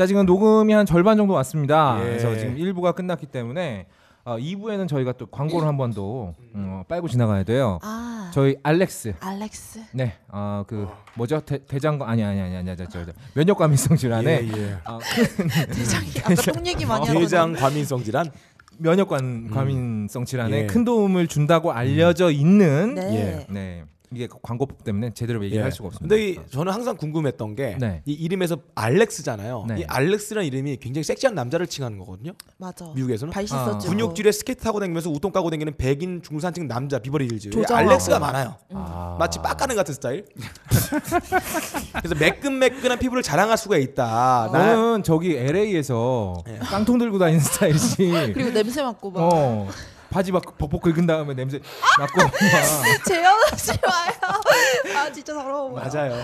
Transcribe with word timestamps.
자 0.00 0.06
지금 0.06 0.24
녹음이 0.24 0.72
한 0.72 0.86
절반 0.86 1.18
정도 1.18 1.34
왔습니다. 1.34 1.98
예. 2.00 2.04
그래서 2.04 2.34
지금 2.34 2.56
1부가 2.56 2.94
끝났기 2.94 3.26
때문에 3.26 3.84
어, 4.24 4.38
2부에는 4.38 4.88
저희가 4.88 5.12
또 5.12 5.26
광고를 5.26 5.68
한 5.68 5.76
번 5.76 5.92
더 5.92 6.32
어, 6.54 6.84
빨고 6.88 7.06
지나가야 7.06 7.42
돼요. 7.44 7.78
아 7.82 8.30
저희 8.32 8.56
알렉스 8.62 9.16
알렉스 9.20 9.80
네, 9.92 10.14
어, 10.28 10.64
그 10.66 10.88
뭐죠 11.16 11.40
대, 11.40 11.58
대장관 11.66 12.08
아니 12.08 12.24
아니 12.24 12.40
아니 12.40 12.56
아니 12.56 12.76
저, 12.78 12.86
저, 12.86 13.04
저, 13.04 13.12
면역 13.34 13.58
과민성 13.58 13.98
질환에 13.98 14.40
예, 14.42 14.48
예. 14.56 14.76
어, 14.86 14.98
큰 15.36 15.48
대장이 15.48 16.06
아까 16.24 16.52
똥 16.52 16.66
얘기 16.66 16.86
많이 16.86 17.00
하거든요. 17.00 17.20
대장 17.20 17.52
과민성 17.52 18.02
질환. 18.02 18.30
면역 18.78 19.06
관 19.08 19.50
과민성 19.50 20.24
질환에 20.24 20.62
예. 20.62 20.66
큰 20.66 20.86
도움을 20.86 21.26
준다고 21.26 21.72
알려져 21.72 22.30
있는 22.30 22.94
네. 22.94 23.46
예. 23.50 23.52
네 23.52 23.84
이게 24.12 24.28
광고법 24.42 24.82
때문에 24.82 25.12
제대로 25.14 25.42
얘기할 25.44 25.66
예. 25.66 25.70
수가 25.70 25.86
없습니다. 25.88 26.14
근데 26.14 26.30
이, 26.30 26.38
저는 26.50 26.72
항상 26.72 26.96
궁금했던 26.96 27.54
게이 27.54 27.76
네. 27.78 28.02
이름에서 28.04 28.58
알렉스잖아요. 28.74 29.66
네. 29.68 29.80
이 29.80 29.84
알렉스라는 29.86 30.46
이름이 30.48 30.78
굉장히 30.78 31.04
섹시한 31.04 31.34
남자를 31.34 31.66
칭하는 31.68 31.98
거거든요. 31.98 32.32
맞아. 32.56 32.90
미국에서는 32.94 33.32
발시 33.32 33.54
아. 33.54 33.78
근육질에 33.78 34.32
스케이트 34.32 34.62
타고 34.64 34.80
다니면서 34.80 35.10
웃통 35.10 35.30
까고 35.30 35.50
다니는 35.50 35.76
백인 35.76 36.22
중산층 36.22 36.66
남자 36.66 36.98
비버리 36.98 37.26
힐즈. 37.26 37.50
알렉스가 37.72 38.18
많아요. 38.18 38.56
아. 38.74 39.16
마치 39.18 39.38
빡가는 39.38 39.76
같은 39.76 39.94
스타일. 39.94 40.26
그래서 42.02 42.14
매끈매끈한 42.18 42.98
피부를 42.98 43.22
자랑할 43.22 43.56
수가 43.56 43.76
있다. 43.78 44.50
나 44.52 44.58
나는 44.58 45.02
저기 45.04 45.36
LA에서 45.36 46.42
예. 46.48 46.58
깡통 46.58 46.98
들고 46.98 47.18
다니는 47.18 47.40
스타일이지. 47.40 47.96
그리고 48.34 48.50
냄새 48.50 48.82
맡고 48.82 49.10
막 49.12 49.20
어 49.20 49.68
바지 50.10 50.32
막 50.32 50.42
벅벅 50.58 50.82
긁은 50.82 51.06
다음에 51.06 51.34
냄새 51.34 51.60
맡고 51.98 52.20
막. 52.22 52.32
재현하지 53.06 53.72
마요. 53.86 54.96
아 54.96 55.12
진짜 55.12 55.32
더러워. 55.34 55.70
맞아요. 55.70 56.16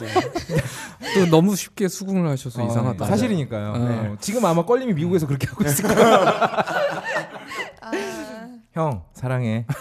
네. 0.00 1.14
또 1.14 1.26
너무 1.30 1.56
쉽게 1.56 1.88
수긍을 1.88 2.28
하셔서 2.28 2.62
어, 2.62 2.66
이상하다. 2.66 3.06
사실이니까요. 3.06 3.76
네. 3.76 4.08
어, 4.08 4.16
지금 4.20 4.44
아마 4.44 4.64
껄림이 4.64 4.92
미국에서 4.94 5.26
그렇게 5.26 5.46
하고 5.48 5.64
있을 5.64 5.84
거예요. 5.94 6.14
아, 7.80 7.92
형 8.72 9.02
사랑해. 9.14 9.66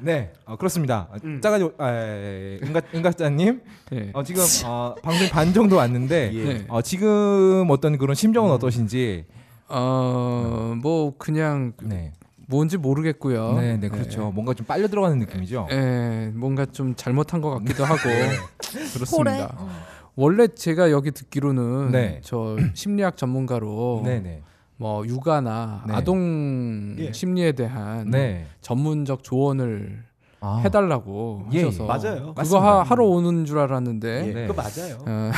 네, 0.00 0.32
어, 0.46 0.56
그렇습니다. 0.56 1.08
음. 1.24 1.40
짜가지 1.42 1.70
아, 1.76 1.90
예, 1.90 2.58
예, 2.62 2.66
은가 2.66 2.80
은가짜님 2.94 3.60
예. 3.92 4.10
어, 4.14 4.22
지금 4.22 4.44
어, 4.64 4.94
방송 5.02 5.28
반 5.28 5.52
정도 5.52 5.74
왔는데 5.76 6.30
예. 6.32 6.44
네. 6.44 6.64
어, 6.68 6.80
지금 6.82 7.66
어떤 7.68 7.98
그런 7.98 8.12
음. 8.12 8.14
심정은 8.14 8.50
어떠신지. 8.52 9.26
어, 9.68 10.74
뭐 10.82 11.14
그냥 11.18 11.72
네, 11.82 12.12
뭔지 12.46 12.76
모르겠고요. 12.78 13.54
네, 13.54 13.76
네, 13.76 13.88
그렇죠. 13.88 14.30
뭔가 14.30 14.54
좀 14.54 14.66
빨려 14.66 14.88
들어가는 14.88 15.18
느낌이죠. 15.18 15.68
예, 15.70 16.30
뭔가 16.34 16.64
좀 16.66 16.94
잘못한 16.94 17.40
것 17.40 17.50
같기도 17.50 17.84
하고 17.84 18.08
홀에 18.08 18.28
그렇습니다. 18.94 19.56
음. 19.60 19.68
원래 20.16 20.48
제가 20.48 20.90
여기 20.90 21.10
듣기로는 21.12 21.92
네. 21.92 22.20
저 22.24 22.56
심리학 22.74 23.16
전문가로 23.16 24.02
네, 24.04 24.20
네, 24.20 24.42
뭐 24.76 25.06
육아나 25.06 25.84
네. 25.86 25.94
아동 25.94 26.96
예. 26.98 27.12
심리에 27.12 27.52
대한 27.52 28.10
네. 28.10 28.46
전문적 28.60 29.22
조언을 29.22 30.04
아, 30.40 30.60
해달라고 30.64 31.46
예, 31.52 31.64
하셔서 31.64 31.84
맞아요. 31.86 32.34
그거. 32.34 32.58
하, 32.60 32.82
하러 32.82 33.04
오는 33.04 33.44
줄 33.44 33.58
알았는데 33.58 34.28
예. 34.28 34.32
네. 34.32 34.46
그거 34.46 34.60
맞아요. 34.62 34.98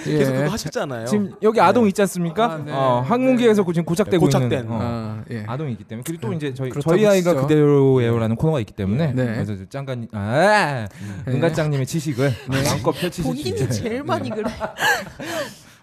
어, 0.00 0.04
계속 0.04 0.32
예. 0.32 0.36
그거 0.38 0.50
하셨잖아요. 0.52 1.06
지금 1.06 1.34
여기 1.42 1.60
아동 1.60 1.86
있지 1.86 2.00
않습니까? 2.02 2.52
아, 2.52 2.58
네. 2.58 2.72
어, 2.72 3.04
항문기에서 3.06 3.64
지금 3.66 3.84
고착되고 3.84 4.24
고착된, 4.24 4.60
있는 4.60 4.72
어, 4.72 4.78
아, 4.80 5.24
예. 5.30 5.44
아동이 5.46 5.72
있기 5.72 5.84
때문에 5.84 6.04
그리고 6.06 6.26
또 6.26 6.32
이제 6.32 6.54
저희 6.54 6.70
저희 6.80 7.06
아이가 7.06 7.30
치죠. 7.32 7.42
그대로예요라는 7.42 8.36
코너가 8.36 8.60
있기 8.60 8.72
때문에 8.72 9.12
네. 9.12 9.44
그래서 9.44 9.64
짱간 9.68 10.08
아 10.12 10.86
네. 11.26 11.32
은가짱님의 11.32 11.86
지식을 11.86 12.32
마음껏 12.48 12.92
펼치실 12.92 13.24
수 13.24 13.28
본인이 13.28 13.48
있죠. 13.50 13.68
제일 13.70 14.02
많이 14.02 14.30
그래. 14.30 14.44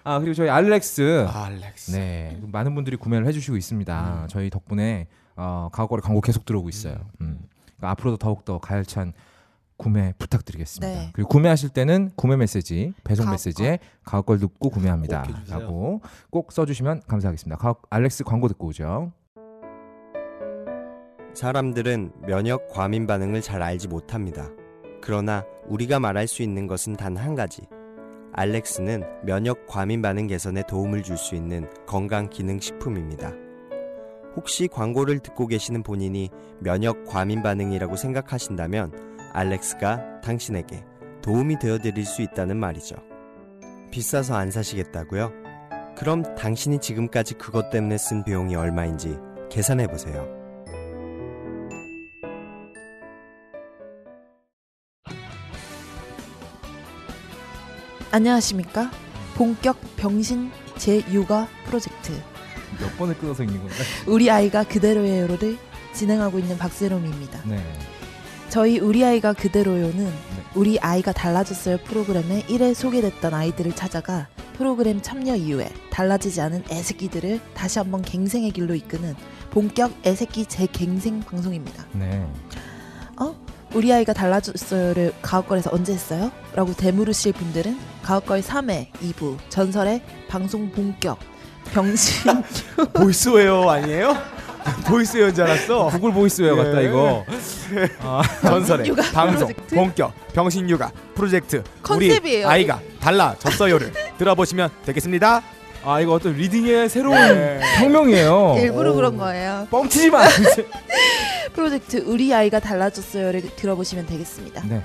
아 0.03 0.19
그리고 0.19 0.33
저희 0.33 0.49
알렉스 0.49 1.27
알렉스. 1.27 1.91
네 1.91 2.39
많은 2.51 2.75
분들이 2.75 2.95
구매를 2.95 3.25
해주시고 3.27 3.57
있습니다. 3.57 4.27
저희 4.29 4.49
덕분에 4.49 5.07
어, 5.35 5.69
가옥거리 5.71 6.01
광고 6.01 6.21
계속 6.21 6.45
들어오고 6.45 6.69
있어요. 6.69 6.95
음. 7.21 7.39
그러니까 7.77 7.91
앞으로도 7.91 8.17
더욱 8.17 8.45
더 8.45 8.57
가열찬 8.59 9.13
구매 9.77 10.13
부탁드리겠습니다. 10.17 10.87
네. 11.01 11.09
그리고 11.13 11.29
구매하실 11.29 11.69
때는 11.69 12.11
구매 12.15 12.37
메시지 12.37 12.93
배송 13.03 13.25
가옥걸. 13.25 13.33
메시지에 13.33 13.79
가옥 14.03 14.25
걸 14.27 14.39
듣고 14.39 14.53
꼭 14.59 14.75
해주세요. 14.75 14.97
구매합니다라고 14.97 16.01
꼭 16.29 16.51
써주시면 16.51 17.01
감사하겠습니다. 17.07 17.57
가옥 17.57 17.83
알렉스 17.89 18.23
광고 18.23 18.47
듣고 18.47 18.67
오죠. 18.67 19.11
사람들은 21.33 22.11
면역 22.25 22.69
과민 22.69 23.05
반응을 23.07 23.41
잘 23.41 23.61
알지 23.61 23.89
못합니다. 23.89 24.49
그러나 25.01 25.43
우리가 25.67 25.99
말할 25.99 26.27
수 26.27 26.41
있는 26.41 26.67
것은 26.67 26.95
단 26.95 27.17
한 27.17 27.35
가지. 27.35 27.61
알렉스는 28.33 29.03
면역 29.25 29.65
과민 29.67 30.01
반응 30.01 30.27
개선에 30.27 30.63
도움을 30.67 31.03
줄 31.03 31.17
수 31.17 31.35
있는 31.35 31.69
건강 31.85 32.29
기능 32.29 32.59
식품입니다. 32.59 33.33
혹시 34.35 34.67
광고를 34.67 35.19
듣고 35.19 35.47
계시는 35.47 35.83
본인이 35.83 36.29
면역 36.59 37.05
과민 37.05 37.41
반응이라고 37.43 37.95
생각하신다면 37.95 39.14
알렉스가 39.35 40.21
당신에게 40.21 40.83
도움이 41.21 41.59
되어 41.59 41.77
드릴 41.77 42.05
수 42.05 42.21
있다는 42.21 42.57
말이죠. 42.57 42.95
비싸서 43.91 44.35
안 44.35 44.49
사시겠다고요? 44.49 45.31
그럼 45.97 46.23
당신이 46.35 46.79
지금까지 46.79 47.35
그것 47.35 47.69
때문에 47.69 47.97
쓴 47.97 48.23
비용이 48.23 48.55
얼마인지 48.55 49.17
계산해 49.49 49.87
보세요. 49.87 50.25
안녕하십니까? 58.11 58.89
본격 59.35 59.77
병신 59.97 60.49
재육아 60.77 61.49
프로젝트 61.65 62.13
몇 62.79 62.97
번을 62.97 63.17
끊어서 63.17 63.43
읽는 63.43 63.59
건가? 63.59 63.75
우리 64.07 64.31
아이가 64.31 64.63
그대로예요를 64.63 65.57
진행하고 65.93 66.39
있는 66.39 66.57
박세롬입니다. 66.57 67.41
네. 67.45 67.61
저희 68.55 68.79
우리 68.79 69.03
아이가 69.03 69.33
그대로요는 69.33 70.09
우리 70.55 70.79
아이가 70.79 71.11
달라졌어요 71.11 71.77
프로그램에 71.83 72.41
1회 72.43 72.73
소개됐던 72.73 73.33
아이들을 73.33 73.75
찾아가 73.75 74.29
프로그램 74.57 75.01
참여 75.01 75.35
이후에 75.35 75.67
달라지지 75.89 76.39
않은 76.39 76.63
애새끼들을 76.71 77.41
다시 77.53 77.79
한번 77.79 78.01
갱생의 78.01 78.51
길로 78.51 78.73
이끄는 78.73 79.13
본격 79.51 79.91
애새끼 80.05 80.45
재갱생 80.45 81.19
방송입니다. 81.19 81.83
네. 81.91 82.25
우리 83.73 83.91
아이가 83.91 84.13
달라졌어요를 84.13 85.13
가옥걸에서 85.21 85.71
언제 85.73 85.91
했어요? 85.91 86.31
라고 86.53 86.71
되물으실 86.71 87.33
분들은 87.33 87.77
가옥걸 88.03 88.39
3회 88.39 88.89
2부 88.93 89.37
전설의 89.49 90.01
방송 90.29 90.71
본격 90.71 91.19
병신 91.73 92.41
보이스웨어 92.95 93.69
아니에요? 93.69 94.15
보이스웨어인 94.87 95.33
줄 95.33 95.43
알았어. 95.43 95.87
구글 95.89 96.11
보이스웨어 96.11 96.55
같다 96.55 96.81
예. 96.83 96.87
이거. 96.87 97.25
아, 98.01 98.21
전설의 98.41 98.87
육아 98.87 99.01
방송 99.11 99.47
프로젝트? 99.47 99.75
본격 99.75 100.13
병신 100.33 100.69
육아 100.69 100.91
프로젝트 101.15 101.63
컨셉이에요. 101.83 102.45
우리 102.45 102.45
아이가 102.45 102.79
달라졌어요를 102.99 103.91
들어보시면 104.17 104.69
되겠습니다. 104.85 105.41
아 105.83 105.99
이거 106.01 106.13
어떤 106.13 106.33
reading의 106.33 106.89
새로운 106.89 107.15
네. 107.15 107.59
혁명이에요. 107.79 108.55
일부러 108.57 108.91
오. 108.91 108.95
그런 108.95 109.17
거예요. 109.17 109.67
뻥치지 109.69 110.09
마. 110.09 110.23
프로젝트 111.53 111.97
우리 112.05 112.33
아이가 112.33 112.59
달라졌어요를 112.59 113.41
들어보시면 113.55 114.07
되겠습니다. 114.07 114.63
네. 114.67 114.81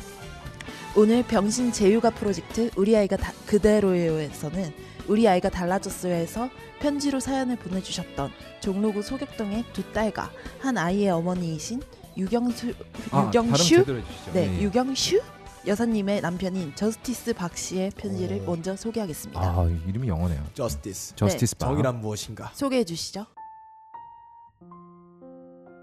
오늘 0.94 1.22
병신 1.22 1.72
재육아 1.72 2.10
프로젝트 2.10 2.70
우리 2.76 2.96
아이가 2.96 3.16
다, 3.16 3.32
그대로예요에서는 3.46 4.72
우리 5.10 5.26
아이가 5.26 5.48
달라졌어요에서 5.50 6.48
편지로 6.78 7.18
사연을 7.18 7.56
보내주셨던 7.56 8.30
종로구 8.60 9.02
소격동의 9.02 9.64
두 9.72 9.82
딸과 9.92 10.30
한 10.60 10.78
아이의 10.78 11.10
어머니이신 11.10 11.82
유경수 12.16 12.72
아, 13.10 13.26
유경슈. 13.26 13.84
네 14.32 14.46
예. 14.56 14.62
유경슈 14.62 15.20
여사님의 15.66 16.20
남편인 16.20 16.76
저스티스 16.76 17.34
박 17.34 17.56
씨의 17.56 17.90
편지를 17.96 18.38
오. 18.42 18.52
먼저 18.52 18.76
소개하겠습니다. 18.76 19.40
아 19.40 19.68
이름이 19.88 20.06
영어네요. 20.06 20.44
저스티스 20.54 21.16
저스티스 21.16 21.56
박. 21.56 21.66
정의란 21.66 22.00
무엇인가? 22.00 22.52
소개해 22.54 22.84
주시죠. 22.84 23.26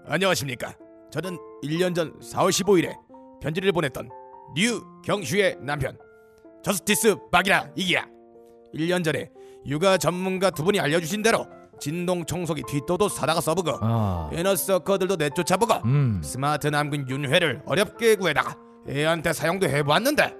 안녕하십니까? 0.06 0.74
저는 1.12 1.36
1년 1.64 1.94
전 1.94 2.18
4월 2.20 2.48
15일에 2.48 2.96
편지를 3.42 3.72
보냈던 3.72 4.08
류 4.56 4.82
경슈의 5.04 5.58
남편 5.60 5.98
저스티스 6.64 7.16
박이라 7.30 7.72
이기야 7.76 8.06
1년 8.74 9.04
전에 9.04 9.30
육아 9.66 9.98
전문가 9.98 10.50
두 10.50 10.64
분이 10.64 10.80
알려주신 10.80 11.22
대로 11.22 11.46
진동 11.80 12.24
청소기 12.24 12.62
딜도도 12.68 13.08
사다가 13.08 13.40
써보고 13.40 13.78
아. 13.80 14.30
inner 14.32 14.57
circle들도 14.57 15.16
내쫓아보고 15.16 15.74
음. 15.84 16.20
스마트 16.24 16.66
남근 16.66 17.08
윤회를 17.08 17.62
어렵게 17.66 18.16
구해다가 18.16 18.56
애한테 18.88 19.32
사용도 19.32 19.68
해보았는데 19.68 20.34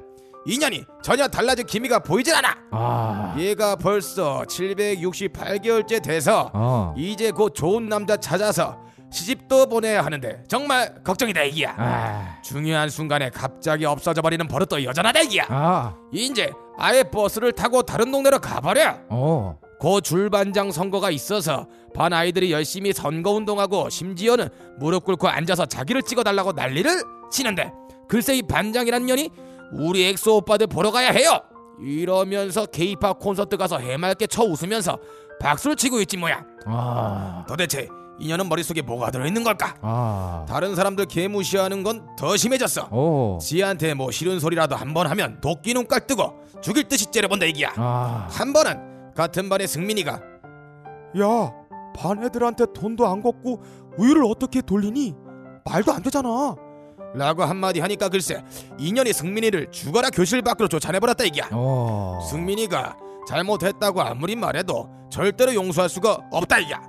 인연이 0.46 0.84
전혀 1.02 1.28
달라진 1.28 1.66
기미가 1.66 2.00
보이질 2.00 2.34
않아 2.34 2.56
아. 2.70 3.34
얘가 3.38 3.76
벌써 3.76 4.42
768개월째 4.48 6.02
돼서 6.02 6.50
아. 6.54 6.94
이제 6.96 7.30
곧 7.30 7.54
좋은 7.54 7.88
남자 7.88 8.16
찾아서 8.16 8.78
시집도 9.10 9.66
보내야 9.66 10.04
하는데 10.04 10.42
정말 10.48 11.02
걱정이다 11.02 11.42
이기야. 11.44 11.74
아, 11.78 12.38
중요한 12.42 12.90
순간에 12.90 13.30
갑자기 13.30 13.84
없어져 13.84 14.20
버리는 14.22 14.46
버릇도 14.46 14.84
여전하다 14.84 15.20
이기야. 15.20 15.46
아, 15.48 15.94
이제 16.12 16.50
아예 16.76 17.02
버스를 17.02 17.52
타고 17.52 17.82
다른 17.82 18.10
동네로 18.12 18.38
가버려. 18.38 18.98
어, 19.08 19.58
고 19.80 20.00
줄반장 20.00 20.70
선거가 20.72 21.10
있어서 21.10 21.66
반 21.94 22.12
아이들이 22.12 22.52
열심히 22.52 22.92
선거 22.92 23.30
운동하고 23.32 23.88
심지어는 23.88 24.48
무릎 24.78 25.04
꿇고 25.04 25.28
앉아서 25.28 25.66
자기를 25.66 26.02
찍어달라고 26.02 26.52
난리를 26.52 26.90
치는데 27.30 27.72
글쎄 28.08 28.36
이 28.36 28.42
반장이란 28.42 29.06
년이 29.06 29.30
우리 29.72 30.04
엑소 30.08 30.36
오빠들 30.38 30.66
보러 30.66 30.90
가야 30.90 31.10
해요. 31.10 31.40
이러면서 31.80 32.66
케이팝 32.66 33.20
콘서트 33.20 33.56
가서 33.56 33.78
해맑게 33.78 34.26
쳐 34.26 34.42
웃으면서 34.42 34.98
박수를 35.40 35.76
치고 35.76 36.00
있지 36.00 36.16
뭐야. 36.16 36.44
아, 36.66 37.44
도대체 37.48 37.88
이 38.20 38.28
년은 38.28 38.48
머릿속에 38.48 38.82
뭐가 38.82 39.10
들어있는 39.10 39.44
걸까? 39.44 39.74
아, 39.80 40.44
다른 40.48 40.74
사람들 40.74 41.06
개무시하는 41.06 41.82
건 41.82 42.06
더 42.18 42.36
심해졌어. 42.36 42.88
오, 42.90 43.38
지한테 43.40 43.94
뭐 43.94 44.10
싫은 44.10 44.40
소리라도 44.40 44.74
한 44.76 44.92
번 44.92 45.06
하면 45.06 45.40
도끼 45.40 45.72
눈깔 45.74 46.06
뜨고 46.06 46.32
죽일 46.60 46.88
듯이 46.88 47.06
째려본다 47.10 47.46
이기야. 47.46 47.72
아, 47.76 48.26
한 48.30 48.52
번은 48.52 49.12
같은 49.14 49.48
반의 49.48 49.68
승민이가 49.68 50.12
야, 51.20 51.52
반 51.96 52.22
애들한테 52.24 52.66
돈도 52.74 53.06
안 53.06 53.22
걷고 53.22 53.62
우유를 53.96 54.24
어떻게 54.24 54.60
돌리니? 54.60 55.14
말도 55.64 55.92
안 55.92 56.02
되잖아. 56.02 56.54
라고 57.14 57.42
한마디 57.44 57.80
하니까 57.80 58.08
글쎄 58.10 58.42
인연이 58.78 59.12
승민이를 59.14 59.70
죽어라 59.70 60.10
교실 60.10 60.42
밖으로 60.42 60.68
쫓아내버렸다 60.68 61.24
이기야. 61.24 61.48
어, 61.52 62.20
승민이가 62.30 62.96
잘못했다고 63.28 64.02
아무리 64.02 64.36
말해도 64.36 64.88
절대로 65.10 65.54
용서할 65.54 65.88
수가 65.88 66.18
없다 66.30 66.58
이기야. 66.58 66.80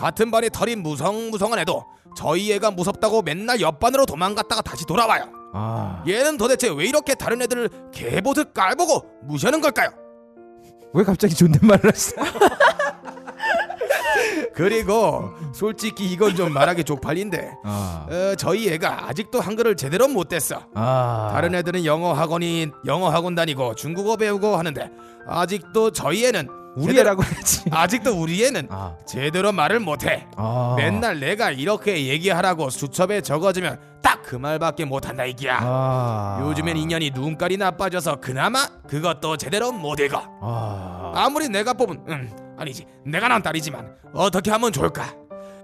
같은 0.00 0.30
반의 0.30 0.48
털이 0.50 0.76
무성무성한 0.76 1.58
애도 1.58 1.84
저희 2.16 2.50
애가 2.52 2.70
무섭다고 2.70 3.20
맨날 3.20 3.60
옆반으로 3.60 4.06
도망갔다가 4.06 4.62
다시 4.62 4.86
돌아와요. 4.86 5.26
아, 5.52 6.02
얘는 6.08 6.38
도대체 6.38 6.70
왜 6.70 6.86
이렇게 6.86 7.14
다른 7.14 7.42
애들을 7.42 7.68
개보듯 7.92 8.54
깔보고 8.54 9.04
무시하는 9.24 9.60
걸까요? 9.60 9.90
왜 10.94 11.04
갑자기 11.04 11.34
존댓말을 11.34 11.90
하시죠? 11.90 12.16
그리고 14.54 15.30
솔직히 15.54 16.10
이건 16.10 16.34
좀 16.34 16.52
말하기 16.52 16.84
쪽팔린데 16.84 17.50
아, 17.64 18.06
어, 18.10 18.34
저희 18.36 18.68
애가 18.70 19.08
아직도 19.08 19.40
한글을 19.40 19.76
제대로 19.76 20.08
못 20.08 20.28
뗐어. 20.28 20.64
아, 20.74 21.30
다른 21.34 21.54
애들은 21.54 21.84
영어 21.84 22.12
학원이 22.14 22.68
영어 22.86 23.10
학원 23.10 23.34
다니고 23.34 23.74
중국어 23.74 24.16
배우고 24.16 24.56
하는데 24.56 24.90
아직도 25.26 25.92
저희 25.92 26.24
애는 26.26 26.48
우리 26.76 26.98
애라고 26.98 27.22
했지. 27.24 27.62
아직도 27.70 28.12
우리 28.20 28.44
애는 28.44 28.68
아, 28.70 28.96
제대로 29.06 29.52
말을 29.52 29.80
못해. 29.80 30.26
아, 30.36 30.74
맨날 30.76 31.18
내가 31.20 31.50
이렇게 31.50 32.06
얘기하라고 32.06 32.70
수첩에 32.70 33.20
적어주면 33.20 33.78
딱 34.02 34.20
그 34.30 34.36
말밖에 34.36 34.84
못한다 34.84 35.24
이기야. 35.24 35.58
아, 35.60 36.38
요즘엔 36.42 36.76
인연이 36.76 37.10
눈깔이 37.10 37.56
나빠져서 37.56 38.20
그나마 38.20 38.64
그것도 38.86 39.36
제대로 39.38 39.72
못 39.72 39.98
읽어. 39.98 40.22
아, 40.40 41.12
아무리 41.16 41.48
내가 41.48 41.72
뽑은 41.72 42.00
음 42.08 42.30
아니지 42.56 42.86
내가 43.04 43.26
난 43.26 43.42
딸이지만 43.42 43.92
어떻게 44.14 44.52
하면 44.52 44.70
좋을까? 44.70 45.12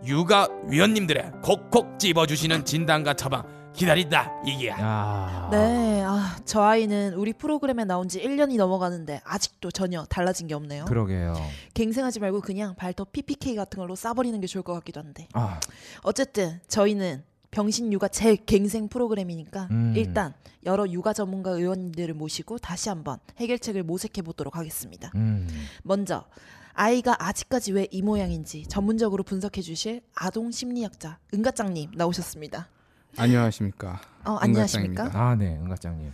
육아 0.04 0.48
위원님들의 0.68 1.32
콕콕 1.42 1.98
집어주시는 1.98 2.64
진단과 2.64 3.14
처방 3.14 3.44
기다린다 3.76 4.32
이기야. 4.46 4.78
야, 4.78 5.48
네, 5.52 6.02
아, 6.02 6.36
저 6.46 6.62
아이는 6.62 7.12
우리 7.14 7.32
프로그램에 7.34 7.84
나온 7.84 8.08
지 8.08 8.20
1년이 8.22 8.56
넘어가는데 8.56 9.20
아직도 9.24 9.70
전혀 9.70 10.04
달라진 10.06 10.46
게 10.46 10.54
없네요. 10.54 10.86
그러게요. 10.86 11.34
갱생하지 11.74 12.20
말고 12.20 12.40
그냥 12.40 12.74
발톱 12.74 13.12
PPK 13.12 13.54
같은 13.54 13.78
걸로 13.78 13.94
싸버리는 13.94 14.40
게 14.40 14.46
좋을 14.46 14.62
것 14.62 14.72
같기도 14.74 15.00
한데. 15.00 15.28
아, 15.34 15.60
어쨌든 16.02 16.58
저희는 16.68 17.22
병신 17.50 17.92
육아 17.92 18.08
제 18.08 18.36
갱생 18.36 18.88
프로그램이니까 18.88 19.68
음. 19.70 19.92
일단 19.96 20.32
여러 20.64 20.88
육아 20.88 21.12
전문가 21.12 21.50
의원님들을 21.50 22.14
모시고 22.14 22.58
다시 22.58 22.88
한번 22.88 23.18
해결책을 23.38 23.82
모색해 23.82 24.22
보도록 24.22 24.56
하겠습니다. 24.56 25.10
음, 25.14 25.46
먼저 25.82 26.24
아이가 26.72 27.14
아직까지 27.18 27.72
왜 27.72 27.86
이 27.90 28.02
모양인지 28.02 28.66
전문적으로 28.68 29.22
분석해 29.22 29.62
주실 29.62 30.02
아동 30.14 30.50
심리학자 30.50 31.18
은가짱님 31.32 31.92
나오셨습니다. 31.94 32.68
안녕하십니까. 33.16 34.00
어, 34.24 34.36
안녕하십니까? 34.36 35.04
은가짱입니다. 35.04 35.18
아, 35.18 35.34
네, 35.36 35.56
은가짱님. 35.56 36.12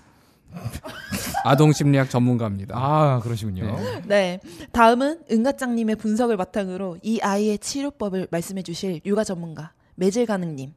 아동 1.45 1.73
심리학 1.73 2.11
전문가입니다. 2.11 2.75
아, 2.77 3.21
그러시군요. 3.21 3.77
네. 3.77 4.03
네. 4.07 4.41
다음은 4.73 5.25
은가짱님의 5.31 5.97
분석을 5.97 6.37
바탕으로 6.37 6.99
이 7.03 7.21
아이의 7.21 7.59
치료법을 7.59 8.29
말씀해 8.31 8.63
주실 8.63 9.01
육아 9.05 9.25
전문가 9.25 9.73
매질 9.95 10.27
가능님. 10.27 10.75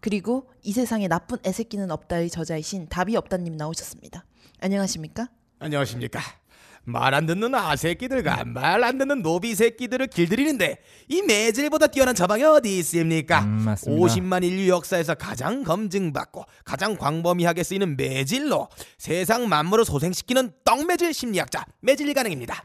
그리고 0.00 0.48
이 0.62 0.72
세상에 0.72 1.08
나쁜 1.08 1.38
애새끼는 1.46 1.90
없다의 1.90 2.28
저자이신 2.28 2.88
답이 2.88 3.16
없다님 3.16 3.56
나오셨습니다. 3.56 4.24
안녕하십니까? 4.60 5.28
안녕하십니까? 5.58 6.20
말 6.84 7.14
안 7.14 7.26
듣는 7.26 7.54
아새끼들과 7.54 8.44
말 8.44 8.82
안 8.82 8.98
듣는 8.98 9.22
노비 9.22 9.54
새끼들을 9.54 10.08
길들이는데 10.08 10.78
이 11.08 11.22
매질보다 11.22 11.86
뛰어난 11.88 12.14
처방이 12.14 12.42
어디 12.42 12.78
있습니까? 12.78 13.40
음, 13.44 13.62
맞습니다. 13.64 14.04
50만 14.06 14.42
인류 14.44 14.68
역사에서 14.68 15.14
가장 15.14 15.62
검증받고 15.62 16.44
가장 16.64 16.96
광범위하게 16.96 17.62
쓰이는 17.62 17.96
매질로 17.96 18.68
세상 18.98 19.48
만물을 19.48 19.84
소생시키는 19.84 20.52
떡매질 20.64 21.14
심리학자 21.14 21.64
매질 21.80 22.12
가능입니다. 22.14 22.64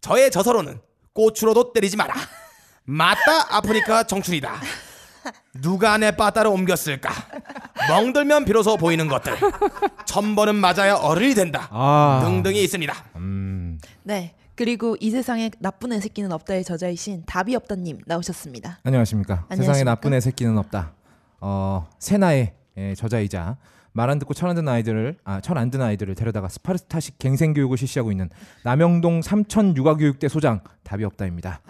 저의 0.00 0.30
저서로는 0.30 0.78
고추로도 1.12 1.72
때리지 1.72 1.96
마라. 1.96 2.14
맞다 2.84 3.56
아프니까 3.56 4.04
정출이다. 4.04 4.60
누가 5.60 5.98
내 5.98 6.10
빠따를 6.10 6.50
옮겼을까? 6.50 7.10
멍들면 7.88 8.44
비로소 8.44 8.76
보이는 8.76 9.06
것들. 9.08 9.34
천 10.04 10.34
번은 10.36 10.54
맞아야 10.56 10.94
어른이 10.96 11.34
된다. 11.34 11.68
아, 11.70 12.20
등등이 12.24 12.62
있습니다. 12.64 12.94
음, 13.16 13.78
네. 14.02 14.34
그리고 14.54 14.96
이 15.00 15.10
세상에 15.10 15.50
나쁜 15.58 15.92
애 15.92 16.00
새끼는 16.00 16.32
없다의 16.32 16.64
저자이신 16.64 17.24
답이 17.26 17.54
없다님 17.54 18.00
나오셨습니다. 18.06 18.78
안녕하십니까. 18.84 19.44
세상에 19.50 19.54
안녕하십니까? 19.60 19.90
나쁜 19.90 20.14
애 20.14 20.20
새끼는 20.20 20.56
없다. 20.58 20.92
어, 21.40 21.86
세나의 21.98 22.54
예, 22.78 22.94
저자이자 22.94 23.56
말 23.92 24.10
안 24.10 24.18
듣고 24.18 24.34
철안 24.34 24.54
듣는 24.56 24.70
아이들을 24.70 25.16
아, 25.24 25.40
철안 25.40 25.70
듣는 25.70 25.84
아이들을 25.86 26.14
데려다가 26.14 26.48
스파르타식 26.48 27.18
갱생 27.18 27.54
교육을 27.54 27.78
실시하고 27.78 28.10
있는 28.10 28.28
남영동 28.62 29.22
삼청 29.22 29.74
육아교육대 29.76 30.28
소장 30.28 30.60
답이 30.84 31.02
없다입니다. 31.04 31.60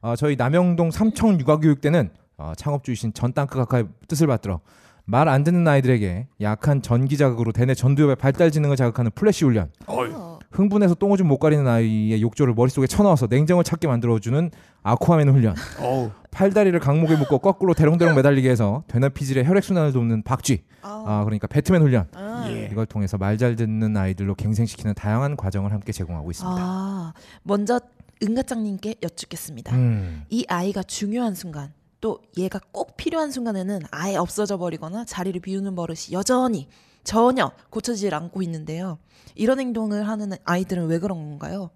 어, 0.00 0.14
저희 0.16 0.34
남영동 0.36 0.90
삼청 0.90 1.38
육아교육대는 1.40 2.10
어, 2.38 2.52
창업주이신 2.56 3.14
전 3.14 3.32
땅크 3.32 3.56
각하의 3.58 3.86
뜻을 4.08 4.26
받들어 4.26 4.60
말 5.08 5.28
안 5.28 5.44
듣는 5.44 5.66
아이들에게 5.68 6.26
약한 6.40 6.82
전기 6.82 7.16
자극으로 7.16 7.52
대뇌 7.52 7.74
전두엽의 7.74 8.16
발달 8.16 8.50
지능을 8.50 8.74
자극하는 8.76 9.12
플래시 9.14 9.44
훈련, 9.44 9.70
어이, 9.86 10.10
어, 10.12 10.38
흥분해서 10.50 10.94
똥오줌 10.96 11.28
못 11.28 11.38
가리는 11.38 11.66
아이의 11.66 12.20
욕조를 12.22 12.54
머릿속에 12.54 12.86
쳐넣어서 12.88 13.28
냉정을 13.30 13.62
찾게 13.62 13.86
만들어주는 13.86 14.50
아쿠아맨 14.82 15.28
훈련, 15.28 15.54
어우, 15.80 16.10
팔다리를 16.32 16.78
각목에 16.80 17.14
묶고 17.16 17.38
거꾸로 17.38 17.72
대롱대롱 17.72 18.16
매달리게 18.16 18.50
해서 18.50 18.82
대뇌 18.88 19.12
피질의 19.12 19.46
혈액순환을 19.46 19.92
돕는 19.92 20.22
박쥐 20.22 20.64
아 20.82 21.22
그러니까 21.24 21.46
배트맨 21.46 21.82
훈련 21.82 22.08
아. 22.14 22.44
예. 22.50 22.68
이걸 22.70 22.84
통해서 22.86 23.16
말 23.16 23.38
잘 23.38 23.54
듣는 23.54 23.96
아이들로 23.96 24.34
갱생시키는 24.34 24.94
다양한 24.94 25.36
과정을 25.36 25.72
함께 25.72 25.92
제공하고 25.92 26.30
있습니다. 26.30 26.56
아, 26.60 27.12
먼저 27.44 27.80
은가짱님께 28.22 28.96
여쭙겠습니다. 29.02 29.74
음, 29.76 30.24
이 30.30 30.44
아이가 30.48 30.82
중요한 30.82 31.34
순간 31.34 31.72
또 32.00 32.20
얘가 32.36 32.60
꼭 32.72 32.96
필요한 32.96 33.30
순간에는 33.30 33.80
아예 33.90 34.16
없어져 34.16 34.58
버리거나 34.58 35.04
자리를 35.04 35.40
비우는 35.40 35.74
버릇이 35.74 36.12
여전히 36.12 36.68
전혀 37.04 37.52
고쳐지질 37.70 38.14
않고 38.14 38.42
있는데요. 38.42 38.98
이런 39.34 39.60
행동을 39.60 40.08
하는 40.08 40.32
아이들은 40.44 40.86
왜 40.86 40.98
그런 40.98 41.18
건가요? 41.18 41.70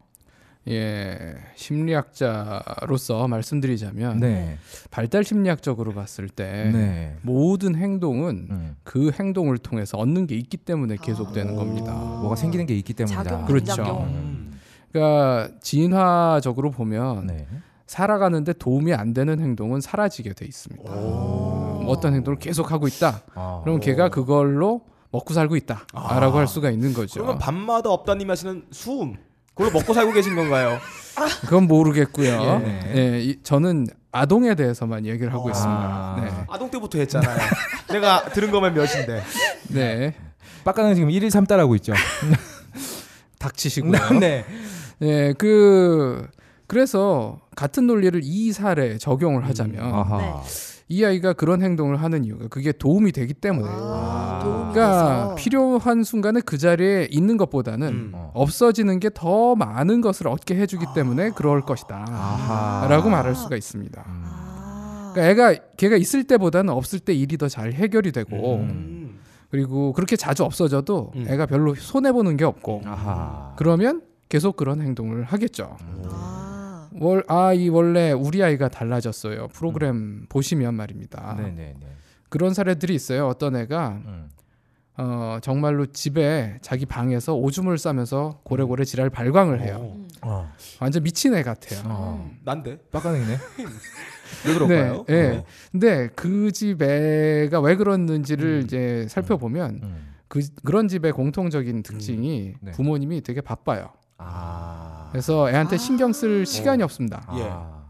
예, 0.68 1.36
심리학자로서 1.56 3.26
말씀드리자면 3.28 4.20
네, 4.20 4.58
발달 4.90 5.24
심리학적으로 5.24 5.92
봤을 5.94 6.28
때 6.28 6.70
네, 6.70 7.16
모든 7.22 7.74
행동은 7.74 8.48
음, 8.50 8.76
그 8.82 9.10
행동을 9.18 9.56
통해서 9.56 9.96
얻는 9.96 10.26
게 10.26 10.34
있기 10.34 10.58
때문에 10.58 10.96
계속되는 11.00 11.56
겁니다. 11.56 11.94
뭐가 11.94 12.36
생기는 12.36 12.66
게 12.66 12.76
있기 12.76 12.92
때문이다. 12.92 13.46
그렇죠. 13.46 13.82
음, 13.82 14.52
그러니까 14.92 15.48
진화적으로 15.62 16.70
보면 16.70 17.26
네, 17.26 17.46
살아가는데 17.90 18.52
도움이 18.52 18.94
안 18.94 19.12
되는 19.12 19.40
행동은 19.40 19.80
사라지게 19.80 20.34
돼 20.34 20.46
있습니다. 20.46 20.92
음, 20.92 21.86
어떤 21.88 22.14
행동을 22.14 22.38
계속 22.38 22.70
하고 22.70 22.86
있다. 22.86 23.22
아, 23.34 23.62
그럼 23.64 23.80
걔가 23.80 24.10
그걸로 24.10 24.82
먹고 25.10 25.34
살고 25.34 25.56
있다라고 25.56 26.38
할 26.38 26.46
수가 26.46 26.70
있는 26.70 26.94
거죠. 26.94 27.14
그러면 27.14 27.38
밤마다 27.40 27.90
없다님이 27.90 28.28
하시는 28.30 28.62
수음 28.70 29.16
그걸 29.56 29.72
먹고 29.72 29.92
살고 29.92 30.12
계신 30.12 30.36
건가요? 30.36 30.78
그건 31.40 31.64
모르겠고요. 31.66 32.62
예. 32.64 32.92
예, 32.94 33.20
이- 33.22 33.42
저는 33.42 33.88
아동에 34.12 34.54
대해서만 34.54 35.04
얘기를 35.04 35.32
하고 35.32 35.48
아. 35.48 35.50
있습니다. 35.50 36.46
아동 36.48 36.70
때부터 36.70 36.96
했잖아요. 37.00 37.38
내가 37.90 38.22
들은 38.26 38.52
것만 38.52 38.72
몇인데. 38.72 39.20
네, 39.70 39.98
네. 39.98 40.14
빡가는 40.62 40.94
지금 40.94 41.08
1일 41.08 41.26
3따라고 41.26 41.74
있죠. 41.78 41.92
닥치시고요. 43.40 44.20
네, 44.20 44.44
예, 45.02 45.34
그 45.36 46.28
그래서 46.70 47.40
같은 47.56 47.88
논리를 47.88 48.20
이 48.22 48.52
사례에 48.52 48.96
적용을 48.98 49.44
하자면 49.48 49.92
아하. 49.92 50.18
네. 50.18 50.32
이 50.88 51.04
아이가 51.04 51.32
그런 51.32 51.62
행동을 51.62 51.96
하는 52.00 52.24
이유가 52.24 52.46
그게 52.46 52.70
도움이 52.70 53.10
되기 53.10 53.34
때문에. 53.34 53.68
아, 53.68 54.38
도움이 54.42 54.72
그러니까 54.72 55.02
돼서. 55.02 55.34
필요한 55.34 56.04
순간에 56.04 56.40
그 56.40 56.58
자리에 56.58 57.08
있는 57.10 57.36
것보다는 57.36 57.88
음. 57.88 58.10
어. 58.14 58.30
없어지는 58.34 59.00
게 59.00 59.10
더 59.12 59.56
많은 59.56 60.00
것을 60.00 60.28
얻게 60.28 60.54
해주기 60.56 60.86
때문에 60.94 61.30
그럴 61.30 61.60
것이다. 61.62 62.04
아하. 62.08 62.86
라고 62.88 63.10
말할 63.10 63.34
수가 63.34 63.56
있습니다. 63.56 64.04
음. 64.06 64.22
아. 64.26 65.10
그러니까 65.12 65.30
애가 65.52 65.60
걔가 65.76 65.96
있을 65.96 66.22
때보다는 66.24 66.72
없을 66.72 67.00
때 67.00 67.12
일이 67.14 67.36
더 67.36 67.48
잘 67.48 67.72
해결이 67.72 68.12
되고 68.12 68.58
음. 68.58 69.18
그리고 69.50 69.92
그렇게 69.92 70.14
자주 70.14 70.44
없어져도 70.44 71.10
음. 71.16 71.26
애가 71.28 71.46
별로 71.46 71.74
손해 71.74 72.12
보는 72.12 72.36
게 72.36 72.44
없고 72.44 72.82
아하. 72.84 73.54
그러면 73.56 74.02
계속 74.28 74.56
그런 74.56 74.80
행동을 74.80 75.24
하겠죠. 75.24 75.76
아. 76.08 76.46
월, 77.00 77.24
아, 77.28 77.52
이 77.52 77.68
원래 77.68 78.12
우리 78.12 78.42
아이가 78.42 78.68
달라졌어요. 78.68 79.48
프로그램 79.48 80.26
보시면 80.28 80.74
말입니다. 80.74 81.34
네네네. 81.38 81.76
그런 82.28 82.54
사례들이 82.54 82.94
있어요. 82.94 83.26
어떤 83.26 83.56
애가 83.56 83.88
음. 84.04 84.30
어, 84.98 85.38
정말로 85.42 85.86
집에 85.86 86.58
자기 86.60 86.84
방에서 86.84 87.34
오줌을 87.34 87.78
싸면서 87.78 88.40
고래고래 88.44 88.84
지랄 88.84 89.08
발광을 89.10 89.62
해요. 89.62 89.76
어. 89.80 90.06
어. 90.22 90.52
완전 90.80 91.02
미친 91.02 91.34
애 91.34 91.42
같아요. 91.42 91.80
어. 91.86 92.30
난데 92.44 92.78
빡가능이네. 92.92 93.36
왜 94.46 94.54
그럴까요? 94.54 95.04
네, 95.08 95.14
예. 95.14 95.36
어. 95.38 95.44
근데 95.72 96.08
그 96.08 96.52
집 96.52 96.82
애가 96.82 97.60
왜 97.60 97.76
그랬는지를 97.76 98.60
음. 98.60 98.62
이제 98.64 99.06
살펴보면 99.08 99.80
음. 99.82 100.06
그 100.28 100.40
그런 100.64 100.86
집의 100.86 101.12
공통적인 101.12 101.82
특징이 101.82 102.52
네. 102.60 102.70
부모님이 102.72 103.22
되게 103.22 103.40
바빠요. 103.40 103.90
아. 104.20 105.08
그래서 105.10 105.50
애한테 105.50 105.76
아. 105.76 105.78
신경 105.78 106.12
쓸 106.12 106.46
시간이 106.46 106.82
없습니다. 106.82 107.26
예. 107.36 107.48
아. 107.50 107.80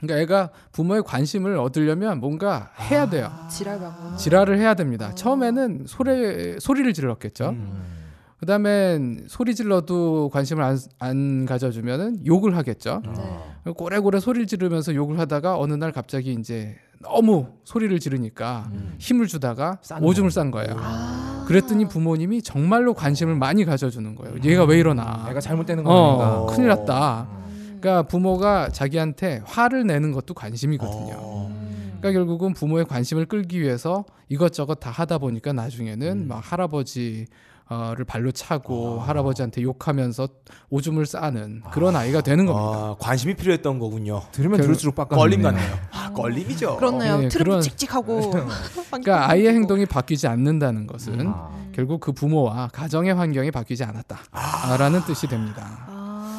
그러니까 0.00 0.20
애가 0.22 0.50
부모의 0.72 1.02
관심을 1.02 1.56
얻으려면 1.58 2.20
뭔가 2.20 2.70
해야 2.78 3.08
돼요. 3.10 3.30
지랄 3.50 3.80
방문. 3.80 4.16
지랄을 4.16 4.58
해야 4.58 4.74
됩니다. 4.74 5.08
아. 5.08 5.14
처음에는 5.14 5.84
소리 5.86 6.58
소리를 6.60 6.92
질렀겠죠. 6.92 7.50
음. 7.50 7.98
그다음엔 8.38 9.24
소리 9.28 9.56
질러도 9.56 10.30
관심을 10.32 10.62
안, 10.62 10.78
안 11.00 11.44
가져주면은 11.44 12.24
욕을 12.24 12.56
하겠죠. 12.56 13.02
네. 13.04 13.72
고래고래 13.72 14.20
소리를 14.20 14.46
지르면서 14.46 14.94
욕을 14.94 15.18
하다가 15.18 15.58
어느 15.58 15.74
날 15.74 15.90
갑자기 15.90 16.32
이제 16.38 16.76
너무 17.00 17.48
소리를 17.64 17.98
지르니까 17.98 18.68
음. 18.72 18.94
힘을 18.98 19.26
주다가 19.26 19.78
싼 19.82 20.02
오줌을. 20.04 20.30
싼 20.30 20.52
거예요. 20.52 20.76
아. 20.78 21.37
그랬더니 21.48 21.88
부모님이 21.88 22.42
정말로 22.42 22.92
관심을 22.92 23.34
많이 23.34 23.64
가져주는 23.64 24.14
거예요. 24.14 24.36
얘가 24.44 24.64
왜 24.64 24.78
이러나? 24.78 25.26
애가 25.30 25.40
잘못되는 25.40 25.82
거 25.82 25.90
어, 25.90 26.22
아닌가. 26.22 26.54
큰일 26.54 26.68
났다. 26.68 27.26
음. 27.30 27.78
그러니까 27.80 28.02
부모가 28.02 28.68
자기한테 28.68 29.40
화를 29.46 29.86
내는 29.86 30.12
것도 30.12 30.34
관심이거든요. 30.34 31.14
어. 31.16 31.46
음. 31.50 31.96
그러니까 31.98 32.18
결국은 32.18 32.52
부모의 32.52 32.84
관심을 32.84 33.24
끌기 33.24 33.62
위해서 33.62 34.04
이것저것 34.28 34.74
다 34.74 34.90
하다 34.90 35.16
보니까 35.16 35.54
나중에는 35.54 36.28
막 36.28 36.42
할아버지 36.42 37.26
를 37.70 38.04
발로 38.06 38.32
차고 38.32 39.00
할아버지한테 39.00 39.60
욕하면서 39.60 40.26
오줌을 40.70 41.04
싸는 41.04 41.60
그런 41.70 41.96
아이가 41.96 42.22
되는 42.22 42.46
겁니다. 42.46 42.78
아, 42.78 42.96
관심이 42.98 43.34
필요했던 43.34 43.78
거군요. 43.78 44.22
들으면 44.32 44.56
결- 44.56 44.66
들을수록 44.68 44.94
빡가능. 44.94 45.20
걸림 45.20 45.42
같네요. 45.42 45.76
아, 45.92 46.10
걸림이죠. 46.14 46.76
그렇네요. 46.78 47.18
네, 47.18 47.28
트름도 47.28 47.50
그런- 47.50 47.60
칙칙하고. 47.60 48.30
그러니까 48.88 49.28
아이의 49.30 49.52
행동이 49.52 49.84
바뀌지 49.84 50.26
않는다는 50.28 50.86
것은 50.86 51.28
아. 51.28 51.50
결국 51.74 52.00
그 52.00 52.12
부모와 52.12 52.68
가정의 52.72 53.12
환경이 53.14 53.50
바뀌지 53.50 53.84
않았다라는 53.84 55.02
뜻이 55.04 55.26
됩니다. 55.26 55.87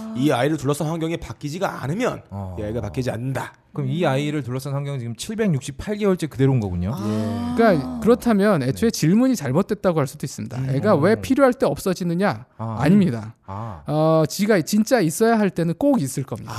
아. 0.10 0.16
이 0.18 0.32
아이를 0.32 0.58
둘러싼 0.58 0.88
환경이 0.88 1.18
바뀌지가 1.18 1.84
않으면 1.84 2.22
어. 2.30 2.56
이 2.60 2.64
아이가 2.64 2.82
바뀌지 2.82 3.12
않는다. 3.12 3.54
그럼 3.74 3.90
이 3.90 4.06
아이를 4.06 4.44
둘러싼 4.44 4.74
환경은 4.74 5.00
지금 5.00 5.14
768개월째 5.14 6.30
그대로인 6.30 6.60
거군요. 6.60 6.92
아. 6.96 7.54
그러니까 7.58 8.00
그렇다면 8.00 8.64
애초에 8.64 8.90
질문이 8.90 9.36
잘못됐다고 9.36 10.00
할 10.00 10.08
수도 10.08 10.26
있습니다. 10.26 10.58
음. 10.58 10.70
애가 10.72 10.96
왜 10.96 11.16
필요할 11.16 11.54
때 11.54 11.66
없어지느냐? 11.66 12.46
아. 12.58 12.78
아닙니다. 12.80 13.36
아. 13.46 13.84
어, 13.88 14.24
지가 14.28 14.62
진짜 14.62 15.00
있어야 15.00 15.38
할 15.38 15.50
때는 15.50 15.76
꼭 15.78 16.02
있을 16.02 16.24
겁니다. 16.24 16.54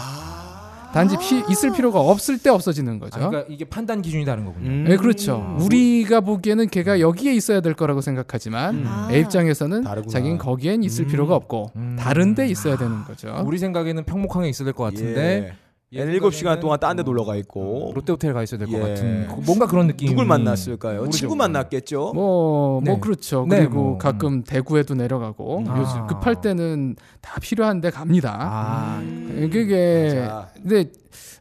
아. 0.91 0.93
단지 0.93 1.17
피, 1.19 1.43
있을 1.51 1.73
필요가 1.73 2.01
없을 2.01 2.39
때 2.39 2.51
없어지는 2.51 2.97
아, 2.97 2.99
거죠. 2.99 3.19
그러니까 3.19 3.45
이게 3.49 3.65
판단 3.65 4.03
기준이 4.03 4.25
다른 4.25 4.45
거군요. 4.45 4.69
음. 4.69 4.85
네, 4.89 4.97
그렇죠. 4.97 5.57
우리가 5.61 6.21
보기에는 6.21 6.69
걔가 6.69 7.01
여기에 7.01 7.33
있어야 7.35 7.61
될 7.61 7.75
거라고 7.75 8.01
생각하지만 8.01 8.75
음. 8.75 8.85
아. 8.87 9.09
애 9.13 9.21
입장에서는 9.21 9.83
다르구나. 9.85 10.11
자기는 10.13 10.39
거기엔 10.39 10.83
있을 10.83 11.05
음. 11.05 11.09
필요가 11.09 11.35
없고 11.37 11.71
음. 11.77 11.97
다른 11.99 12.35
데 12.35 12.47
있어야 12.49 12.77
되는 12.77 13.05
거죠. 13.05 13.43
우리 13.47 13.59
생각에는 13.59 14.05
평목항에 14.05 14.49
있어야 14.49 14.65
될 14.65 14.75
것 14.75 14.85
같은데 14.85 15.53
예. 15.93 16.05
7시간 16.07 16.61
동안 16.61 16.79
딴 16.79 16.97
데 16.97 17.03
놀러 17.03 17.25
가 17.25 17.35
있고 17.35 17.91
롯데 17.97 18.13
호텔 18.13 18.33
가 18.33 18.45
있어야 18.45 18.59
될것 18.61 18.77
예. 18.77 18.81
같은 18.81 19.27
그 19.27 19.41
뭔가 19.45 19.67
그런 19.67 19.89
느낌. 19.89 20.09
누굴 20.11 20.25
만났을까요? 20.25 20.99
모르죠. 21.01 21.17
친구 21.19 21.35
만났겠죠. 21.35 22.13
뭐, 22.15 22.81
뭐 22.81 22.83
네. 22.85 23.01
그렇죠. 23.01 23.45
네, 23.51 23.59
그리고 23.59 23.75
뭐, 23.75 23.93
음. 23.95 23.99
가끔 23.99 24.45
대구에도 24.45 24.95
내려가고 24.95 25.65
아. 25.67 25.81
요즘 25.81 26.07
급할 26.07 26.41
때는 26.41 26.95
다 27.21 27.41
필요한데 27.41 27.91
갑니다. 27.91 28.37
아. 28.41 28.99
음. 29.03 29.49
그게 29.53 30.15
맞아. 30.21 30.49
근데 30.63 30.91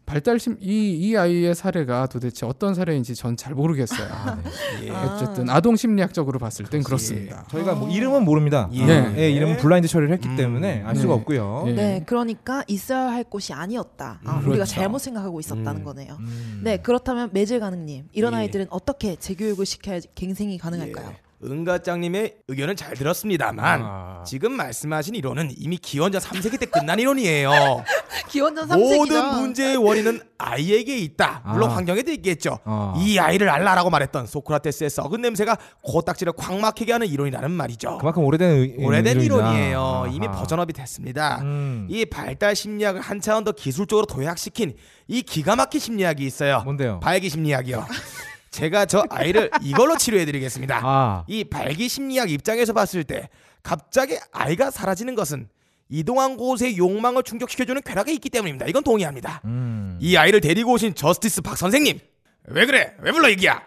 발달심 0.05 0.57
이, 0.59 0.91
이 0.97 1.15
아이의 1.15 1.53
사례가 1.53 2.07
도대체 2.07 2.45
어떤 2.45 2.73
사례인지 2.73 3.13
전 3.15 3.35
잘 3.37 3.53
모르겠어요. 3.53 4.07
아, 4.11 4.35
네. 4.81 4.87
예. 4.87 4.91
아. 4.91 5.13
어쨌든 5.15 5.49
아동 5.49 5.75
심리학적으로 5.75 6.39
봤을 6.39 6.65
땐 6.65 6.81
그렇습니다. 6.83 7.45
저희가 7.51 7.75
뭐 7.75 7.89
이름은 7.89 8.25
모릅니다. 8.25 8.69
예. 8.73 8.85
네. 8.85 9.09
네. 9.11 9.31
이름은 9.31 9.57
블라인드 9.57 9.87
처리를 9.87 10.11
했기 10.13 10.27
음. 10.27 10.35
때문에 10.35 10.81
알 10.83 10.95
네. 10.95 10.99
수가 10.99 11.13
없고요. 11.13 11.65
예. 11.67 11.71
네, 11.73 12.03
그러니까 12.07 12.63
있어야 12.67 13.11
할 13.11 13.23
곳이 13.23 13.53
아니었다. 13.53 14.19
아, 14.25 14.31
음, 14.33 14.37
우리가 14.39 14.51
그렇죠. 14.53 14.73
잘못 14.73 14.97
생각하고 14.99 15.39
있었다는 15.39 15.77
음. 15.81 15.83
거네요. 15.83 16.17
음. 16.19 16.61
네, 16.63 16.77
그렇다면 16.77 17.29
매질 17.31 17.59
가능님 17.59 18.09
이런 18.13 18.33
예. 18.33 18.37
아이들은 18.37 18.67
어떻게 18.71 19.15
재교육을 19.15 19.65
시켜야 19.65 19.99
갱생이 20.15 20.57
가능할까요? 20.57 21.13
예. 21.43 21.47
은가짱님의 21.49 22.35
의견은 22.47 22.75
잘 22.75 22.93
들었습니다만 22.95 23.81
아. 23.83 24.23
지금 24.25 24.51
말씀하신 24.53 25.15
이론은 25.15 25.51
이미 25.57 25.77
기원전 25.77 26.21
3세기 26.21 26.59
때 26.59 26.65
끝난 26.65 26.99
이론이에요. 26.99 27.83
기원전 28.29 28.67
3세기죠. 28.67 28.97
모든 28.97 29.35
문제의 29.35 29.77
원인은 29.77 30.21
아이에게 30.37 30.97
있다. 30.97 31.43
물론 31.47 31.71
아. 31.71 31.75
환경에도 31.77 32.11
있겠죠. 32.11 32.59
어. 32.65 32.93
이 32.97 33.17
아이를 33.17 33.49
알라라고 33.49 33.89
말했던 33.89 34.27
소크라테스의 34.27 34.89
썩은 34.89 35.21
냄새가 35.21 35.57
코딱지를 35.81 36.33
콱 36.33 36.59
막히게 36.59 36.91
하는 36.91 37.07
이론이라는 37.07 37.51
말이죠. 37.51 37.97
그만큼 37.99 38.23
오래된 38.23 38.49
의- 38.51 38.75
오래된 38.79 39.21
이론이다. 39.21 39.49
이론이에요. 39.53 40.05
이미 40.11 40.27
아하. 40.27 40.37
version 40.39 40.63
up이 40.63 40.73
됐습니다. 40.73 41.39
음. 41.41 41.87
이 41.89 42.05
발달 42.05 42.55
심리학을 42.55 43.01
한 43.01 43.21
차원 43.21 43.43
더 43.43 43.51
기술적으로 43.51 44.05
도약시킨 44.05 44.75
이 45.07 45.21
기가 45.21 45.55
막힌 45.55 45.79
심리학이 45.79 46.23
있어요. 46.25 46.61
뭔데요? 46.65 46.99
발기 46.99 47.29
심리학이요. 47.29 47.85
제가 48.51 48.85
저 48.85 49.03
아이를 49.09 49.49
이걸로 49.61 49.97
치료해드리겠습니다. 49.97 50.81
아. 50.83 51.23
이 51.27 51.43
발기 51.43 51.87
심리학 51.87 52.29
입장에서 52.29 52.73
봤을 52.73 53.03
때 53.03 53.29
갑자기 53.63 54.17
아이가 54.31 54.71
사라지는 54.71 55.15
것은 55.15 55.49
이동한 55.89 56.37
곳의 56.37 56.77
욕망을 56.77 57.23
충족시켜주는 57.23 57.81
쾌락이 57.81 58.13
있기 58.13 58.29
때문입니다. 58.29 58.67
이건 58.67 58.83
동의합니다. 58.83 59.41
음. 59.45 59.97
이 60.01 60.15
아이를 60.15 60.39
데리고 60.41 60.73
오신 60.73 60.95
저스티스 60.95 61.41
박 61.41 61.57
선생님 61.57 61.99
왜 62.45 62.65
그래? 62.65 62.95
왜 63.01 63.11
불러 63.11 63.29
이기야? 63.29 63.61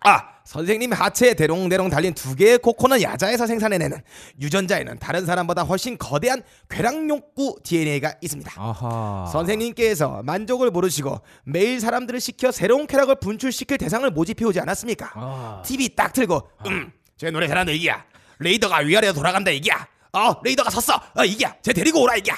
아 0.00 0.39
선생님 0.54 0.92
하체에 0.92 1.34
대롱대롱 1.34 1.90
달린 1.90 2.12
두 2.12 2.34
개의 2.34 2.58
코코넛 2.58 3.00
야자에서 3.00 3.46
생산해내는 3.46 3.98
유전자에는 4.40 4.98
다른 4.98 5.24
사람보다 5.24 5.62
훨씬 5.62 5.96
거대한 5.96 6.42
쾌락 6.68 7.08
욕구 7.08 7.56
DNA가 7.62 8.16
있습니다. 8.20 8.52
아하. 8.56 9.30
선생님께서 9.30 10.24
만족을 10.24 10.72
모르시고 10.72 11.20
매일 11.44 11.78
사람들을 11.78 12.18
시켜 12.18 12.50
새로운 12.50 12.88
쾌락을 12.88 13.20
분출시킬 13.20 13.78
대상을 13.78 14.10
모집해 14.10 14.44
오지 14.44 14.58
않았습니까? 14.58 15.12
아. 15.14 15.62
TV 15.64 15.90
딱 15.94 16.12
틀고 16.12 16.50
음쟤 16.66 17.30
노래 17.30 17.46
잘한다 17.46 17.70
이기야 17.70 18.04
레이더가 18.40 18.78
위아래로 18.78 19.12
돌아간다 19.12 19.52
이기야 19.52 19.86
어 20.14 20.34
레이더가 20.42 20.68
섰어 20.70 21.00
어 21.14 21.24
이기야 21.24 21.54
쟤 21.62 21.72
데리고 21.72 22.02
오라 22.02 22.16
이기야 22.16 22.34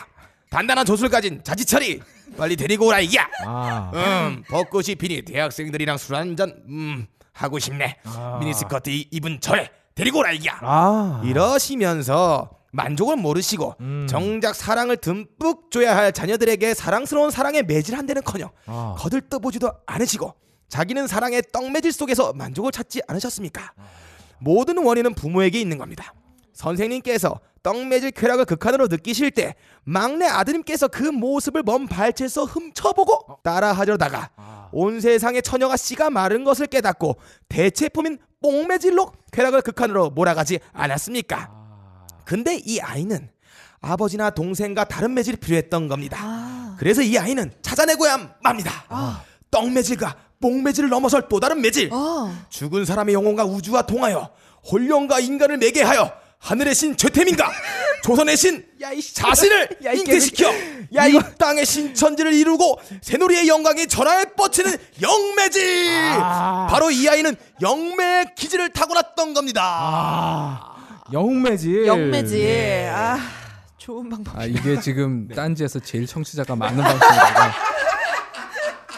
단단한 0.51 0.85
조술 0.85 1.09
가진 1.09 1.43
자지처리 1.43 2.03
빨리 2.37 2.57
데리고 2.57 2.89
오라 2.89 3.01
이기야 3.01 3.27
아. 3.47 3.91
음 3.95 4.43
벚꽃이 4.51 4.97
피니 4.97 5.23
대학생들이랑 5.23 5.97
술 5.97 6.17
한잔 6.17 6.63
음 6.69 7.07
하고 7.33 7.59
싶네 7.59 7.99
아. 8.05 8.37
미니스커트 8.41 8.91
이- 8.91 9.09
입은 9.11 9.41
저래 9.41 9.71
데리고 9.95 10.19
오라 10.21 10.33
이기야 10.33 10.59
아. 10.63 11.21
이러시면서 11.25 12.51
만족을 12.73 13.17
모르시고 13.17 13.75
음. 13.81 14.07
정작 14.09 14.55
사랑을 14.55 14.97
듬뿍 14.97 15.71
줘야 15.71 15.95
할 15.97 16.13
자녀들에게 16.13 16.73
사랑스러운 16.75 17.31
사랑에 17.31 17.63
매질한데는커녕 17.63 18.51
아. 18.67 18.95
거들떠보지도 18.99 19.71
않으시고 19.87 20.35
자기는 20.69 21.07
사랑의 21.07 21.43
떡매질 21.53 21.93
속에서 21.93 22.33
만족을 22.33 22.73
찾지 22.73 23.03
않으셨습니까? 23.07 23.73
모든 24.39 24.79
원인은 24.79 25.15
부모에게 25.15 25.61
있는 25.61 25.77
겁니다. 25.77 26.15
선생님께서 26.53 27.41
떡매질 27.63 28.11
쾌락을 28.11 28.45
극한으로 28.45 28.89
느끼실 28.89 29.31
때 29.31 29.55
막내 29.85 30.27
아드님께서 30.27 30.89
그 30.89 31.05
모습을 31.05 31.63
먼 31.65 31.87
발치에서 31.87 32.45
훔쳐보고 32.45 33.39
따라하려다가 33.43 34.31
온 34.73 35.01
세상의 35.01 35.43
처녀가 35.43 35.77
씨가 35.77 36.11
마른 36.11 36.45
것을 36.45 36.67
깨닫고 36.67 37.17
대체품인 37.49 38.19
뽕매질로 38.43 39.13
쾌락을 39.31 39.63
극한으로 39.63 40.11
몰아가지 40.11 40.59
않았습니까? 40.73 41.51
근데 42.25 42.61
이 42.65 42.81
아이는 42.81 43.31
아버지나 43.81 44.31
동생과 44.31 44.85
다른 44.85 45.15
매질이 45.15 45.37
필요했던 45.37 45.89
겁니다. 45.89 46.19
아. 46.21 46.77
그래서 46.79 47.03
이 47.03 47.17
아이는 47.19 47.53
찾아내고야 47.63 48.37
맙니다. 48.43 48.73
떡매질과 49.51 50.17
뽕매질을 50.41 50.89
넘어설 50.89 51.29
또 51.29 51.39
다른 51.39 51.61
매질. 51.61 51.91
아, 51.93 52.45
죽은 52.49 52.85
사람의 52.85 53.15
영혼과 53.15 53.45
우주와 53.45 53.83
통하여 53.83 54.31
혼령과 54.71 55.21
인간을 55.21 55.59
매개하여 55.59 56.22
하늘의 56.43 56.75
신 56.75 56.97
죄템인가? 56.97 57.53
조선의 58.03 58.37
신 58.37 58.67
자신을 59.15 59.69
야, 59.85 59.93
이 59.93 59.99
잉태시켜. 60.01 60.53
야, 60.97 61.07
이 61.07 61.17
땅의 61.39 61.65
신천지를 61.65 62.35
이루고 62.35 62.81
새누리의 63.01 63.47
영광이 63.47 63.87
전하에 63.87 64.25
뻗치는 64.37 64.77
영매질 65.01 66.19
바로 66.69 66.91
이 66.91 67.09
아이는 67.09 67.37
영매의 67.61 68.35
기질을 68.35 68.71
타고났던 68.71 69.35
겁니다. 69.35 70.75
영매질. 71.13 71.87
영매질. 71.87 72.91
아, 72.93 73.19
좋은 73.79 74.09
방법. 74.11 74.37
아 74.37 74.45
이게 74.45 74.81
지금 74.81 75.29
딴지에서 75.35 75.79
제일 75.79 76.07
청취자가 76.09 76.57
많은 76.57 76.83
방송이라고. 76.83 77.41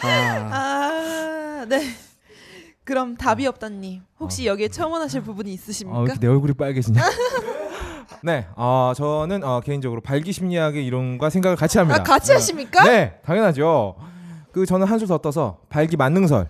아, 0.01 0.07
아, 1.61 1.65
네. 1.69 1.95
그럼 2.85 3.15
답이 3.17 3.45
없다님 3.47 4.01
혹시 4.19 4.45
여기에 4.45 4.69
첨언하실 4.69 5.21
부분이 5.23 5.49
어, 5.49 5.53
있으십니까? 5.53 6.03
이렇게 6.03 6.19
내 6.19 6.27
얼굴이 6.27 6.53
빨개지냐? 6.53 7.01
네, 8.23 8.47
어, 8.55 8.93
저는 8.95 9.43
어, 9.43 9.59
개인적으로 9.61 10.01
발기 10.01 10.31
심리학의 10.31 10.85
이론과 10.85 11.29
생각을 11.29 11.55
같이 11.57 11.77
합니다. 11.79 11.99
아, 11.99 12.03
같이 12.03 12.31
하십니까? 12.31 12.83
네, 12.83 13.19
당연하죠. 13.25 13.95
그 14.51 14.65
저는 14.65 14.87
한술 14.87 15.07
더 15.07 15.17
떠서 15.17 15.57
발기 15.69 15.97
만능설, 15.97 16.47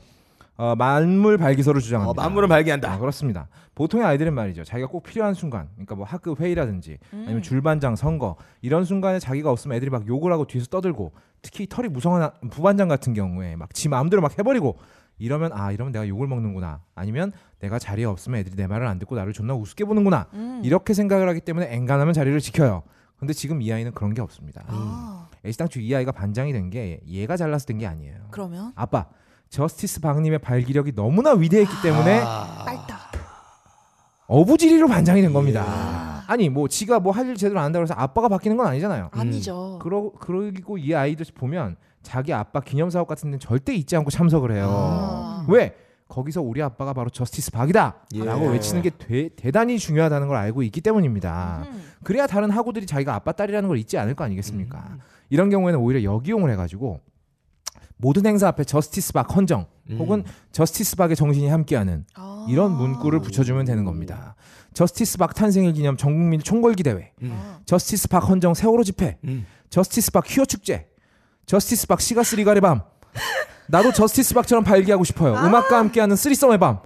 어, 0.57 0.75
만물 0.75 1.37
발기설을 1.37 1.81
주장합니다. 1.81 2.21
어, 2.21 2.23
만물은 2.23 2.49
발기한다 2.49 2.91
아, 2.93 2.97
그렇습니다. 2.99 3.47
보통의 3.73 4.05
아이들은 4.05 4.33
말이죠. 4.33 4.63
자기가 4.63 4.89
꼭 4.89 5.03
필요한 5.03 5.33
순간, 5.33 5.69
그러니까 5.75 5.95
뭐 5.95 6.05
학급 6.05 6.39
회의라든지 6.39 6.97
음. 7.13 7.23
아니면 7.25 7.41
줄반장 7.41 7.95
선거 7.95 8.35
이런 8.61 8.85
순간에 8.85 9.19
자기가 9.19 9.49
없으면 9.49 9.75
애들이 9.77 9.89
막 9.89 10.07
욕을 10.07 10.31
하고 10.31 10.45
뒤에서 10.45 10.67
떠들고 10.67 11.13
특히 11.41 11.67
털이 11.67 11.87
무성한 11.89 12.21
아- 12.23 12.31
부반장 12.51 12.87
같은 12.89 13.13
경우에 13.13 13.55
막 13.55 13.69
지 13.73 13.89
마음대로 13.89 14.21
막 14.21 14.37
해버리고 14.37 14.77
이러면 15.17 15.51
아 15.53 15.71
이러면 15.71 15.91
내가 15.93 16.07
욕을 16.07 16.27
먹는구나 16.27 16.81
아니면 16.93 17.31
내가 17.59 17.79
자리에 17.79 18.05
없으면 18.05 18.39
애들이 18.41 18.55
내 18.55 18.67
말을 18.67 18.85
안 18.87 18.99
듣고 18.99 19.15
나를 19.15 19.33
존나 19.33 19.53
우습게 19.53 19.85
보는구나 19.85 20.27
음. 20.33 20.61
이렇게 20.63 20.93
생각을 20.93 21.27
하기 21.29 21.41
때문에 21.41 21.73
앵간하면 21.73 22.13
자리를 22.13 22.39
지켜요. 22.41 22.83
근데 23.17 23.31
지금 23.33 23.61
이 23.61 23.71
아이는 23.71 23.93
그런 23.93 24.13
게 24.13 24.21
없습니다. 24.21 24.63
아, 24.67 25.29
애시당초 25.45 25.79
이 25.79 25.95
아이가 25.95 26.11
반장이 26.11 26.51
된 26.51 26.69
게 26.69 26.99
얘가 27.07 27.37
잘나서 27.37 27.65
된 27.65 27.77
게 27.77 27.87
아니에요. 27.87 28.27
그러면 28.31 28.73
아빠 28.75 29.05
저스티스 29.49 30.01
박님의 30.01 30.39
발기력이 30.39 30.93
너무나 30.95 31.31
위대했기 31.31 31.73
때문에 31.81 32.19
빨다. 32.19 32.99
어부지리로 34.27 34.87
반장이 34.87 35.21
된 35.21 35.31
겁니다. 35.33 36.23
아니 36.27 36.49
뭐 36.49 36.67
지가 36.67 36.99
뭐 36.99 37.13
할 37.13 37.27
일 37.29 37.35
제대로 37.35 37.59
안 37.59 37.65
한다고 37.65 37.83
해서 37.83 37.93
아빠가 37.95 38.27
바뀌는 38.27 38.57
건 38.57 38.65
아니잖아요. 38.67 39.09
아니죠. 39.11 39.79
그러 39.81 40.11
그리고 40.19 40.77
이 40.77 40.93
아이들 40.95 41.25
보면 41.35 41.75
자기 42.05 42.31
아빠 42.31 42.61
기념 42.61 42.89
사업 42.89 43.07
같은 43.07 43.29
데는 43.29 43.39
절대 43.39 43.73
잊지 43.75 43.95
않고 43.97 44.11
참석을 44.11 44.51
해요. 44.53 44.67
아. 44.69 45.45
왜? 45.49 45.75
거기서 46.07 46.41
우리 46.41 46.61
아빠가 46.61 46.93
바로 46.93 47.09
저스티스 47.09 47.51
박이다! 47.51 47.95
라고 48.13 48.45
예. 48.45 48.51
외치는 48.51 48.83
게 48.83 48.91
대, 48.91 49.27
대단히 49.35 49.79
중요하다는 49.79 50.27
걸 50.27 50.37
알고 50.37 50.61
있기 50.63 50.79
때문입니다. 50.81 51.65
음. 51.65 51.83
그래야 52.03 52.27
다른 52.27 52.51
학우들이 52.51 52.85
자기가 52.85 53.15
아빠 53.15 53.31
딸이라는 53.31 53.67
걸 53.67 53.79
잊지 53.79 53.97
않을 53.97 54.13
거 54.13 54.23
아니겠습니까? 54.23 54.97
이런 55.29 55.49
경우에는 55.49 55.79
오히려 55.79 56.03
역이용을 56.03 56.51
해가지고 56.51 56.99
모든 57.97 58.25
행사 58.27 58.47
앞에 58.49 58.65
저스티스 58.65 59.13
박 59.13 59.35
헌정 59.35 59.65
혹은 59.97 60.23
저스티스 60.51 60.95
박의 60.95 61.15
정신이 61.15 61.49
함께하는 61.49 62.05
아. 62.13 62.45
이런 62.49 62.71
문구를 62.71 63.21
붙여주면 63.21 63.65
되는 63.65 63.83
겁니다. 63.83 64.35
저스티스 64.73 65.17
박 65.17 65.33
탄생일 65.33 65.73
기념 65.73 65.97
전국민 65.97 66.39
총궐기 66.39 66.83
대회, 66.83 67.13
아. 67.23 67.59
저스티스 67.65 68.09
박 68.09 68.29
헌정 68.29 68.53
세월호 68.53 68.83
집회, 68.83 69.17
음. 69.23 69.47
저스티스 69.71 70.11
박 70.11 70.25
퀴어 70.25 70.45
축제, 70.45 70.87
저스티스 71.45 71.87
박 71.87 72.01
시바스 72.01 72.35
리갈의 72.35 72.61
밤. 72.61 72.81
나도 73.67 73.91
저스티스 73.91 74.33
박처럼 74.33 74.63
발기하고 74.63 75.03
싶어요. 75.03 75.33
음악과 75.33 75.77
함께하는 75.79 76.15
threesome의 76.15 76.57
밤. 76.59 76.79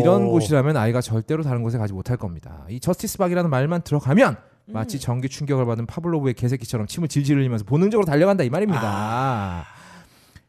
이런 0.00 0.28
곳이라면 0.28 0.76
아이가 0.76 1.00
절대로 1.00 1.42
다른 1.42 1.62
곳에 1.62 1.78
가지 1.78 1.92
못할 1.92 2.16
겁니다. 2.16 2.64
이 2.68 2.78
저스티스 2.80 3.18
박이라는 3.18 3.50
말만 3.50 3.82
들어가면 3.82 4.36
마치 4.66 5.00
전기 5.00 5.28
충격을 5.28 5.64
받은 5.66 5.86
파블로브의 5.86 6.34
개새끼처럼 6.34 6.86
침을 6.86 7.08
질질 7.08 7.36
흘리면서 7.38 7.64
본능적으로 7.64 8.04
달려간다 8.06 8.44
이 8.44 8.50
말입니다. 8.50 9.64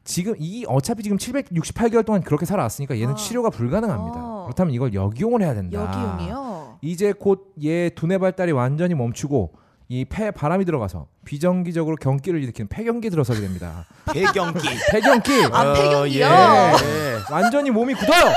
지금 0.03 0.35
이 0.37 0.65
어차피 0.67 1.03
지금 1.03 1.17
768개월 1.17 2.05
동안 2.05 2.21
그렇게 2.21 2.45
살아왔으니까 2.45 2.95
얘는 2.99 3.13
아. 3.13 3.15
치료가 3.15 3.49
불가능합니다. 3.49 4.17
어. 4.19 4.43
그렇다면 4.45 4.73
이걸 4.73 4.93
역이용을 4.93 5.41
해야 5.41 5.53
된다. 5.53 5.79
역이용이요. 5.81 6.77
이제 6.81 7.13
곧 7.13 7.53
얘 7.63 7.89
두뇌 7.89 8.17
발달이 8.17 8.51
완전히 8.51 8.95
멈추고 8.95 9.53
이 9.91 10.05
폐 10.05 10.29
바람이 10.31 10.65
들어가서 10.65 11.07
비정기적으로 11.25 11.95
경기를 11.95 12.43
일으키는 12.43 12.67
폐경기 12.69 13.09
들어서게 13.09 13.41
됩니다. 13.41 13.85
배경기 14.13 14.67
폐경기 14.91 15.31
아, 15.51 15.73
폐경기요? 15.73 16.25
예. 16.27 17.17
완전히 17.31 17.71
몸이 17.71 17.95
굳어요. 17.95 18.33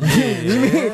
이미, 0.00 0.54
이미 0.54 0.92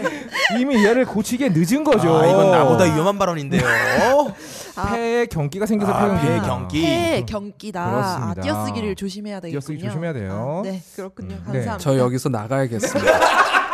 이미 0.61 0.85
얘를 0.85 1.05
고치기에 1.05 1.51
늦은 1.53 1.83
거죠. 1.85 2.17
아, 2.17 2.27
이건 2.27 2.51
나보다 2.53 2.85
위험한 2.85 3.19
발언인데요 3.19 3.63
아. 4.77 4.93
폐에 4.93 5.27
경기가 5.27 5.67
생겨서 5.67 5.93
아, 5.93 6.01
폐경기. 6.01 6.27
폐 6.27 6.41
경기. 6.47 6.83
폐 6.83 7.25
경기다. 7.27 7.85
아, 7.85 7.91
그렇습니다. 7.91 8.43
띄어쓰기를 8.43 8.95
조심해야 8.95 9.41
되겠군요. 9.41 9.61
띄어쓰기 9.61 9.83
조심해야 9.83 10.13
돼요. 10.13 10.63
아, 10.65 10.69
네, 10.69 10.81
그렇군요. 10.95 11.35
음. 11.35 11.39
네. 11.47 11.65
감사합니다. 11.65 11.79
저 11.79 11.97
여기서 11.99 12.29
나가야겠습니다. 12.29 13.11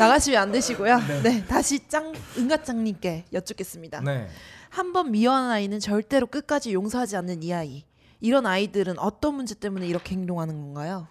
나가시면 0.00 0.40
안 0.42 0.52
되시고요. 0.52 0.98
네, 1.22 1.44
다시 1.46 1.86
짱 1.88 2.12
은가짱님께 2.38 3.26
여쭙겠습니다. 3.32 4.00
네. 4.00 4.26
한 4.70 4.92
번 4.92 5.10
미워하는 5.10 5.50
아이는 5.50 5.80
절대로 5.80 6.26
끝까지 6.26 6.72
용서하지 6.72 7.16
않는 7.16 7.42
이 7.42 7.52
아이. 7.52 7.84
이런 8.22 8.44
아이들은 8.44 8.98
어떤 8.98 9.34
문제 9.34 9.54
때문에 9.54 9.86
이렇게 9.86 10.14
행동하는 10.14 10.60
건가요? 10.60 11.06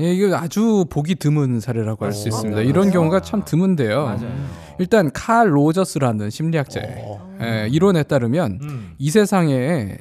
예, 0.00 0.12
이게 0.12 0.32
아주 0.34 0.84
보기 0.90 1.14
드문 1.14 1.58
사례라고 1.58 2.04
할수 2.04 2.26
오, 2.26 2.28
있습니다. 2.28 2.60
네. 2.60 2.66
이런 2.66 2.90
경우가 2.90 3.20
참 3.22 3.42
드문데요. 3.46 4.04
맞아요. 4.04 4.46
일단 4.78 5.10
칼 5.12 5.54
로저스라는 5.56 6.28
심리학자의 6.28 7.06
예, 7.40 7.68
이론에 7.70 8.02
따르면 8.02 8.58
음. 8.62 8.94
이 8.98 9.10
세상에 9.10 9.96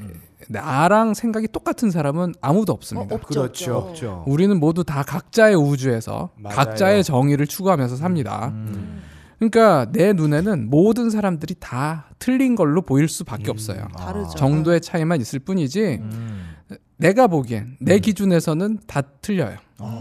나랑 0.49 1.13
생각이 1.13 1.47
똑같은 1.47 1.91
사람은 1.91 2.33
아무도 2.41 2.73
없습니다. 2.73 3.13
어, 3.15 3.19
없죠, 3.21 3.41
그렇죠. 3.41 3.75
없죠. 3.77 4.23
우리는 4.27 4.59
모두 4.59 4.83
다 4.83 5.03
각자의 5.03 5.55
우주에서 5.55 6.31
맞아요. 6.37 6.55
각자의 6.55 7.03
정의를 7.03 7.45
추구하면서 7.47 7.95
삽니다. 7.95 8.47
음. 8.53 9.01
그러니까 9.37 9.89
내 9.91 10.11
눈에는 10.11 10.69
모든 10.69 11.09
사람들이 11.11 11.55
다 11.59 12.07
틀린 12.17 12.55
걸로 12.55 12.81
보일 12.81 13.07
수밖에 13.07 13.49
없어요. 13.51 13.87
다르죠. 13.97 14.31
정도의 14.31 14.81
차이만 14.81 15.21
있을 15.21 15.39
뿐이지 15.39 15.99
음. 16.01 16.55
내가 16.97 17.27
보기엔 17.27 17.77
내 17.79 17.99
기준에서는 17.99 18.79
다 18.87 19.01
틀려요. 19.01 19.55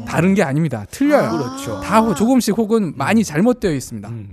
다른 0.08 0.34
게 0.34 0.42
아닙니다. 0.42 0.84
틀려요. 0.90 1.30
그렇죠. 1.30 1.80
다 1.82 2.00
호- 2.00 2.14
조금씩 2.14 2.56
혹은 2.58 2.94
많이 2.96 3.22
잘못되어 3.22 3.70
있습니다. 3.70 4.08
음. 4.08 4.30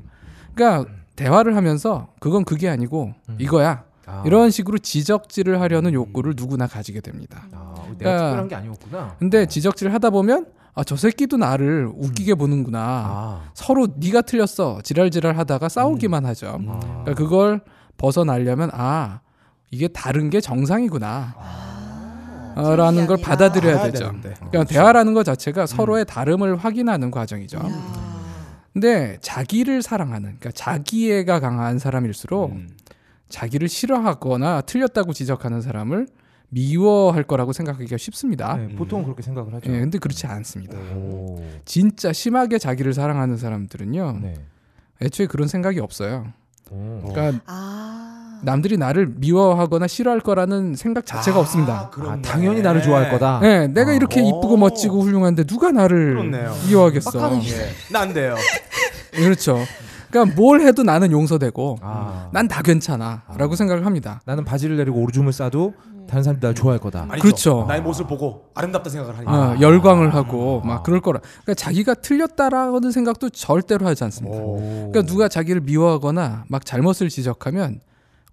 그러니까 0.55 0.89
대화를 1.15 1.55
하면서 1.55 2.07
그건 2.19 2.43
그게 2.45 2.67
아니고 2.69 3.13
이거야. 3.37 3.83
아. 4.07 4.23
이런 4.25 4.51
식으로 4.51 4.77
지적질을 4.77 5.59
하려는 5.61 5.93
욕구를 5.93 6.33
누구나 6.35 6.67
가지게 6.67 7.01
됩니다. 7.01 7.43
아, 7.53 7.73
내가 7.75 7.85
그러니까- 7.97 8.17
특별한 8.19 8.47
게 8.47 8.55
아니었구나. 8.55 9.15
근데 9.19 9.45
지적질 9.45 9.93
하다 9.93 10.09
보면 10.11 10.47
아 10.77 10.83
저 10.83 10.97
새끼도 10.97 11.37
나를 11.37 11.89
웃기게 11.95 12.35
보는구나. 12.35 12.79
아. 12.81 13.41
서로 13.53 13.87
네가 13.95 14.21
틀렸어 14.23 14.81
지랄지랄 14.83 15.37
하다가 15.37 15.69
싸우기만 15.69 16.25
하죠. 16.25 16.59
아. 16.67 16.79
그러니까 17.03 17.13
그걸 17.13 17.61
벗어나려면 17.97 18.69
아 18.73 19.21
이게 19.71 19.87
다른 19.87 20.29
게 20.29 20.41
정상이구나. 20.41 21.35
어, 22.57 22.75
라는 22.75 23.05
걸. 23.07 23.17
받아들여야 23.21 23.83
되죠. 23.83 24.05
되는데. 24.05 24.33
그러니까 24.35 24.63
대화라는 24.65 25.13
것 25.13 25.23
자체가 25.23 25.65
서로의 25.65 26.05
다름을 26.05 26.55
확인하는 26.57 27.11
과정이죠. 27.11 27.57
야. 27.57 27.63
근데 28.73 29.17
자기를 29.21 29.81
사랑하는, 29.81 30.37
그러니까 30.39 30.51
자기애가 30.51 31.39
강한 31.39 31.79
사람일수록 31.79 32.51
음. 32.51 32.69
자기를 33.35 33.67
싫어하거나 33.67 34.61
틀렸다고 34.61 35.11
지적하는 35.11 35.59
사람을 35.59 36.07
미워할 36.47 37.23
거라고 37.23 37.51
생각하기가 37.51 37.97
쉽습니다. 37.97 38.55
네, 38.55 38.73
보통 38.75 39.03
그렇게 39.03 39.21
생각을 39.23 39.53
하죠. 39.55 39.73
예, 39.73 39.79
근데 39.79 39.97
그렇지 39.97 40.25
않습니다. 40.25 40.77
오. 40.95 41.43
진짜 41.65 42.13
심하게 42.13 42.57
자기를 42.57 42.93
사랑하는 42.93 43.35
사람들은요, 43.35 44.19
네. 44.21 44.35
애초에 45.01 45.27
그런 45.27 45.49
생각이 45.49 45.81
없어요. 45.81 46.27
오. 46.71 47.01
그러니까 47.09 47.41
아. 47.45 48.39
남들이 48.43 48.77
나를 48.77 49.07
미워하거나 49.17 49.87
싫어할 49.87 50.21
거라는 50.21 50.75
생각 50.75 51.05
자체가 51.05 51.37
없습니다. 51.37 51.91
아, 51.93 52.21
당연히 52.21 52.61
나를 52.61 52.83
좋아할 52.83 53.11
거다. 53.11 53.39
네, 53.41 53.67
내가 53.67 53.91
이렇게 53.91 54.21
어. 54.21 54.23
이쁘고 54.23 54.55
멋지고 54.55 55.01
훌륭한데 55.01 55.43
누가 55.43 55.71
나를 55.71 56.13
그렇네요. 56.13 56.55
미워하겠어? 56.69 57.41
예. 57.43 57.91
난데요. 57.91 58.35
그렇죠. 59.11 59.57
그러니까 60.15 60.35
뭘 60.35 60.61
해도 60.61 60.83
나는 60.83 61.11
용서되고 61.11 61.79
아. 61.81 62.29
난다 62.31 62.61
괜찮아라고 62.61 63.55
생각을 63.55 63.85
합니다. 63.85 64.21
나는 64.25 64.45
바지를 64.45 64.77
내리고 64.77 65.01
오줌을 65.01 65.33
싸도 65.33 65.73
다른 66.07 66.23
사람들이 66.23 66.47
날 66.47 66.55
좋아할 66.55 66.79
거다. 66.79 67.07
아니죠. 67.09 67.21
그렇죠. 67.21 67.65
나의 67.67 67.81
모습을 67.81 68.07
보고 68.07 68.45
아름답다 68.53 68.89
생각을 68.89 69.17
하니까. 69.17 69.33
어, 69.33 69.57
열광을 69.59 70.13
하고 70.13 70.61
막 70.61 70.83
그럴 70.83 71.01
거라. 71.01 71.19
그러니까 71.19 71.53
자기가 71.55 71.95
틀렸다라는 71.95 72.91
생각도 72.91 73.29
절대로 73.29 73.85
하지 73.85 74.03
않습니다. 74.05 74.37
오. 74.37 74.89
그러니까 74.91 75.01
누가 75.01 75.27
자기를 75.27 75.61
미워하거나 75.61 76.45
막 76.47 76.65
잘못을 76.65 77.09
지적하면 77.09 77.81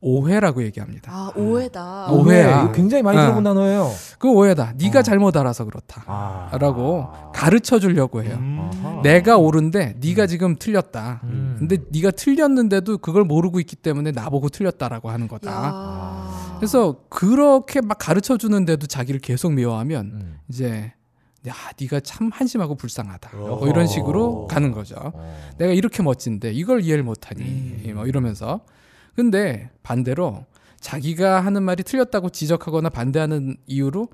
오해라고 0.03 0.65
얘기합니다. 0.65 1.13
아 1.13 1.33
오해다. 1.37 2.11
오- 2.11 2.23
오해야. 2.25 2.65
이거 2.65 2.73
굉장히 2.73 3.03
많이 3.05 3.19
어. 3.19 3.23
들어본 3.23 3.45
단어예요. 3.45 3.89
그 4.19 4.29
오해다. 4.29 4.75
네가 4.77 4.99
어. 4.99 5.03
잘못 5.03 5.37
알아서 5.37 5.65
그렇다. 5.65 6.03
아. 6.07 6.51
라고 6.61 7.07
가르쳐 7.33 7.79
주려고 7.79 8.23
해요. 8.23 8.37
아하. 8.37 9.01
내가 9.03 9.39
옳은데 9.39 9.95
네가 10.01 10.27
지금 10.27 10.57
틀렸다. 10.59 11.21
음. 11.23 11.55
근데 11.59 11.79
네가 11.93 12.11
틀렸는데도 12.11 12.99
그걸 12.99 13.23
모르고 13.25 13.61
있기 13.61 13.77
때문에 13.77 14.11
나보고 14.11 14.49
틀렸다라고 14.49 15.09
하는 15.09 15.29
거다. 15.29 15.51
야. 15.53 16.57
그래서 16.59 16.97
그렇게 17.09 17.81
막 17.81 17.97
가르쳐 17.99 18.37
주는데도 18.37 18.89
자기를 18.89 19.21
계속 19.21 19.53
미워하면 19.53 20.07
음. 20.07 20.39
이제 20.49 20.93
야 21.49 21.55
네가 21.81 22.01
참 22.01 22.31
한심하고 22.33 22.75
불쌍하다. 22.75 23.37
뭐. 23.37 23.69
이런 23.69 23.87
식으로 23.87 24.49
가는 24.49 24.73
거죠. 24.73 24.97
어. 24.99 25.37
내가 25.59 25.73
이렇게 25.73 26.03
멋진데 26.03 26.51
이걸 26.53 26.83
이해를 26.83 27.05
못하니 27.05 27.93
뭐 27.95 28.07
이러면서 28.07 28.61
근데 29.15 29.71
반대로 29.83 30.45
자기가 30.81 31.41
하는 31.41 31.63
말이 31.63 31.83
틀렸다고 31.83 32.31
지적하거나 32.31 32.89
반대하는 32.89 33.57
이유로 33.67 34.09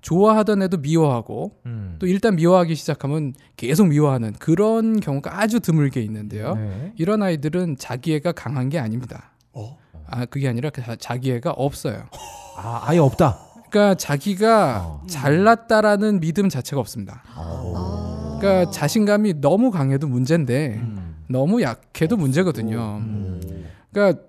좋아하던 0.00 0.62
애도 0.62 0.78
미워하고 0.78 1.56
음. 1.66 1.96
또 1.98 2.06
일단 2.06 2.36
미워하기 2.36 2.74
시작하면 2.74 3.34
계속 3.56 3.88
미워하는 3.88 4.32
그런 4.34 5.00
경우가 5.00 5.40
아주 5.40 5.60
드물게 5.60 6.00
있는데요. 6.02 6.54
네. 6.54 6.92
이런 6.96 7.22
아이들은 7.22 7.76
자기애가 7.78 8.32
강한 8.32 8.68
게 8.68 8.78
아닙니다. 8.78 9.32
어? 9.52 9.76
아 10.06 10.24
그게 10.24 10.48
아니라 10.48 10.70
그 10.70 10.82
자- 10.82 10.96
자기애가 10.96 11.50
없어요. 11.52 12.04
아, 12.56 12.80
아예 12.84 12.98
없다. 12.98 13.38
그러니까 13.70 13.94
자기가 13.96 14.82
어. 14.86 15.06
잘났다라는 15.08 16.20
믿음 16.20 16.48
자체가 16.48 16.80
없습니다. 16.80 17.22
아. 17.34 18.38
그러니까 18.40 18.70
자신감이 18.70 19.40
너무 19.40 19.70
강해도 19.70 20.06
문제인데 20.08 20.76
음. 20.76 21.16
너무 21.28 21.60
약해도 21.60 22.16
문제거든요. 22.16 22.98
음. 23.02 23.40
그러니까 23.92 24.22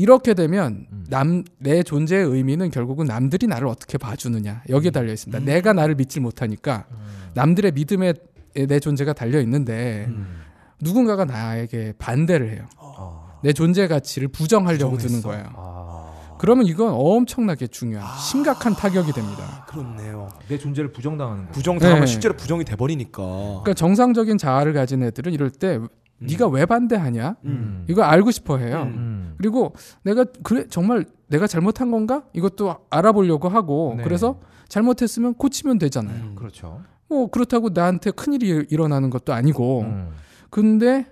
이렇게 0.00 0.32
되면 0.32 0.86
음. 0.90 1.04
남내 1.10 1.82
존재의 1.84 2.24
의미는 2.24 2.70
결국은 2.70 3.04
남들이 3.04 3.46
나를 3.46 3.68
어떻게 3.68 3.98
봐주느냐 3.98 4.62
여기에 4.70 4.92
달려 4.92 5.12
있습니다. 5.12 5.38
음. 5.38 5.44
내가 5.44 5.74
나를 5.74 5.94
믿질 5.94 6.22
못하니까 6.22 6.86
남들의 7.34 7.72
믿음에 7.72 8.14
내 8.54 8.80
존재가 8.80 9.12
달려 9.12 9.40
있는데 9.42 10.06
음. 10.08 10.40
누군가가 10.80 11.26
나에게 11.26 11.92
반대를 11.98 12.50
해요. 12.50 12.66
아. 12.78 13.38
내 13.42 13.52
존재 13.52 13.86
가치를 13.88 14.28
부정하려고 14.28 14.96
드는 14.96 15.20
부정했어. 15.20 15.28
거예요. 15.28 15.44
아. 15.54 16.36
그러면 16.38 16.64
이건 16.64 16.94
엄청나게 16.94 17.66
중요한 17.66 18.18
심각한 18.18 18.74
타격이 18.74 19.12
됩니다. 19.12 19.66
그렇네요. 19.68 20.30
내 20.48 20.56
존재를 20.56 20.90
부정당하는 20.90 21.44
거. 21.44 21.52
부정당하면 21.52 22.00
네. 22.00 22.06
실제로 22.06 22.34
부정이 22.34 22.64
돼버리니까. 22.64 23.22
그러니까 23.22 23.74
정상적인 23.74 24.38
자아를 24.38 24.72
가진 24.72 25.02
애들은 25.02 25.34
이럴 25.34 25.50
때 25.50 25.78
네가 26.20 26.48
왜 26.48 26.66
반대하냐? 26.66 27.36
음. 27.44 27.86
이거 27.88 28.02
알고 28.02 28.30
싶어 28.30 28.58
해요. 28.58 28.82
음. 28.86 29.34
그리고 29.38 29.74
내가 30.02 30.24
그래 30.42 30.64
정말 30.68 31.06
내가 31.28 31.46
잘못한 31.46 31.90
건가? 31.90 32.24
이것도 32.34 32.76
알아보려고 32.90 33.48
하고 33.48 33.94
네. 33.96 34.04
그래서 34.04 34.40
잘못했으면 34.68 35.34
고치면 35.34 35.78
되잖아요. 35.78 36.22
음. 36.22 36.34
그렇죠. 36.34 36.82
뭐 37.08 37.28
그렇다고 37.28 37.70
나한테 37.70 38.10
큰일이 38.10 38.66
일어나는 38.70 39.10
것도 39.10 39.32
아니고 39.32 39.80
음. 39.82 40.10
근데 40.50 41.06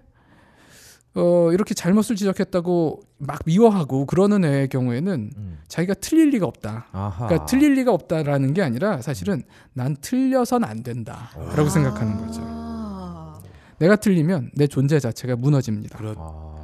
어 1.14 1.50
이렇게 1.52 1.74
잘못을 1.74 2.14
지적했다고 2.14 3.00
막 3.18 3.40
미워하고 3.46 4.06
그러는 4.06 4.44
애의 4.44 4.68
경우에는 4.68 5.30
음. 5.36 5.58
자기가 5.66 5.94
틀릴 5.94 6.30
리가 6.30 6.46
없다. 6.46 6.86
아하. 6.92 7.26
그러니까 7.26 7.46
틀릴 7.46 7.74
리가 7.74 7.92
없다라는 7.92 8.52
게 8.52 8.62
아니라 8.62 9.00
사실은 9.00 9.42
난 9.72 9.96
틀려선 10.00 10.64
안 10.64 10.82
된다라고 10.82 11.68
생각하는 11.68 12.18
거죠. 12.18 12.67
아. 13.78 13.80
내가 13.80 13.96
틀리면 13.96 14.50
내 14.54 14.66
존재 14.66 14.98
자체가 14.98 15.36
무너집니다. 15.36 15.98
그렇. 15.98 16.14
아. 16.18 16.58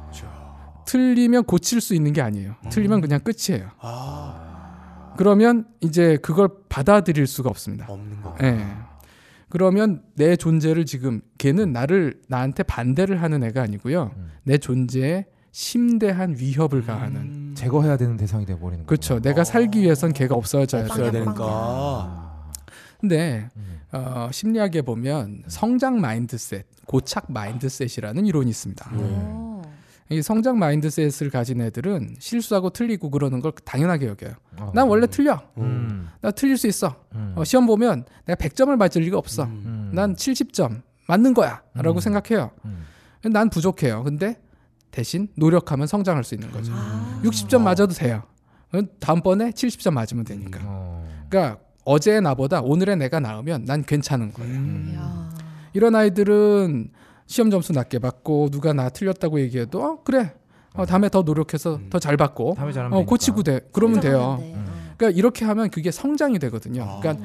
틀리면 0.85 1.45
고칠 1.45 1.81
수 1.81 1.95
있는 1.95 2.13
게 2.13 2.21
아니에요. 2.21 2.55
음. 2.63 2.69
틀리면 2.69 3.01
그냥 3.01 3.19
끝이에요. 3.21 3.71
아, 3.79 5.13
그러면 5.17 5.65
이제 5.81 6.17
그걸 6.21 6.47
받아들일 6.69 7.25
수가 7.25 7.49
없습니다. 7.49 7.87
없는 7.89 8.21
거. 8.21 8.35
예. 8.43 8.63
그러면 9.49 10.03
내 10.15 10.35
존재를 10.35 10.85
지금 10.85 11.21
걔는 11.39 11.71
나를 11.73 12.21
나한테 12.27 12.63
반대를 12.63 13.21
하는 13.21 13.43
애가 13.43 13.61
아니고요. 13.63 14.11
음. 14.15 14.31
내 14.43 14.57
존재에 14.57 15.25
심대한 15.51 16.35
위협을 16.37 16.85
가하는. 16.85 17.21
음. 17.21 17.53
제거해야 17.55 17.97
되는 17.97 18.15
대상이 18.17 18.45
돼 18.45 18.53
버리는 18.59 18.85
거죠. 18.85 18.87
그렇죠. 18.87 19.19
내가 19.21 19.43
살기 19.43 19.81
위해선 19.81 20.13
걔가 20.13 20.35
없어져야 20.35 20.85
돼요. 20.85 21.11
되니까. 21.11 22.24
아. 23.05 23.07
근데 23.07 23.49
음. 23.55 23.79
어, 23.91 24.29
심리학에 24.31 24.81
보면 24.81 25.43
성장 25.47 26.01
mindset, 26.01 26.65
고착 26.85 27.31
mindset이라는 27.31 28.25
이론이 28.25 28.49
있습니다. 28.49 28.89
어. 28.93 29.61
이 30.09 30.21
성장 30.21 30.59
mindset을 30.59 31.31
가진 31.31 31.61
애들은 31.61 32.15
실수하고 32.19 32.69
틀리고 32.69 33.09
그러는 33.09 33.39
걸 33.41 33.51
당연하게 33.63 34.07
여겨요. 34.07 34.33
어. 34.59 34.71
난 34.73 34.87
원래 34.87 35.07
틀려. 35.07 35.41
음. 35.57 36.09
나 36.21 36.31
틀릴 36.31 36.57
수 36.57 36.67
있어. 36.67 36.95
음. 37.13 37.33
어, 37.35 37.43
시험 37.43 37.65
보면 37.65 38.05
내가 38.25 38.35
100점을 38.37 38.75
맞을 38.75 39.01
리가 39.03 39.17
없어. 39.17 39.43
음. 39.43 39.91
난 39.93 40.15
70점 40.15 40.81
맞는 41.07 41.33
거야. 41.33 41.61
라고 41.73 41.99
음. 41.99 42.01
생각해요. 42.01 42.51
음. 42.65 42.85
난 43.31 43.49
부족해요. 43.49 44.03
근데 44.03 44.39
대신 44.91 45.27
노력하면 45.35 45.87
성장할 45.87 46.23
수 46.23 46.35
있는 46.35 46.51
거죠. 46.51 46.71
아. 46.75 47.21
60점 47.23 47.61
맞아도 47.61 47.87
돼요. 47.87 48.23
다음번에 48.99 49.51
70점 49.51 49.91
맞으면 49.93 50.25
되니까. 50.25 50.59
어. 50.63 51.25
그러니까 51.29 51.64
어제의 51.85 52.21
나보다 52.21 52.61
오늘의 52.61 52.97
내가 52.97 53.19
나으면 53.19 53.65
난 53.65 53.83
괜찮은 53.83 54.33
거예요. 54.33 54.53
음. 54.53 54.93
야. 54.97 55.29
이런 55.73 55.95
아이들은 55.95 56.89
시험 57.27 57.49
점수 57.49 57.73
낮게 57.73 57.99
받고 57.99 58.49
누가 58.49 58.73
나 58.73 58.89
틀렸다고 58.89 59.39
얘기해도 59.41 59.81
어, 59.83 59.99
그래. 60.03 60.33
어, 60.73 60.85
다음에 60.85 61.07
더 61.09 61.21
노력해서 61.21 61.79
더 61.89 61.99
잘 61.99 62.17
받고 62.17 62.55
다음에 62.55 62.73
어. 62.91 63.05
고치고 63.05 63.43
돼. 63.43 63.61
그러면 63.71 63.99
돼요. 64.01 64.37
돼. 64.39 64.53
음. 64.53 64.65
그러니까 64.97 65.17
이렇게 65.17 65.45
하면 65.45 65.69
그게 65.69 65.91
성장이 65.91 66.39
되거든요. 66.39 66.99
그러니까 67.01 67.23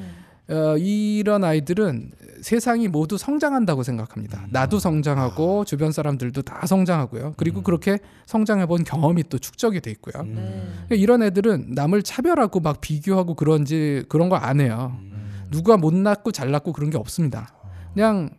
어, 0.51 0.77
이런 0.79 1.45
아이들은 1.45 2.11
세상이 2.43 2.89
모두 2.89 3.19
성장한다고 3.19 3.83
생각합니다. 3.83 4.47
나도 4.51 4.79
성장하고 4.79 5.65
주변 5.65 5.93
사람들도 5.93 6.43
다 6.43 6.67
성장하고요. 6.67 7.35
그리고 7.37 7.63
그렇게 7.63 7.99
성장해 8.27 8.67
본 8.67 8.83
경험이 8.83 9.25
또 9.29 9.39
축적이 9.39 9.81
돼 9.81 9.91
있고요. 9.93 10.23
음. 10.25 10.35
네. 10.35 10.43
그러니까 10.87 10.95
이런 10.97 11.23
애들은 11.23 11.67
남을 11.75 12.03
차별하고 12.03 12.61
막 12.61 12.81
비교하고 12.81 13.35
그런지 13.35 14.05
그런 14.09 14.29
거 14.29 14.37
안 14.37 14.61
해요. 14.61 14.97
음. 15.01 15.47
누가 15.51 15.77
못났고 15.77 16.33
잘났고 16.33 16.73
그런 16.73 16.91
게 16.91 16.97
없습니다. 16.97 17.53
그냥 17.93 18.31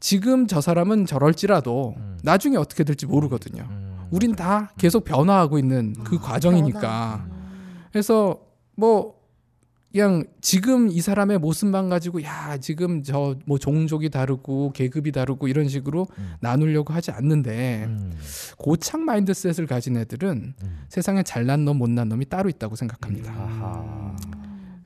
지금 0.00 0.46
저 0.46 0.60
사람은 0.60 1.04
저럴지라도 1.06 1.94
음. 1.96 2.18
나중에 2.22 2.56
어떻게 2.56 2.84
될지 2.84 3.04
모르거든요. 3.06 3.66
음. 3.68 4.06
우린 4.10 4.34
다 4.34 4.72
계속 4.78 5.04
변화하고 5.04 5.58
있는 5.58 5.94
그 6.04 6.18
과정이니까. 6.18 7.26
그래서 7.92 8.40
뭐 8.76 9.15
그냥 9.92 10.24
지금 10.42 10.88
이 10.90 11.00
사람의 11.00 11.38
모습만 11.38 11.88
가지고 11.88 12.22
야 12.22 12.58
지금 12.58 13.02
저 13.02 13.36
뭐 13.46 13.58
종족이 13.58 14.10
다르고 14.10 14.72
계급이 14.72 15.12
다르고 15.12 15.48
이런 15.48 15.68
식으로 15.68 16.06
음. 16.18 16.32
나누려고 16.40 16.92
하지 16.92 17.12
않는데 17.12 17.84
음. 17.86 18.12
고착 18.58 19.00
mindset을 19.00 19.66
가진 19.66 19.96
애들은 19.96 20.54
음. 20.62 20.78
세상에 20.88 21.22
잘난 21.22 21.64
놈 21.64 21.78
못난 21.78 22.08
놈이 22.08 22.26
따로 22.26 22.48
있다고 22.48 22.76
생각합니다. 22.76 23.32
아하. 23.32 24.16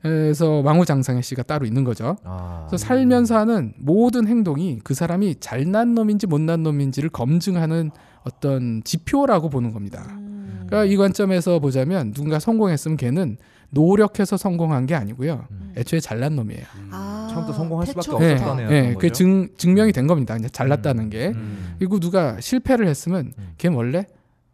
그래서 0.01 0.61
왕후장상의 0.61 1.21
씨가 1.21 1.43
따로 1.43 1.65
있는 1.65 1.83
거죠. 1.83 2.17
아. 2.23 2.65
그래서 2.67 2.85
살면서 2.85 3.37
하는 3.37 3.73
모든 3.77 4.27
행동이 4.27 4.79
그 4.83 4.93
사람이 4.93 5.35
잘난 5.39 5.93
놈인지 5.93 6.27
못난 6.27 6.63
놈인지를 6.63 7.09
검증하는 7.09 7.91
어떤 8.23 8.83
지표라고 8.83 9.49
보는 9.49 9.71
겁니다. 9.71 10.05
음. 10.09 10.63
그러니까 10.65 10.85
이 10.85 10.95
관점에서 10.97 11.59
보자면 11.59 12.13
누군가 12.13 12.39
성공했으면 12.39 12.97
걔는 12.97 13.37
노력해서 13.71 14.37
성공한 14.37 14.85
게 14.85 14.95
아니고요. 14.95 15.47
음. 15.49 15.73
애초에 15.77 15.99
잘난 15.99 16.35
놈이에요. 16.35 16.63
아, 16.91 17.29
처음부터 17.31 17.57
성공할 17.57 17.87
수밖에 17.87 18.05
태초부터. 18.07 18.25
네, 18.25 18.33
없었다네요. 18.33 18.69
네, 18.69 18.81
그런 18.81 18.97
그? 18.99 19.11
증, 19.11 19.49
증명이 19.57 19.91
된 19.93 20.07
겁니다. 20.07 20.35
이제 20.35 20.49
잘났다는 20.49 21.09
게. 21.09 21.29
음. 21.29 21.75
그리고 21.79 21.99
누가 21.99 22.39
실패를 22.39 22.87
했으면 22.87 23.33
음. 23.37 23.53
걔는 23.57 23.77
원래 23.77 24.05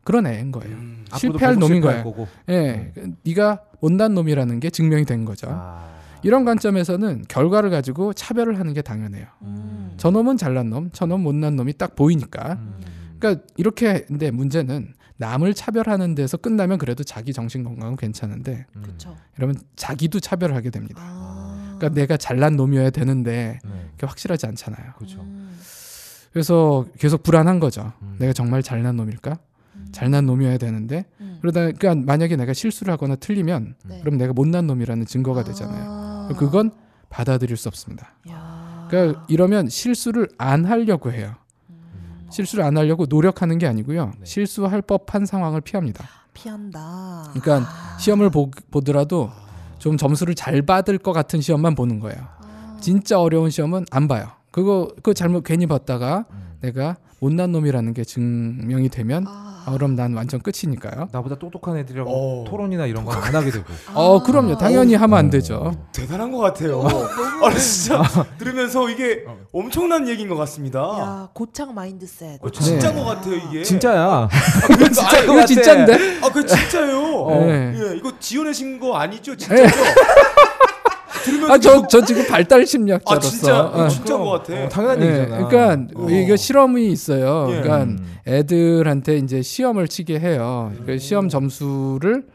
그런 0.03 0.27
애인 0.27 0.51
거예요. 0.51 0.75
음. 0.75 1.05
실패할 1.15 1.55
놈인 1.55 1.81
거예요. 1.81 2.03
거고. 2.03 2.27
예, 2.49 2.93
네가 3.25 3.63
못난 3.81 4.13
놈이라는 4.13 4.59
게 4.59 4.69
증명이 4.69 5.05
된 5.05 5.25
거죠. 5.25 5.47
아. 5.49 5.97
이런 6.23 6.45
관점에서는 6.45 7.25
결과를 7.27 7.69
가지고 7.69 8.13
차별을 8.13 8.59
하는 8.59 8.73
게 8.73 8.81
당연해요. 8.81 9.25
음. 9.41 9.93
저 9.97 10.11
놈은 10.11 10.37
잘난 10.37 10.69
놈, 10.69 10.89
저 10.93 11.05
놈은 11.05 11.23
못난 11.23 11.55
놈이 11.55 11.73
딱 11.73 11.95
보이니까. 11.95 12.53
음. 12.53 12.75
그러니까 13.19 13.43
이렇게 13.57 14.05
근데 14.07 14.29
문제는 14.31 14.93
남을 15.17 15.53
차별하는 15.53 16.15
데서 16.15 16.37
끝나면 16.37 16.77
그래도 16.77 17.03
자기 17.03 17.33
정신 17.33 17.63
건강은 17.63 17.95
괜찮은데 17.95 18.65
음. 18.75 18.97
이러면 19.37 19.55
자기도 19.75 20.19
차별하게 20.19 20.69
됩니다. 20.69 21.01
아. 21.03 21.75
그러니까 21.77 21.99
내가 21.99 22.17
잘난 22.17 22.55
놈이어야 22.55 22.89
되는데 22.91 23.59
네. 23.63 23.89
그게 23.91 24.05
확실하지 24.07 24.45
않잖아요. 24.47 24.93
그렇죠. 24.95 25.21
음. 25.21 25.57
그래서 26.31 26.85
계속 26.99 27.23
불안한 27.23 27.59
거죠. 27.59 27.93
음. 28.01 28.15
내가 28.19 28.33
정말 28.33 28.61
잘난 28.61 28.95
놈일까? 28.95 29.39
음. 29.75 29.87
잘난 29.91 30.25
놈이어야 30.25 30.57
되는데 30.57 31.05
음. 31.19 31.37
그러다 31.41 31.71
그러니까 31.71 31.95
만약에 31.95 32.35
내가 32.35 32.53
실수를 32.53 32.93
하거나 32.93 33.15
틀리면 33.15 33.75
네. 33.85 33.99
그럼 34.01 34.17
내가 34.17 34.33
못난 34.33 34.67
놈이라는 34.67 35.05
증거가 35.05 35.43
되잖아요. 35.43 35.83
아. 35.87 36.29
그건 36.37 36.71
받아들일 37.09 37.57
수 37.57 37.69
없습니다. 37.69 38.13
야. 38.29 38.87
그러니까 38.89 39.25
이러면 39.29 39.69
실수를 39.69 40.27
안 40.37 40.65
하려고 40.65 41.11
해요. 41.11 41.35
음. 42.27 42.31
실수를 42.31 42.63
안 42.63 42.77
하려고 42.77 43.05
노력하는 43.07 43.57
게 43.57 43.67
아니고요. 43.67 44.11
네. 44.19 44.25
실수할 44.25 44.81
법한 44.81 45.25
상황을 45.25 45.61
피합니다. 45.61 46.05
피한다. 46.33 47.31
그러니까 47.33 47.67
시험을 47.99 48.29
보, 48.29 48.51
보더라도 48.69 49.31
좀 49.79 49.97
점수를 49.97 50.35
잘 50.35 50.61
받을 50.61 50.97
것 50.97 51.13
같은 51.13 51.41
시험만 51.41 51.75
보는 51.75 51.99
거예요. 51.99 52.19
아. 52.19 52.77
진짜 52.79 53.19
어려운 53.19 53.49
시험은 53.49 53.85
안 53.91 54.07
봐요. 54.07 54.27
그거 54.51 54.87
그거 54.97 55.13
잘못 55.13 55.43
괜히 55.43 55.65
봤다가 55.65 56.25
음. 56.31 56.57
내가 56.61 56.97
못난 57.19 57.51
놈이라는 57.51 57.93
게 57.93 58.03
증명이 58.03 58.89
되면 58.89 59.25
아. 59.27 59.47
아, 59.67 59.71
그럼 59.71 59.95
난 59.97 60.13
완전 60.13 60.39
끝이니까요. 60.41 61.09
나보다 61.11 61.35
똑똑한 61.37 61.75
애들이랑 61.77 62.05
어. 62.07 62.45
토론이나 62.47 62.85
이런 62.85 63.03
거 63.03 63.11
안 63.11 63.35
하게 63.35 63.51
되고. 63.51 63.65
어, 63.93 64.23
그럼요. 64.23 64.57
당연히 64.57 64.95
하면 64.95 65.19
안 65.19 65.25
어. 65.27 65.29
되죠. 65.29 65.75
대단한 65.91 66.31
것 66.31 66.37
같아요. 66.37 66.83
아 67.43 67.53
진짜 67.53 68.01
들으면서 68.37 68.89
이게 68.89 69.25
엄청난 69.51 70.07
얘기인 70.07 70.29
것 70.29 70.35
같습니다. 70.37 70.79
야 70.79 71.29
고창 71.33 71.73
마인드셋. 71.75 72.39
어, 72.41 72.49
진짜인 72.49 72.95
네. 72.95 73.01
것 73.03 73.07
같아요 73.09 73.35
이게. 73.35 73.63
진짜야. 73.63 74.29
진짜 74.93 75.21
그거 75.25 75.45
진짜인데? 75.45 76.19
아, 76.23 76.29
그 76.31 76.45
진짜요. 76.45 77.27
네. 77.41 77.73
예, 77.75 77.97
이거 77.97 78.13
지어내신 78.19 78.79
거 78.79 78.95
아니죠, 78.95 79.35
진짜죠? 79.35 79.63
들으면서 81.27 81.53
아, 81.53 81.57
저, 81.59 81.87
저 81.87 82.01
지금 82.05 82.25
발달 82.27 82.61
아 82.61 82.65
심리학자로서. 82.65 83.29
진짜 83.29 83.61
어. 83.61 83.83
어, 83.83 83.87
진짜인 83.87 84.19
것 84.19 84.29
같아. 84.29 84.63
어, 84.65 84.69
당연한 84.69 84.99
네, 84.99 85.19
얘기잖아. 85.19 85.47
그러니까 85.47 85.99
어. 85.99 86.09
이게 86.09 86.35
실험이 86.35 86.87
있어요. 86.91 87.47
예. 87.49 87.61
그러니까 87.61 87.83
음. 87.83 88.17
애들한테 88.25 89.17
이제 89.17 89.41
시험을 89.41 89.87
치게 89.87 90.19
해요. 90.19 90.71
그 90.85 90.97
시험 90.97 91.29
점수를 91.29 92.25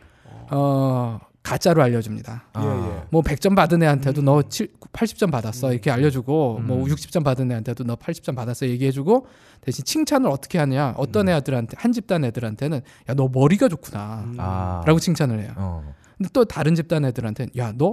어 0.51 1.19
가짜로 1.43 1.83
알려줍니다. 1.83 2.45
아. 2.53 2.63
예, 2.63 2.69
예. 2.97 3.03
뭐 3.11 3.21
100점 3.23 3.57
받은 3.57 3.83
애한테도 3.83 4.23
너 4.23 4.43
7, 4.43 4.69
80점 4.93 5.33
받았어 5.33 5.73
이렇게 5.73 5.91
알려주고 5.91 6.59
음. 6.61 6.67
뭐 6.69 6.85
60점 6.87 7.25
받은 7.25 7.51
애한테도 7.51 7.83
너 7.85 7.97
80점 7.97 8.37
받았어 8.37 8.67
얘기해주고 8.69 9.27
대신 9.61 9.85
칭찬을 9.85 10.31
어떻게 10.31 10.59
하냐 10.59 10.95
어떤 10.97 11.29
애들한테 11.29 11.77
한 11.79 11.93
집단 11.93 12.25
애들한테는 12.25 12.81
야 13.09 13.15
너 13.15 13.29
머리가 13.33 13.69
좋구나 13.69 14.23
음. 14.25 14.37
아. 14.39 14.83
라고 14.87 14.99
칭찬을 15.01 15.41
해요. 15.41 15.53
어. 15.57 15.95
근데 16.17 16.31
또 16.33 16.45
다른 16.45 16.75
집단 16.77 17.05
애들한테는 17.05 17.51
야 17.57 17.73
너 17.77 17.93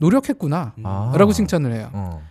노력했구나 0.00 0.74
아. 0.82 1.12
라고 1.16 1.32
칭찬을 1.32 1.72
해요. 1.72 1.90
어. 1.92 2.22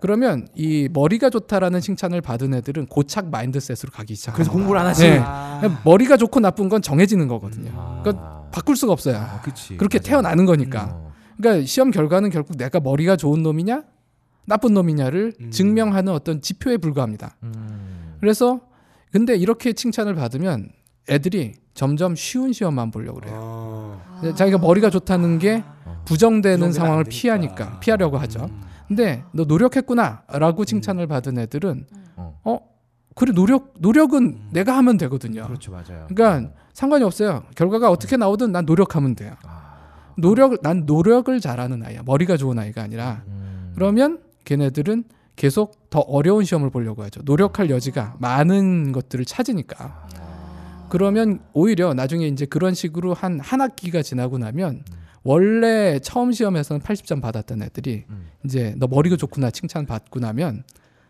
그러면 0.00 0.46
이 0.54 0.88
머리가 0.92 1.30
좋다라는 1.30 1.80
칭찬을 1.80 2.20
받은 2.20 2.54
애들은 2.54 2.86
고착 2.86 3.30
마인드셋으로 3.30 3.90
가기 3.92 4.14
시작해요. 4.14 4.36
그래서 4.36 4.50
공부를 4.52 4.80
안 4.80 4.86
하지. 4.86 5.08
네. 5.08 5.18
아. 5.22 5.80
머리가 5.84 6.16
좋고 6.16 6.40
나쁜 6.40 6.68
건 6.68 6.82
정해지는 6.82 7.28
거거든요. 7.28 7.72
아. 7.74 8.00
그러니까 8.02 8.48
바꿀 8.52 8.76
수가 8.76 8.92
없어요. 8.92 9.16
아, 9.16 9.40
그치. 9.42 9.76
그렇게 9.76 9.98
맞아. 9.98 10.10
태어나는 10.10 10.46
거니까. 10.46 10.88
어. 10.92 11.12
그러니까 11.36 11.66
시험 11.66 11.90
결과는 11.90 12.30
결국 12.30 12.56
내가 12.56 12.80
머리가 12.80 13.16
좋은 13.16 13.42
놈이냐 13.42 13.84
나쁜 14.46 14.72
놈이냐를 14.74 15.34
음. 15.40 15.50
증명하는 15.50 16.12
어떤 16.12 16.40
지표에 16.40 16.78
불과합니다. 16.78 17.36
음. 17.42 18.16
그래서 18.20 18.60
근데 19.12 19.36
이렇게 19.36 19.72
칭찬을 19.72 20.14
받으면 20.14 20.70
애들이 21.08 21.54
점점 21.74 22.14
쉬운 22.16 22.52
시험만 22.52 22.90
보려고 22.90 23.20
그래요. 23.20 24.00
아. 24.06 24.32
자기가 24.36 24.58
머리가 24.58 24.90
좋다는 24.90 25.38
게 25.38 25.64
어. 25.66 25.77
부정되는 26.04 26.72
상황을. 26.72 27.04
피하니까 27.04 27.80
피하려고 27.80 28.18
하죠. 28.18 28.44
음. 28.44 28.62
근데 28.88 29.22
너 29.32 29.44
노력했구나라고 29.44 30.64
칭찬을 30.64 31.06
받은 31.06 31.38
애들은 31.38 31.86
어. 32.16 32.40
어 32.44 32.58
그래 33.14 33.32
노력 33.32 33.74
노력은 33.78 34.22
음. 34.24 34.48
내가 34.52 34.76
하면 34.78 34.96
되거든요. 34.96 35.46
그렇죠, 35.46 35.70
맞아요. 35.72 36.06
그러니까 36.08 36.50
상관이 36.72 37.04
없어요. 37.04 37.42
결과가 37.54 37.90
어떻게 37.90 38.16
나오든 38.16 38.52
난 38.52 38.64
노력하면 38.64 39.14
돼요. 39.14 39.34
아. 39.44 39.74
노력 40.16 40.62
난 40.62 40.84
노력을 40.86 41.38
잘하는 41.40 41.84
아이야. 41.84 42.02
머리가 42.04 42.36
좋은 42.36 42.58
아이가 42.58 42.82
아니라 42.82 43.22
음. 43.26 43.72
그러면 43.74 44.20
걔네들은 44.44 45.04
계속 45.36 45.88
더 45.90 46.00
어려운 46.00 46.44
시험을 46.44 46.70
보려고 46.70 47.02
하죠. 47.04 47.20
노력할 47.24 47.70
여지가 47.70 48.16
많은 48.18 48.90
것들을 48.92 49.24
찾으니까. 49.24 50.06
그러면 50.88 51.40
오히려 51.52 51.92
나중에 51.94 52.26
이제 52.26 52.46
그런 52.46 52.74
식으로 52.74 53.12
한 53.14 53.40
한 53.40 53.60
학기가 53.60 54.02
지나고 54.02 54.38
나면 54.38 54.82
원래 55.24 55.98
처음 56.00 56.32
시험에서는 56.32 56.80
80점 56.82 57.20
받았던 57.20 57.62
애들이 57.62 58.04
음. 58.08 58.28
이제 58.44 58.74
너 58.78 58.86
머리가 58.86 59.16
좋구나 59.16 59.50
칭찬 59.50 59.86
받고 59.86 60.20
나면 60.20 60.64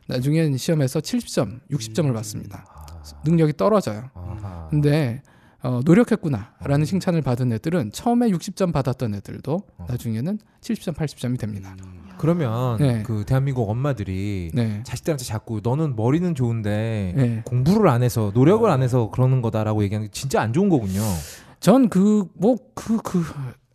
나중엔 0.07 0.57
시험에서 0.57 1.01
70점, 1.01 1.61
60점을 1.71 2.13
받습니다. 2.15 2.65
능력이 3.25 3.55
떨어져요. 3.57 4.11
아하. 4.15 4.67
근데 4.71 5.23
어, 5.63 5.81
노력했구나라는 5.85 6.85
칭찬을 6.87 7.21
받은 7.21 7.53
애들은 7.53 7.93
처음에 7.93 8.29
60점 8.31 8.73
받았던 8.73 9.15
애들도 9.17 9.63
어. 9.79 9.87
나중에는 9.89 10.39
70점, 10.61 10.95
80점이 10.95 11.39
됩니다. 11.39 11.77
그러면 12.17 12.79
네. 12.79 13.03
그 13.05 13.25
대한민국 13.27 13.69
엄마들이 13.69 14.51
네. 14.55 14.83
자식들한테 14.85 15.25
자꾸 15.25 15.61
너는 15.63 15.95
머리는 15.95 16.35
좋은데 16.35 17.13
네. 17.17 17.43
공부를 17.45 17.89
안 17.89 18.03
해서 18.03 18.31
노력을 18.35 18.69
안 18.69 18.83
해서 18.83 19.11
그러는 19.11 19.41
거다라고 19.43 19.83
얘기하는 19.85 20.07
게 20.09 20.11
진짜 20.13 20.41
안 20.41 20.53
좋은 20.53 20.69
거군요. 20.69 21.01
전 21.61 21.89
그 21.89 22.25
뭐 22.41 22.57
그 22.75 22.99
그 23.03 23.23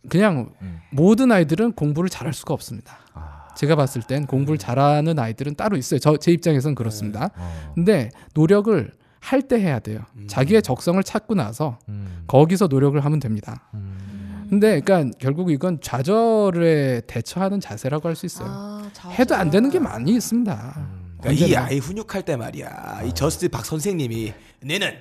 그냥 0.08 0.50
음. 0.62 0.80
모든 0.90 1.32
아이들은 1.32 1.72
공부를 1.72 2.08
잘할 2.10 2.32
수가 2.34 2.54
없습니다. 2.54 2.98
아. 3.14 3.48
제가 3.56 3.76
봤을 3.76 4.02
땐 4.02 4.26
공부를 4.26 4.58
잘하는 4.58 5.18
아이들은 5.18 5.54
따로 5.54 5.76
있어요. 5.76 6.00
저 6.00 6.16
제 6.16 6.32
입장에서는 6.32 6.74
그렇습니다. 6.74 7.30
어. 7.36 7.72
근데 7.74 8.10
노력을 8.34 8.92
할 9.20 9.40
때 9.42 9.58
해야 9.58 9.78
돼요. 9.78 10.00
음. 10.16 10.26
자기의 10.28 10.60
적성을 10.62 11.02
찾고 11.02 11.34
나서 11.34 11.78
음. 11.88 12.24
거기서 12.26 12.66
노력을 12.66 13.02
하면 13.02 13.20
됩니다. 13.20 13.68
음. 13.74 14.46
근데 14.50 14.80
그러니까 14.80 15.16
결국 15.18 15.50
이건 15.50 15.80
좌절에 15.80 17.00
대처하는 17.06 17.60
자세라고 17.60 18.06
할 18.08 18.14
수 18.16 18.26
있어요. 18.26 18.48
아, 18.50 18.90
자- 18.92 19.08
해도 19.08 19.34
안 19.34 19.48
되는 19.50 19.70
게 19.70 19.78
많이 19.78 20.12
있습니다. 20.14 20.74
음. 20.76 21.16
그러니까 21.22 21.46
이 21.46 21.56
아이 21.56 21.78
훈육할 21.78 22.22
때 22.22 22.36
말이야. 22.36 23.02
이 23.06 23.12
저스트 23.14 23.48
박 23.48 23.64
선생님이 23.64 24.34
너는 24.62 24.92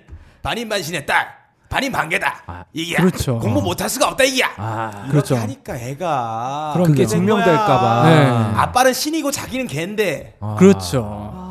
반인반신의 0.41 1.05
딸, 1.05 1.27
반인반개다. 1.73 2.43
아, 2.45 2.63
이게 2.71 2.95
그렇죠. 2.95 3.39
공부 3.39 3.61
못할 3.61 3.89
수가 3.89 4.09
없다 4.09 4.23
이게. 4.23 4.43
아. 4.57 5.07
그렇죠. 5.09 5.35
하니까 5.35 5.75
애가 5.75 6.71
그럼요. 6.73 6.87
그게 6.89 7.03
된 7.03 7.07
증명될까봐. 7.07 8.09
네. 8.09 8.27
아빠는 8.55 8.93
신이고 8.93 9.31
자기는 9.31 9.65
개인데. 9.67 10.37
아. 10.39 10.55
그렇죠. 10.59 11.42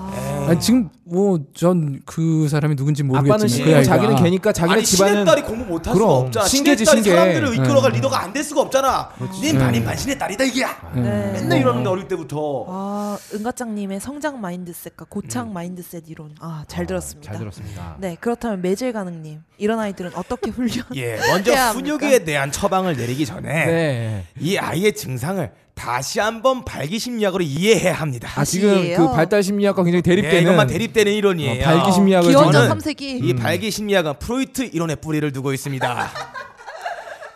아. 0.46 0.50
아니, 0.50 0.60
지금 0.60 0.88
뭐 1.04 1.38
전 1.54 2.00
그 2.06 2.48
사람이 2.48 2.76
누군지 2.76 3.02
모르겠지만 3.02 3.32
아빠는 3.34 3.44
그 3.46 3.48
신이고 3.48 3.70
아이가 3.76 3.82
자기는 3.82 4.16
개니까 4.16 4.52
자기네 4.52 4.74
아니 4.76 4.84
집안은 4.84 5.12
신의 5.12 5.24
딸이 5.26 5.42
공부 5.42 5.64
못할 5.64 5.94
수가 5.94 6.06
그럼, 6.06 6.24
없잖아. 6.26 6.46
신의 6.46 6.76
딸이 6.76 6.84
신계. 7.02 7.10
사람들을 7.10 7.54
이끌어갈 7.54 7.90
네. 7.92 7.96
리더가 7.98 8.22
안 8.22 8.32
될 8.32 8.42
수가 8.44 8.62
없잖아. 8.62 9.10
닌 9.42 9.52
네. 9.52 9.58
반인 9.58 9.84
반신의 9.84 10.18
딸이다 10.18 10.44
이게. 10.44 10.64
네. 10.94 11.32
맨날 11.32 11.58
이러는데 11.58 11.88
어릴 11.90 12.08
때부터. 12.08 12.64
아, 12.68 13.18
응가짱님의 13.34 14.00
성장 14.00 14.40
mindset과 14.40 15.06
고착 15.08 15.52
mindset 15.52 16.04
이론. 16.08 16.34
아, 16.40 16.64
잘 16.66 16.86
들었습니다. 16.86 17.30
잘 17.30 17.38
들었습니다. 17.38 17.96
네, 17.98 18.16
그렇다면 18.20 18.62
매질 18.62 18.92
가능님 18.94 19.42
이런 19.58 19.78
아이들은 19.80 20.12
어떻게 20.14 20.50
훈련? 20.50 20.84
예, 20.96 21.16
먼저 21.30 21.52
해야 21.52 21.68
합니까? 21.68 21.94
훈육에 21.96 22.24
대한 22.24 22.50
처방을 22.50 22.96
내리기 22.96 23.26
전에 23.26 23.66
네. 23.66 24.24
이 24.40 24.56
아이의 24.56 24.94
증상을 24.94 25.50
다시 25.74 26.20
한번 26.20 26.64
발기 26.64 26.98
심리학으로 26.98 27.42
이해해야 27.42 27.94
합니다. 27.94 28.30
아 28.36 28.44
지금? 28.44 28.94
그 28.96 29.10
발달 29.12 29.42
심리학과 29.42 29.82
굉장히 29.82 29.98
예, 29.98 30.02
대립되는 30.02 30.42
이것만 30.42 30.66
대립되는 30.66 31.12
이론이에요. 31.12 31.62
어, 31.62 31.64
발기 31.64 31.92
심리학을 31.92 32.30
기원전 32.30 32.68
저는 32.68 32.78
3세기. 32.78 33.00
이 33.24 33.34
발기 33.34 33.70
심리학은 33.70 34.14
프로이트 34.18 34.62
이론의 34.72 34.96
뿌리를 34.96 35.32
두고 35.32 35.52
있습니다. 35.52 36.10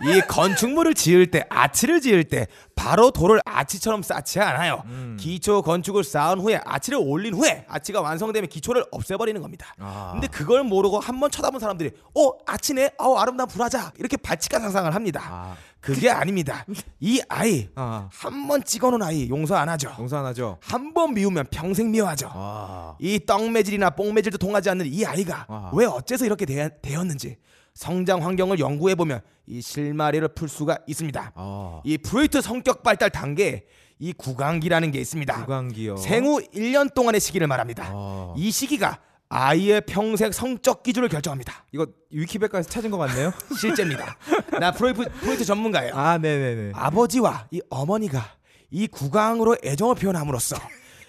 이 0.03 0.21
건축물을 0.29 0.93
지을 0.95 1.31
때 1.31 1.45
아치를 1.49 2.03
지을 2.03 2.25
때 2.25 2.47
바로 2.75 3.11
돌을 3.11 3.41
아치처럼 3.47 4.03
쌓지 4.03 4.39
않아요. 4.41 4.83
음. 4.87 5.17
기초 5.19 5.63
건축을 5.63 6.05
쌓은 6.05 6.39
후에 6.39 6.61
아치를 6.65 6.99
올린 7.03 7.33
후에 7.35 7.65
아치가 7.67 8.03
완성되면 8.03 8.51
기초를 8.51 8.85
없애버리는 8.91 9.41
겁니다. 9.41 9.75
아. 9.79 10.11
근데 10.13 10.27
그걸 10.29 10.65
모르고 10.65 11.01
한번 11.01 11.31
쳐다본 11.31 11.61
사람들이 11.61 11.93
어 12.15 12.31
아치네 12.47 12.91
아우 12.99 13.17
아름다운 13.17 13.49
불화자 13.49 13.93
이렇게 13.99 14.19
발칙한 14.19 14.61
상상을 14.61 14.95
합니다. 14.95 15.23
아. 15.31 15.57
그게 15.87 16.11
아닙니다. 16.11 16.65
이 17.01 17.21
아이 17.29 17.69
아. 17.77 18.09
한번 18.13 18.63
찍어놓은 18.65 19.03
아이 19.03 19.29
용서 19.29 19.55
안 19.57 19.69
하죠. 19.69 19.95
용서 19.99 20.19
안 20.19 20.27
하죠. 20.27 20.59
한 20.61 20.93
번 20.93 21.15
미우면 21.15 21.47
평생 21.51 21.91
미워하죠. 21.91 22.31
아. 22.33 22.97
이 22.99 23.21
떡매질이나 23.25 23.91
뽕매질도 23.91 24.39
통하지 24.39 24.71
않는 24.71 24.87
이 24.87 25.05
아이가 25.05 25.45
아. 25.49 25.71
왜 25.75 25.85
어째서 25.87 26.25
이렇게 26.25 26.47
되, 26.47 26.71
되었는지 26.81 27.37
성장 27.75 28.25
환경을 28.25 28.59
연구해 28.59 28.95
보면 28.95 29.21
이 29.47 29.61
실마리를 29.61 30.27
풀 30.29 30.49
수가 30.49 30.79
있습니다. 30.87 31.33
아. 31.35 31.81
이 31.85 31.99
프로이트 31.99 32.41
성격 32.41 32.83
발달 32.83 33.11
단계 33.11 33.67
이 33.99 34.13
구강기라는 34.13 34.91
게 34.91 35.01
있습니다. 35.01 35.45
구강기요. 35.45 35.97
생후 35.99 36.41
1년 36.55 36.93
동안의 36.95 37.21
시기를 37.21 37.47
말합니다. 37.47 37.91
아. 37.93 38.35
이 38.37 38.51
시기가 38.51 38.99
아이의 39.29 39.83
평생 39.83 40.31
성적 40.33 40.83
기준을 40.83 41.09
결정합니다. 41.09 41.65
이거 41.73 41.87
위키백과에서 42.11 42.69
찾은 42.69 42.91
것 42.91 42.99
같네요. 42.99 43.33
실제입니다. 43.59 44.17
나 44.61 44.71
프로이트, 44.73 45.11
프로이트 45.21 45.45
전문가예요. 45.45 45.95
아, 45.95 46.19
네, 46.19 46.39
네, 46.39 46.55
네. 46.55 46.73
아버지와 46.75 47.49
이 47.51 47.61
어머니가 47.69 48.25
이 48.71 48.87
구강으로 48.87 49.57
애정을 49.65 49.97
표현함으로써 49.97 50.57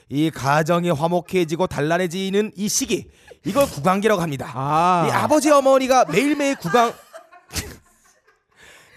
이 0.10 0.32
가정이 0.32 0.89
화목해지고 0.89 1.67
단란해지는 1.67 2.53
이 2.56 2.69
시기 2.69 3.10
이걸 3.45 3.65
구강기라고 3.65 4.21
합니다. 4.21 4.51
아. 4.53 5.06
이 5.08 5.12
아버지 5.12 5.51
어머니가 5.51 6.06
매일매일 6.06 6.56
구강 6.56 6.93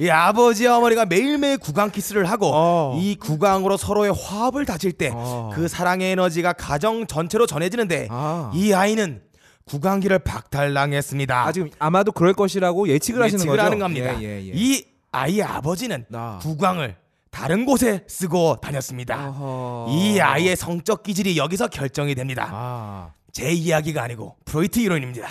이 0.00 0.08
아버지 0.08 0.66
어머니가 0.66 1.04
매일매일 1.04 1.58
구강 1.58 1.90
키스를 1.90 2.24
하고 2.30 2.50
어. 2.54 2.98
이 3.00 3.16
구강으로 3.16 3.76
서로의 3.76 4.12
화합을 4.12 4.64
다질 4.64 4.92
때 4.92 5.10
그 5.10 5.16
어. 5.64 5.68
사랑의 5.68 6.12
에너지가 6.12 6.52
가정 6.54 7.06
전체로 7.06 7.46
전해지는데 7.46 8.08
아. 8.10 8.50
이 8.54 8.72
아이는 8.72 9.22
구강기를 9.66 10.20
박탈당했습니다. 10.20 11.46
아 11.46 11.52
지금 11.52 11.68
아마도 11.78 12.12
그럴 12.12 12.32
것이라고 12.32 12.88
예측을 12.88 13.22
하시는 13.22 13.40
예측을 13.40 13.56
거죠? 13.56 13.66
하는 13.66 13.78
겁니다. 13.78 14.20
예, 14.20 14.26
예, 14.26 14.46
예. 14.46 14.52
이 14.54 14.84
아이의 15.12 15.42
아버지는 15.42 16.06
아. 16.12 16.38
구강을 16.42 16.96
다른 17.30 17.64
곳에 17.64 18.02
쓰고 18.08 18.56
다녔습니다. 18.60 19.28
어허. 19.28 19.86
이 19.90 20.18
아이의 20.20 20.56
성적 20.56 21.02
기질이 21.02 21.36
여기서 21.36 21.68
결정이 21.68 22.14
됩니다. 22.14 22.48
아. 22.50 23.10
제 23.32 23.52
이야기가 23.52 24.02
아니고 24.02 24.36
프로이트 24.44 24.80
이론입니다. 24.80 25.28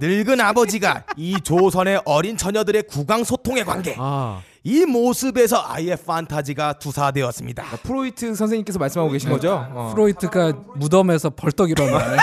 늙은 0.00 0.40
아버지가 0.40 1.04
이 1.16 1.40
조선의 1.42 2.02
어린 2.04 2.36
처녀들의 2.36 2.84
구강 2.84 3.24
소통의 3.24 3.64
관계 3.64 3.94
아. 3.98 4.40
이 4.64 4.84
모습에서 4.84 5.64
아이의 5.66 5.96
판타지가 6.06 6.74
투사되었습니다. 6.74 7.64
프로이트 7.82 8.34
선생님께서 8.34 8.78
말씀하고 8.78 9.10
계신 9.10 9.30
거죠? 9.30 9.66
어. 9.70 9.90
프로이트가 9.92 10.52
무덤에서 10.76 11.30
벌떡 11.30 11.70
일어나 11.70 12.16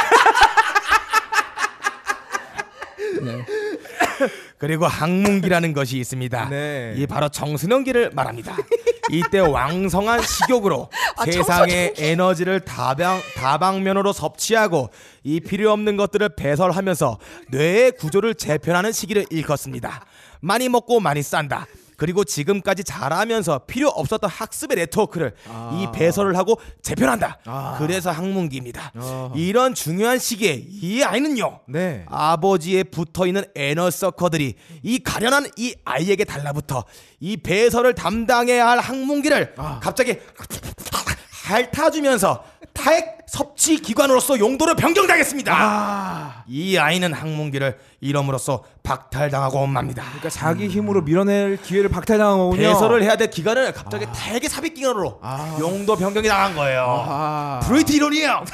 네. 3.21 3.45
네. 4.60 4.67
그리고 4.67 4.88
항문기라는 4.88 5.74
것이 5.74 5.98
있습니다. 5.98 6.50
네. 6.50 6.93
이 6.98 7.08
바로 7.08 7.30
청소년기를 7.30 8.12
말합니다. 8.13 8.58
이때 9.10 9.39
왕성한 9.39 10.22
식욕으로 10.22 10.89
아, 11.17 11.26
세상의 11.26 11.93
에너지를 11.98 12.60
다방, 12.60 13.19
다방면으로 13.36 14.13
섭취하고 14.13 14.89
이 15.24 15.39
필요 15.39 15.72
없는 15.72 15.98
것들을 15.98 16.30
배설하면서 16.36 17.17
뇌의 17.50 17.93
구조를 17.93 18.36
재편하는 18.36 18.91
시기를 18.91 19.26
일컫습니다. 19.30 20.06
많이 20.41 20.69
먹고 20.69 21.00
많이 21.00 21.24
싼다. 21.24 21.65
그리고 21.99 22.23
지금까지 22.23 22.85
잘하면서 22.85 23.65
필요 23.67 23.89
없었던 23.89 24.29
학습의 24.29 24.77
네트워크를 24.77 25.33
이 25.73 25.88
배설을 25.93 26.38
하고 26.38 26.57
재편한다. 26.81 27.39
그래서 27.77 28.09
학문기입니다. 28.09 28.93
아. 28.95 29.31
이런 29.35 29.75
중요한 29.75 30.17
시기에 30.17 30.63
이 30.65 31.03
아이는요. 31.03 31.59
네. 31.67 32.05
아버지에 32.07 32.83
붙어 32.83 33.27
있는 33.27 33.43
에너 33.53 33.91
서커들이 33.91 34.55
이 34.81 34.99
가련한 34.99 35.49
이 35.57 35.75
아이에게 35.83 36.23
달라붙어 36.23 36.85
이 37.19 37.35
배설을 37.35 37.95
담당해야 37.95 38.69
할 38.69 38.79
항문기를 38.79 39.55
갑자기 39.81 40.17
핥아주면서 41.43 42.43
타액 42.79 43.19
섭취 43.27 43.81
기관으로서 43.81 44.39
용도를 44.39 44.75
변경당했습니다. 44.75 46.45
이 46.47 46.77
아이는 46.77 47.13
항문기를 47.13 47.77
이름으로써 47.99 48.63
박탈당하고 48.83 49.67
맙니다. 49.67 50.03
그러니까 50.03 50.29
자기 50.29 50.67
힘으로 50.67 51.01
밀어낼 51.01 51.57
기회를 51.61 51.89
박탈당한 51.89 52.37
거군요. 52.37 52.69
배설을 52.69 53.03
해야 53.03 53.17
될 53.17 53.29
기관을 53.29 53.73
갑자기 53.73 54.05
타액의 54.05 54.49
삽입 54.49 54.73
기관으로 54.73 55.19
용도 55.59 55.95
변경이 55.95 56.27
당한 56.27 56.55
거예요. 56.55 57.05
아. 57.07 57.59
프로이트 57.63 57.91
이론이에요. 57.91 58.43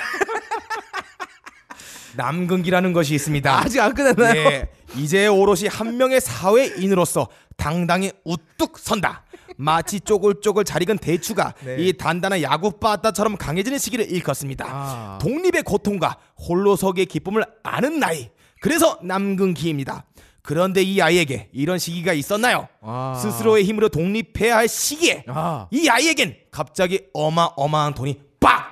남근기라는 2.16 2.94
것이 2.94 3.14
있습니다. 3.14 3.60
아직 3.60 3.82
안 3.82 3.94
끝났나요? 3.94 4.40
예, 4.40 4.70
이제 4.96 5.28
오롯이 5.28 5.68
한 5.68 5.98
명의 5.98 6.22
사회인으로서 6.22 7.28
당당히 7.58 8.14
우뚝 8.24 8.80
선다. 8.80 9.25
마치 9.58 10.00
쪼글쪼글 10.00 10.66
잘 10.66 10.82
익은 10.82 10.98
대추가 10.98 11.54
네. 11.64 11.78
이 11.80 11.94
단단한 11.94 12.42
야구바다처럼 12.42 13.38
강해지는 13.38 13.78
시기를 13.78 14.12
일컫습니다. 14.12 14.66
아. 14.68 15.18
독립의 15.22 15.64
고통과 15.64 16.18
홀로서기의 16.48 17.06
기쁨을 17.06 17.46
아는 17.64 18.00
나이. 18.00 18.30
그래서 18.62 19.00
남근기입니다. 19.04 20.06
그런데 20.42 20.84
이 20.84 21.02
아이에게 21.02 21.50
이런 21.54 21.80
시기가 21.80 22.14
있었나요? 22.14 22.68
아. 22.82 23.20
스스로의 23.20 23.64
힘으로 23.64 23.90
독립해야 23.90 24.58
할 24.58 24.68
시기에 24.68 25.26
아. 25.28 25.68
이 25.72 25.90
아이에겐 25.90 26.38
갑자기 26.52 27.02
어마어마한 27.14 27.96
돈이 27.96 28.14
빡 28.14 28.25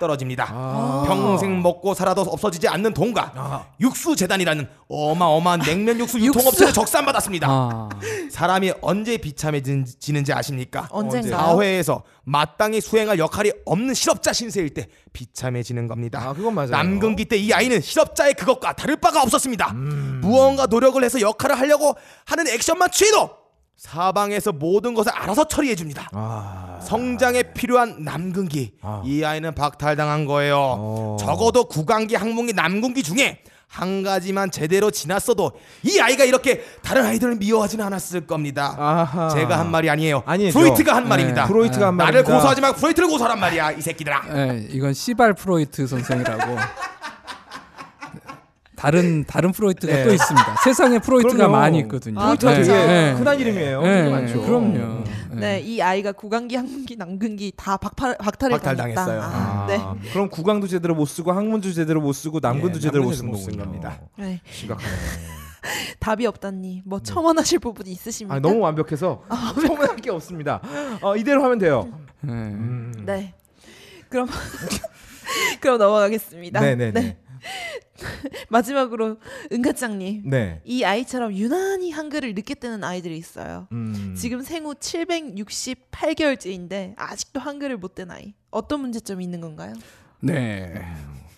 떨어집니다. 0.08 0.48
아. 0.52 1.04
평생 1.08 1.62
먹고 1.62 1.94
살아도 1.94 2.22
없어지지 2.22 2.68
않는 2.68 2.94
돈과 2.94 3.68
육수 3.80 4.16
재단이라는 4.18 4.68
어마어마한 4.90 5.62
냉면 5.62 5.98
육수 6.00 6.20
유통업체를 6.20 6.74
적산 6.74 7.06
받았습니다. 7.06 7.48
아, 7.50 7.90
사람이 8.30 8.74
언제 8.82 9.16
비참해지는지 9.18 10.34
아십니까? 10.34 10.88
언젠가요? 10.92 11.32
사회에서 11.38 12.04
마땅히 12.26 12.82
수행할 12.82 13.18
역할이 13.18 13.52
없는 13.66 13.94
실업자 13.94 14.34
신세일 14.34 14.74
때 14.74 14.88
비참해지는 15.14 15.88
겁니다. 15.88 16.22
아, 16.22 16.34
그건 16.34 16.54
맞아요. 16.56 16.72
남근기 16.72 17.26
때 17.26 17.34
이 17.44 17.52
아이는 17.52 17.82
실업자의 17.82 18.36
그것과 18.36 18.74
다를 18.74 18.96
바가 18.96 19.22
없었습니다. 19.24 19.72
음. 19.72 20.20
무언가 20.22 20.66
노력을 20.66 21.02
해서 21.04 21.20
역할을 21.20 21.60
하려고 21.60 21.96
하는 22.26 22.48
액션만 22.48 22.92
취해도 22.92 23.30
사방에서 23.78 24.52
모든 24.54 24.94
것을 24.94 25.12
알아서 25.12 25.46
처리해 25.48 25.76
줍니다. 25.76 26.10
아. 26.14 26.80
성장에 26.82 27.44
필요한 27.54 28.04
남근기 28.04 28.74
아. 28.82 29.02
이 29.06 29.24
아이는 29.24 29.54
박탈당한 29.56 30.26
거예요. 30.26 30.58
어. 30.58 31.18
적어도 31.20 31.66
구강기, 31.66 32.16
항문기, 32.16 32.54
남근기 32.54 33.04
중에 33.04 33.44
한 33.68 34.04
가지만 34.04 34.52
제대로 34.52 34.92
지났어도 34.92 35.54
이 35.82 36.00
아이가 36.00 36.24
이렇게 36.26 36.64
다른 36.84 37.06
아이들을 37.06 37.38
미워하지는 37.38 37.84
않았을 37.84 38.28
겁니다. 38.28 38.76
아하. 38.78 39.30
제가 39.30 39.58
한 39.58 39.72
말이 39.72 39.90
아니에요. 39.90 40.22
아니죠. 40.28 40.58
프로이트가 40.60 40.96
한 40.96 41.04
네. 41.04 41.10
말입니다. 41.10 41.48
프로이트가 41.48 41.88
한 41.88 41.98
나를 41.98 42.14
말입니다. 42.22 42.36
고소하지 42.36 42.62
말고 42.62 42.78
프로이트를 42.78 43.10
고소하란 43.10 43.40
말이야 43.40 43.72
이 43.72 43.82
새끼들아. 43.82 44.22
예, 44.36 44.68
이건 44.70 44.94
시발 44.94 45.34
프로이트 45.34 45.88
선생이라고. 45.88 46.56
다른 48.84 49.24
다른 49.24 49.54
프로이트가 49.54 49.94
네. 49.94 50.04
또 50.04 50.14
있습니다. 50.14 50.58
세상에 50.62 51.00
프로이트가 51.00 51.34
그럼요. 51.36 51.52
많이 51.54 51.80
있거든요. 51.80 52.20
프로이트가 52.20 52.54
되게 52.54 52.68
네. 52.68 53.12
흔한 53.14 53.40
이름이에요. 53.40 53.82
네, 53.82 54.04
되게 54.04 54.10
많죠. 54.10 54.42
그럼요. 54.42 55.04
네, 55.32 55.62
이 55.62 55.82
아이가 55.82 56.12
구강기, 56.12 56.58
항문기, 56.58 56.98
남근기 56.98 57.54
다 57.56 57.78
박탈, 57.78 58.18
박탈을 58.18 58.58
박탈 58.58 58.76
당했어요. 58.76 59.22
당했다. 59.22 59.38
아, 59.38 59.66
네. 59.68 59.78
아, 59.78 59.96
그럼 60.12 60.30
구강도 60.30 60.68
제대로 60.68 60.96
못 60.96 61.06
쓰고 61.06 61.32
항문도 61.32 61.72
제대로 61.72 62.02
못 62.02 62.12
쓰고 62.12 62.40
남근도 62.42 62.76
예, 62.76 62.82
제대로 62.82 63.06
못 63.06 63.14
쓰는 63.14 63.32
못쓴 63.32 63.46
거군요. 63.58 63.64
겁니다. 63.64 64.02
네. 64.18 64.42
심각하네. 64.52 64.92
답이 66.02 66.26
없다니 66.26 66.82
뭐 66.86 67.00
첨언하실 67.00 67.60
부분이 67.60 67.90
있으십니까? 67.90 68.36
아, 68.36 68.40
너무 68.42 68.60
완벽해서 68.60 69.24
소문할 69.66 69.96
게 69.96 70.12
없습니다. 70.12 70.60
어, 71.02 71.16
이대로 71.16 71.42
하면 71.46 71.58
돼요. 71.58 71.88
예. 72.28 72.30
음. 72.30 72.94
네. 73.06 73.34
그럼 74.10 74.28
그럼 75.62 75.78
넘어가겠습니다. 75.78 76.60
네네 76.60 76.92
네. 76.92 77.18
마지막으로 78.50 79.18
은가짱님. 79.52 80.30
네. 80.30 80.62
이 80.66 80.84
아이처럼 80.84 81.34
유난히 81.34 81.92
한글을 81.92 82.34
늦게 82.34 82.56
뜨는 82.56 82.84
아이들이 82.84 83.18
있어요. 83.18 83.68
음. 83.72 84.16
지금 84.18 84.42
생후 84.42 84.74
768개월째인데 84.76 86.94
아직도 86.98 87.40
한글을 87.40 87.78
못 87.78 87.94
뜬 87.96 88.10
아이. 88.12 88.34
어떤 88.50 88.80
문제점이 88.82 89.24
있는 89.24 89.40
건가요? 89.42 89.74
네. 90.20 90.74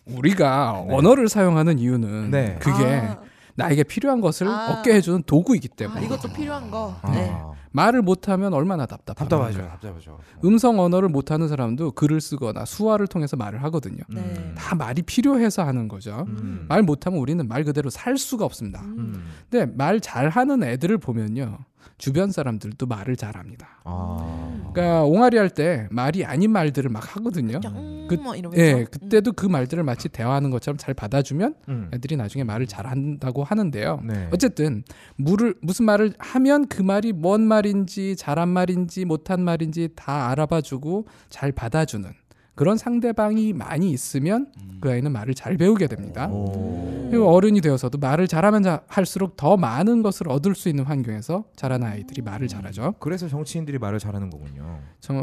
우리가 0.05 0.85
언어를 0.89 1.27
사용하는 1.27 1.79
이유는 1.79 2.31
네. 2.31 2.57
그게 2.61 2.85
아, 2.85 3.19
나에게 3.55 3.83
필요한 3.83 4.21
것을 4.21 4.47
아. 4.47 4.71
얻게 4.71 4.93
해주는 4.93 5.23
도구이기 5.23 5.69
아, 5.71 5.75
때문에 5.75 6.05
이것도 6.05 6.33
필요한 6.33 6.69
거. 6.69 6.97
아, 7.01 7.11
네. 7.11 7.35
말을 7.71 8.01
못하면 8.01 8.53
얼마나 8.53 8.85
답답합니까? 8.85 9.37
답답하죠. 9.37 9.69
답답하죠. 9.69 10.19
음성 10.45 10.79
언어를 10.79 11.09
못하는 11.09 11.49
사람도 11.49 11.91
글을 11.91 12.21
쓰거나 12.21 12.63
수화를 12.63 13.07
통해서 13.07 13.35
말을 13.35 13.63
하거든요. 13.63 14.01
네. 14.07 14.53
다 14.55 14.75
말이 14.75 15.01
필요해서 15.01 15.63
하는 15.63 15.89
거죠. 15.89 16.25
음. 16.27 16.65
말 16.69 16.83
못하면 16.83 17.19
우리는 17.19 17.45
말 17.47 17.65
그대로 17.65 17.89
살 17.89 18.17
수가 18.17 18.45
없습니다. 18.45 18.81
음. 18.81 19.25
근데 19.49 19.65
말 19.75 19.99
잘하는 19.99 20.63
애들을 20.63 20.97
보면요. 20.99 21.57
주변 21.97 22.31
사람들도 22.31 22.85
말을 22.85 23.15
잘합니다. 23.15 23.67
아. 23.83 24.71
그러니까 24.73 25.03
옹알이 25.03 25.37
할 25.37 25.49
때 25.49 25.87
말이 25.91 26.25
아닌 26.25 26.51
말들을 26.51 26.89
막 26.89 27.15
하거든요. 27.15 27.59
음, 27.65 28.07
그- 28.09 28.15
뭐. 28.15 28.35
예, 28.57 28.83
그때도 28.83 29.31
그 29.33 29.45
말들을 29.45 29.83
마치 29.83 30.09
대화하는 30.09 30.49
것처럼 30.51 30.77
잘 30.77 30.93
받아주면 30.93 31.55
음. 31.69 31.89
애들이 31.93 32.17
나중에 32.17 32.43
말을 32.43 32.67
잘한다고 32.67 33.43
하는데요. 33.43 34.01
네. 34.03 34.27
어쨌든 34.33 34.83
물을 35.15 35.55
무슨 35.61 35.85
말을 35.85 36.13
하면 36.19 36.67
그 36.67 36.81
말이 36.81 37.13
뭔 37.13 37.41
말인지 37.41 38.15
잘한 38.17 38.49
말인지 38.49 39.05
못한 39.05 39.41
말인지 39.43 39.89
다 39.95 40.29
알아봐주고 40.31 41.07
잘 41.29 41.51
받아주는 41.51 42.09
그런 42.55 42.77
상대방이 42.77 43.53
많이 43.53 43.91
있으면 43.91 44.47
그 44.81 44.89
아이는 44.89 45.11
말을 45.11 45.33
잘 45.33 45.57
배우게 45.57 45.87
됩니다. 45.87 46.27
오. 46.29 47.07
그리고 47.09 47.29
어른이 47.33 47.61
되어서도 47.61 47.97
말을 47.97 48.27
잘하면 48.27 48.63
자- 48.63 48.81
할수록 48.87 49.35
더 49.37 49.57
많은 49.57 50.01
것을 50.01 50.29
얻을 50.29 50.55
수 50.55 50.69
있는 50.69 50.85
환경에서 50.85 51.45
자라는 51.55 51.85
아이들이 51.87 52.21
말을 52.21 52.47
잘하죠. 52.47 52.95
그래서 52.99 53.27
정치인들이 53.27 53.77
말을 53.77 53.99
잘하는 53.99 54.29
거군요. 54.29 54.79
저, 55.01 55.13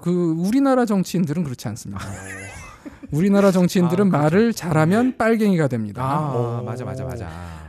그 0.00 0.34
우리나라 0.38 0.84
정치인들은 0.86 1.44
그렇지 1.44 1.68
않습니다. 1.68 2.02
우리나라 3.12 3.50
정치인들은 3.50 4.10
말을 4.10 4.52
잘하면 4.52 5.16
빨갱이가 5.16 5.68
됩니다. 5.68 6.02
아, 6.04 6.62
맞아 6.64 6.84
맞아 6.84 7.04
맞아. 7.04 7.28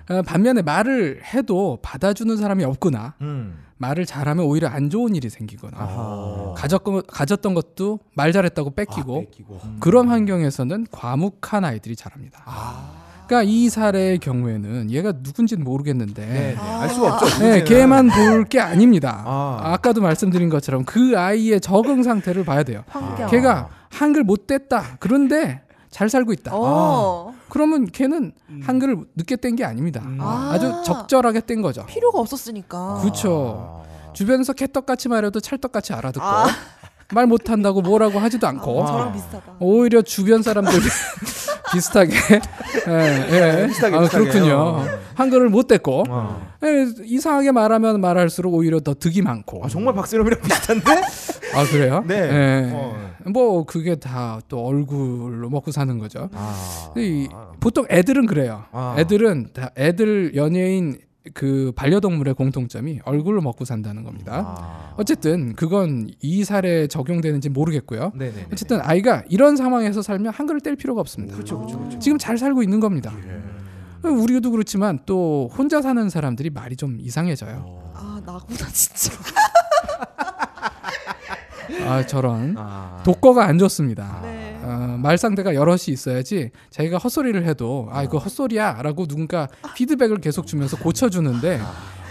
어, 0.09 0.21
반면에 0.23 0.61
말을 0.61 1.21
해도 1.33 1.77
받아주는 1.81 2.35
사람이 2.37 2.63
없거나 2.63 3.13
음. 3.21 3.59
말을 3.77 4.05
잘하면 4.05 4.43
오히려 4.45 4.67
안 4.67 4.89
좋은 4.89 5.15
일이 5.15 5.29
생기거나. 5.29 6.53
가졌건, 6.57 7.03
가졌던 7.07 7.53
것도 7.53 7.99
말 8.13 8.33
잘했다고 8.33 8.71
뺏기고 8.71 9.17
아, 9.17 9.19
뺏기고. 9.21 9.59
그런 9.79 10.09
환경에서는 10.09 10.87
과묵한 10.91 11.63
아이들이 11.63 11.95
자랍니다. 11.95 12.43
그러니까 13.27 13.49
이 13.49 13.69
사례의 13.69 14.17
경우에는 14.19 14.89
얘가 14.91 15.13
누군지는 15.21 15.63
모르겠는데 15.63 16.25
네, 16.25 16.33
네. 16.33 16.55
아. 16.57 16.81
알 16.81 16.89
수가 16.89 17.13
없죠. 17.17 17.39
네. 17.39 17.63
걔만 17.63 18.09
볼 18.09 18.45
게 18.49 18.59
아닙니다. 18.59 19.23
아. 19.25 19.59
아. 19.63 19.77
까도 19.77 20.01
말씀드린 20.01 20.49
것처럼 20.49 20.83
그 20.83 21.13
아이의 21.17 21.61
적응 21.61 22.01
상태를 22.03 22.43
봐야 22.43 22.63
돼요. 22.63 22.83
환경. 22.87 23.29
걔가 23.29 23.69
한글 23.91 24.23
못 24.23 24.47
뗐다. 24.47 24.97
그런데 24.99 25.61
잘 25.89 26.09
살고 26.09 26.33
있다. 26.33 26.51
어. 26.53 27.33
그러면 27.49 27.87
걔는 27.87 28.31
한글을 28.63 28.97
늦게 29.15 29.37
뗀 29.37 29.55
게 29.55 29.65
아닙니다. 29.65 30.01
아. 30.19 30.51
아주 30.53 30.81
적절하게 30.85 31.41
뗀 31.41 31.61
거죠. 31.61 31.85
필요가 31.87 32.19
없었으니까. 32.19 32.99
그렇죠. 33.01 33.83
주변에서 34.13 34.53
개떡같이 34.53 35.09
말해도 35.09 35.39
찰떡같이 35.39 35.93
알아듣고 35.93 36.25
아. 36.25 36.47
말 37.11 37.25
못한다고 37.25 37.81
뭐라고 37.81 38.19
하지도 38.19 38.45
않고 38.47 38.81
어, 38.81 38.85
저랑 38.85 39.13
비슷하다. 39.13 39.53
오히려 39.59 40.01
주변 40.03 40.43
사람들 40.43 40.71
비슷하게 41.71 42.11
예, 42.87 43.61
예. 43.61 43.67
비슷하게, 43.67 43.95
아, 43.95 43.99
비슷하게. 44.01 44.23
그렇군요. 44.29 44.53
어. 44.55 44.85
한글을 45.15 45.49
못 45.49 45.67
뗐고 45.67 46.05
어. 46.09 46.49
예, 46.63 46.85
이상하게 47.03 47.51
말하면 47.51 47.99
말할수록 48.01 48.53
오히려 48.53 48.79
더 48.79 48.93
득이 48.93 49.21
많고. 49.21 49.63
아, 49.65 49.67
정말 49.67 49.93
박세롬이랑 49.93 50.41
비슷한데? 50.41 51.01
아 51.55 51.63
그래요? 51.71 52.03
네. 52.07 52.15
예. 52.15 52.71
어. 52.73 53.09
뭐 53.25 53.65
그게 53.65 53.95
다 53.95 54.39
또 54.47 54.65
얼굴로 54.65 55.49
먹고 55.49 55.71
사는 55.71 55.97
거죠. 55.99 56.29
아. 56.33 56.91
이, 56.97 57.27
보통 57.59 57.85
애들은 57.89 58.25
그래요. 58.25 58.63
아. 58.71 58.95
애들은 58.97 59.49
다 59.53 59.69
애들 59.77 60.35
연예인 60.35 60.97
그 61.33 61.71
반려동물의 61.75 62.33
공통점이 62.33 63.01
얼굴로 63.05 63.41
먹고 63.41 63.65
산다는 63.65 64.03
겁니다. 64.03 64.55
아. 64.57 64.93
어쨌든 64.97 65.55
그건 65.55 66.09
이 66.21 66.43
사례에 66.43 66.87
적용되는지 66.87 67.49
모르겠고요. 67.49 68.11
네네. 68.15 68.47
어쨌든 68.51 68.79
아이가 68.81 69.23
이런 69.29 69.55
상황에서 69.55 70.01
살면 70.01 70.33
한글을 70.33 70.61
뗄 70.61 70.75
필요가 70.75 71.01
없습니다. 71.01 71.35
그렇죠, 71.35 71.57
그렇죠, 71.57 71.79
그렇죠. 71.79 71.99
지금 71.99 72.17
잘 72.17 72.37
살고 72.37 72.63
있는 72.63 72.79
겁니다. 72.79 73.13
예. 73.27 74.07
우리도 74.07 74.51
그렇지만 74.51 74.99
또 75.05 75.49
혼자 75.55 75.81
사는 75.81 76.09
사람들이 76.09 76.49
말이 76.49 76.75
좀 76.75 76.99
이상해져요. 77.01 77.91
아 77.93 78.21
나구나 78.25 78.67
진짜. 78.71 79.13
아 81.85 82.05
저런 82.05 82.55
아. 82.57 83.01
독거가 83.03 83.45
안 83.45 83.57
좋습니다. 83.57 84.21
네. 84.23 84.48
어, 84.69 84.97
말 84.99 85.17
상대가 85.17 85.55
여럿이 85.55 85.85
있어야지 85.87 86.51
자기가 86.69 86.99
헛소리를 86.99 87.43
해도 87.45 87.89
아 87.91 88.03
이거 88.03 88.19
헛소리야라고 88.19 89.07
누군가 89.07 89.47
피드백을 89.75 90.19
계속 90.19 90.45
주면서 90.45 90.77
고쳐주는데 90.77 91.59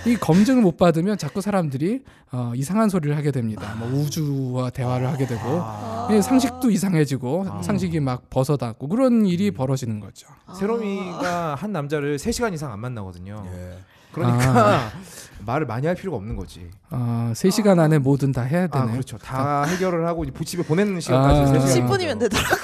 이 0.07 0.17
검증을 0.17 0.63
못 0.63 0.77
받으면 0.77 1.19
자꾸 1.19 1.41
사람들이 1.41 2.03
어, 2.33 2.53
이상한 2.55 2.89
소리를 2.89 3.17
하게 3.17 3.31
됩니다. 3.31 3.75
뭐 3.79 3.89
우주와 3.89 4.71
대화를 4.71 5.09
하게 5.09 5.27
되고 5.27 5.43
아. 5.45 6.09
예, 6.11 6.21
상식도 6.21 6.71
이상해지고 6.71 7.63
상식이 7.63 8.01
막 8.01 8.29
벗어나고 8.31 8.89
그런 8.89 9.27
일이 9.27 9.51
벌어지는 9.51 10.01
거죠. 10.01 10.27
세롬이가 10.59 11.55
한 11.57 11.73
남자를 11.73 12.17
3시간 12.17 12.55
이상 12.55 12.73
안 12.73 12.81
만나거든요. 12.81 13.45
예. 13.53 13.79
그러니까 14.13 14.91
말을 15.49 15.67
많이 15.67 15.87
할 15.87 15.97
필요가 15.97 16.19
없는 16.19 16.37
거지. 16.37 16.71
어, 16.91 17.33
3시간 17.35 17.79
안에 17.79 17.99
뭐든 17.99 18.33
다 18.33 18.43
해야 18.43 18.65
아, 18.65 18.67
되네. 18.69 18.93
그렇죠. 18.93 19.17
다 19.17 19.65
해결을 19.65 20.07
하고 20.07 20.25
이제 20.25 20.33
부집에 20.33 20.63
보내는 20.63 21.01
시간까지 21.01 21.41
아. 21.41 21.45
3시간. 21.59 21.89
10분이면 21.89 22.19
되더라고요. 22.21 22.59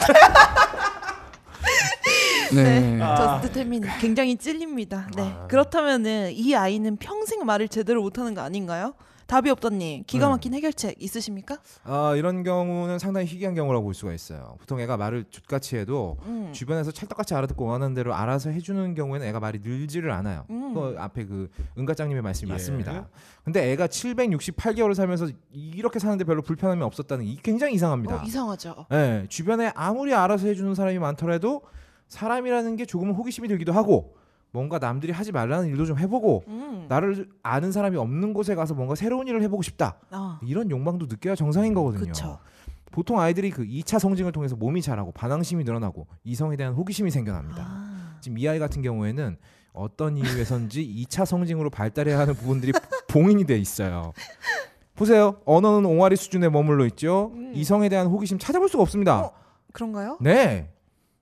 네. 2.54 2.98
저스트 2.98 3.52
태민 3.52 3.82
굉장히 4.00 4.36
찔립니다. 4.36 5.08
네. 5.16 5.34
그렇다면은 5.48 6.30
이 6.32 6.54
아이는 6.54 6.96
평생 6.98 7.44
말을 7.44 7.68
제대로 7.68 8.02
못하는 8.02 8.34
거 8.34 8.42
아닌가요? 8.42 8.94
답이 9.26 9.50
없더니 9.50 10.04
기가 10.06 10.26
네. 10.26 10.32
막힌 10.32 10.54
해결책 10.54 10.96
있으십니까? 11.00 11.58
아, 11.84 12.14
이런 12.16 12.42
경우는 12.42 12.98
상당히 12.98 13.26
희귀한 13.26 13.54
경우라고 13.54 13.84
볼 13.84 13.94
수가 13.94 14.12
있어요. 14.12 14.56
보통 14.60 14.80
애가 14.80 14.96
말을 14.96 15.24
족같이 15.30 15.76
해도 15.76 16.16
음. 16.26 16.50
주변에서 16.52 16.90
찰떡같이 16.90 17.34
알아듣고 17.34 17.64
원하는 17.64 17.94
대로 17.94 18.14
알아서 18.14 18.50
해주는 18.50 18.94
경우에는 18.94 19.26
애가 19.28 19.40
말이 19.40 19.60
늘지를 19.62 20.10
않아요. 20.10 20.44
음. 20.50 20.74
그 20.74 20.96
앞에 20.98 21.24
그 21.24 21.50
은가장님의 21.78 22.22
말씀이 22.22 22.50
예. 22.50 22.54
맞습니다. 22.54 23.08
근데 23.44 23.72
애가 23.72 23.86
768개월을 23.86 24.94
살면서 24.94 25.28
이렇게 25.52 25.98
사는데 25.98 26.24
별로 26.24 26.42
불편함이 26.42 26.82
없었다는 26.82 27.24
게 27.24 27.36
굉장히 27.42 27.74
이상합니다. 27.74 28.16
어, 28.16 28.22
이상하죠. 28.24 28.86
예, 28.92 29.26
주변에 29.28 29.72
아무리 29.74 30.14
알아서 30.14 30.46
해주는 30.46 30.74
사람이 30.74 30.98
많더라도 30.98 31.62
사람이라는 32.08 32.76
게 32.76 32.86
조금은 32.86 33.14
호기심이 33.14 33.48
들기도 33.48 33.72
하고 33.72 34.14
뭔가 34.54 34.78
남들이 34.78 35.12
하지 35.12 35.32
말라는 35.32 35.68
일도 35.70 35.84
좀 35.84 35.98
해보고 35.98 36.44
음. 36.46 36.86
나를 36.88 37.28
아는 37.42 37.72
사람이 37.72 37.96
없는 37.96 38.32
곳에 38.32 38.54
가서 38.54 38.72
뭔가 38.72 38.94
새로운 38.94 39.26
일을 39.26 39.42
해보고 39.42 39.62
싶다 39.62 39.98
아. 40.12 40.38
이런 40.44 40.70
욕망도 40.70 41.06
느껴야 41.06 41.34
정상인 41.34 41.74
거거든요. 41.74 42.06
그쵸. 42.06 42.38
보통 42.92 43.18
아이들이 43.18 43.50
그 43.50 43.64
2차 43.64 43.98
성징을 43.98 44.30
통해서 44.30 44.54
몸이 44.54 44.80
자라고 44.80 45.10
반항심이 45.10 45.64
늘어나고 45.64 46.06
이성에 46.22 46.54
대한 46.56 46.72
호기심이 46.74 47.10
생겨납니다. 47.10 47.64
아. 47.66 48.16
지금 48.20 48.38
이 48.38 48.48
아이 48.48 48.60
같은 48.60 48.80
경우에는 48.80 49.36
어떤 49.72 50.16
이유에선지 50.16 51.04
2차 51.08 51.26
성징으로 51.26 51.68
발달해야 51.70 52.16
하는 52.16 52.34
부분들이 52.34 52.70
봉인이 53.08 53.46
돼 53.46 53.58
있어요. 53.58 54.12
보세요. 54.94 55.40
언어는 55.46 55.84
옹알이 55.84 56.14
수준에 56.14 56.48
머물러 56.48 56.86
있죠. 56.86 57.32
음. 57.34 57.50
이성에 57.56 57.88
대한 57.88 58.06
호기심 58.06 58.38
찾아볼 58.38 58.68
수가 58.68 58.84
없습니다. 58.84 59.20
어? 59.20 59.32
그런가요? 59.72 60.16
네. 60.20 60.70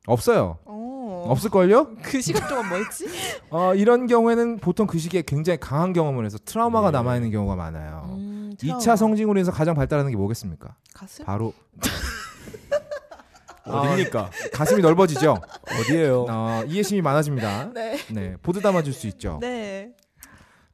없어요. 0.07 0.59
어. 0.65 1.25
없을걸요? 1.29 1.97
그 2.03 2.21
시간 2.21 2.49
동안 2.49 2.69
뭐 2.69 2.79
했지? 2.79 3.07
어, 3.51 3.75
이런 3.75 4.07
경우에는 4.07 4.59
보통 4.59 4.87
그 4.87 4.99
시기에 4.99 5.23
굉장히 5.23 5.59
강한 5.61 5.93
경험을 5.93 6.25
해서 6.25 6.39
트라우마가 6.45 6.89
예. 6.89 6.91
남아있는 6.93 7.31
경우가 7.31 7.55
많아요. 7.55 8.11
음, 8.17 8.55
2차 8.59 8.97
성징으로 8.97 9.39
해서 9.39 9.53
가장 9.53 9.75
발달하는 9.75 10.11
게 10.11 10.17
뭐겠습니까? 10.17 10.75
가슴? 10.95 11.25
바로 11.25 11.53
어디입니까? 13.65 14.31
가슴이 14.53 14.83
넓어지죠. 14.83 15.37
어디예요? 15.81 16.27
어, 16.29 16.63
이해심이 16.67 17.01
많아집니다. 17.01 17.71
네. 17.73 17.99
네, 18.11 18.37
보드 18.43 18.61
담아줄 18.61 18.93
수 18.93 19.07
있죠. 19.07 19.39
네. 19.41 19.93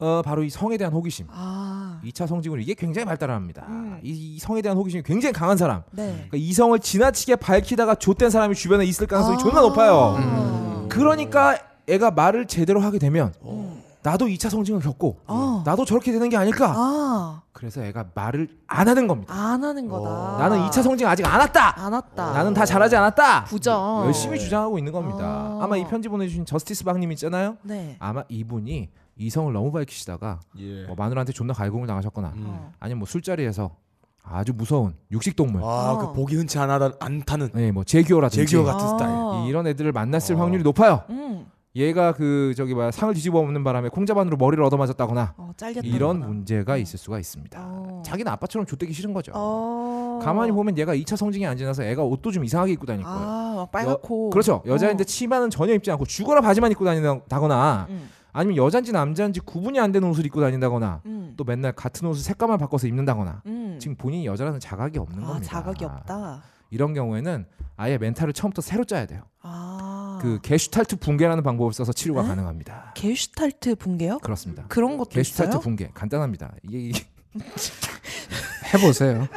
어, 0.01 0.23
바로 0.25 0.45
이 0.45 0.51
성에 0.51 0.77
대한 0.77 0.93
호기심. 0.93 1.27
아. 1.31 2.01
2차 2.05 2.27
성징으로 2.27 2.61
이게 2.61 2.75
굉장히 2.75 3.05
발달합니다. 3.07 3.67
음. 3.69 3.99
이, 4.03 4.11
이 4.35 4.39
성에 4.39 4.63
대한 4.63 4.79
호기심이 4.79 5.03
굉장히 5.03 5.33
강한 5.33 5.57
사람. 5.57 5.83
네. 5.91 6.13
그러니까 6.13 6.37
이성을 6.37 6.79
지나치게 6.79 7.37
밝히다가 7.37 7.97
좆된 7.97 8.31
사람이 8.31 8.55
주변에 8.55 8.85
있을 8.85 9.07
가능성이 9.09 9.37
아. 9.37 9.39
존나 9.39 9.61
높아요. 9.61 10.15
음. 10.19 10.87
그러니까 10.89 11.59
애가 11.89 12.13
말을 12.13 12.47
제대로 12.47 12.81
하게 12.81 12.99
되면 12.99 13.33
음. 13.43 13.83
나도 14.03 14.27
2차 14.27 14.49
성징을 14.51 14.81
겪고 14.81 15.19
어. 15.27 15.63
나도 15.67 15.85
저렇게 15.85 16.13
되는 16.13 16.29
게 16.29 16.37
아닐까? 16.37 16.73
아. 16.77 17.43
그래서 17.53 17.83
애가 17.83 18.07
말을 18.15 18.49
안 18.69 18.87
하는 18.89 19.09
겁니다. 19.09 19.35
안 19.35 19.65
하는 19.65 19.89
거다. 19.89 20.37
나는 20.39 20.65
2차 20.69 20.81
성징 20.85 21.09
아직 21.09 21.27
안 21.27 21.41
왔다. 21.41 21.75
안 21.85 21.93
왔다. 21.93 22.33
나는 22.33 22.55
다 22.55 22.65
잘하지 22.65 22.95
않았다. 22.95 23.45
부정. 23.47 24.05
열심히 24.07 24.39
주장하고 24.39 24.79
있는 24.79 24.93
겁니다. 24.93 25.25
아. 25.25 25.59
아마 25.61 25.77
이 25.77 25.85
편지 25.89 26.09
보내주신 26.09 26.47
저스티스 26.47 26.85
박님 26.85 27.11
있잖아요. 27.13 27.57
네. 27.63 27.97
아마 27.99 28.23
이분이 28.29 28.91
이성을 29.19 29.53
너무 29.53 29.73
밝히시다가 29.73 30.41
예. 30.59 30.85
뭐 30.87 30.95
마누라한테 30.97 31.33
존나 31.33 31.53
갈굼을 31.53 31.87
당하셨거나 31.87 32.33
음. 32.37 32.45
어. 32.47 32.73
아니면 32.79 33.01
뭐 33.01 33.07
술자리에서 33.07 33.77
아주 34.23 34.53
무서운 34.55 34.95
육식 35.11 35.37
동물, 35.37 35.63
아, 35.63 35.93
어. 35.93 35.99
그 35.99 36.13
보기 36.13 36.37
흔치 36.37 36.59
않아 36.59 36.93
않다는 37.01 37.51
네, 37.55 37.73
뭐 37.73 37.83
제기어라든지 37.85 38.47
제기어 38.47 38.63
같은 38.63 38.85
아. 38.85 38.89
스타일. 38.91 39.49
이런 39.49 39.67
애들을 39.67 39.91
만났을 39.93 40.37
어. 40.37 40.39
확률이 40.39 40.63
높아요. 40.63 41.03
음. 41.11 41.47
얘가 41.77 42.13
그 42.13 42.55
저기 42.57 42.75
뭐야 42.75 42.91
상을 42.91 43.13
뒤집어 43.15 43.39
엎는 43.39 43.63
바람에 43.63 43.89
콩자반으로 43.89 44.37
머리를 44.37 44.63
얻어맞았다거나 44.65 45.35
어, 45.37 45.53
잘렸다. 45.57 45.87
이런 45.87 46.19
문제가 46.21 46.77
있을 46.77 46.99
수가 46.99 47.19
있습니다. 47.19 47.59
어. 47.63 48.03
자기는 48.05 48.31
아빠처럼 48.33 48.67
좆되기 48.67 48.93
싫은 48.93 49.13
거죠. 49.13 49.33
어. 49.35 50.19
가만히 50.23 50.51
보면 50.53 50.77
얘가 50.77 50.95
2차 50.95 51.17
성징이 51.17 51.47
안 51.47 51.57
지나서 51.57 51.85
애가 51.85 52.03
옷도 52.03 52.33
좀 52.33 52.45
이상하게 52.45 52.73
입고 52.73 52.87
다닐 52.87 53.05
거예요. 53.05 53.19
아, 53.19 53.55
막 53.57 53.71
빨갛고. 53.71 54.31
그렇죠. 54.31 54.63
여자인데 54.67 55.03
어. 55.03 55.05
치마는 55.05 55.51
전혀 55.51 55.75
입지 55.75 55.91
않고 55.91 56.05
죽어라 56.07 56.41
바지만 56.41 56.73
입고 56.73 56.85
다닌다거나 56.85 57.87
음. 57.91 58.11
아니면 58.33 58.57
여잔지 58.57 58.93
남잔지 58.93 59.41
구분이 59.41 59.81
안 59.81 59.93
되는 59.93 60.09
옷을 60.09 60.27
입고 60.27 60.41
다닌다거나 60.41 61.03
음. 61.07 61.35
또 61.37 61.45
맨날 61.45 61.73
같은 61.73 62.07
옷을 62.09 62.23
색감을 62.23 62.59
바꿔서 62.59 62.87
입는다거나 62.87 63.43
음. 63.47 63.79
지금 63.81 63.97
본인이 63.97 64.27
여자라는 64.27 64.61
자각이 64.61 64.99
없는 64.99 65.25
아, 65.25 65.27
겁니다. 65.27 65.47
자각이 65.47 65.85
없다. 65.85 66.43
이런 66.71 66.93
경우에는 66.95 67.47
아예 67.77 67.97
멘탈을 67.99 68.33
처음부터 68.33 68.61
새로 68.63 68.85
짜야 68.85 69.07
돼요. 69.07 69.23
아. 69.43 70.19
그 70.21 70.41
게슈탈트 70.43 70.97
붕괴라는 70.97 71.43
방법을 71.43 71.73
써서 71.73 71.93
치료가 71.93 72.23
네? 72.23 72.29
가능합니다. 72.29 72.93
게슈탈트 72.95 73.77
붕괴요? 73.77 74.19
그렇습니다. 74.19 74.65
그런 74.69 74.99
것도 74.99 75.11
게슈탈트 75.11 75.51
있어요? 75.51 75.61
붕괴 75.61 75.91
간단합니다. 75.95 76.55
이게 76.63 76.99
해보세요. 78.75 79.29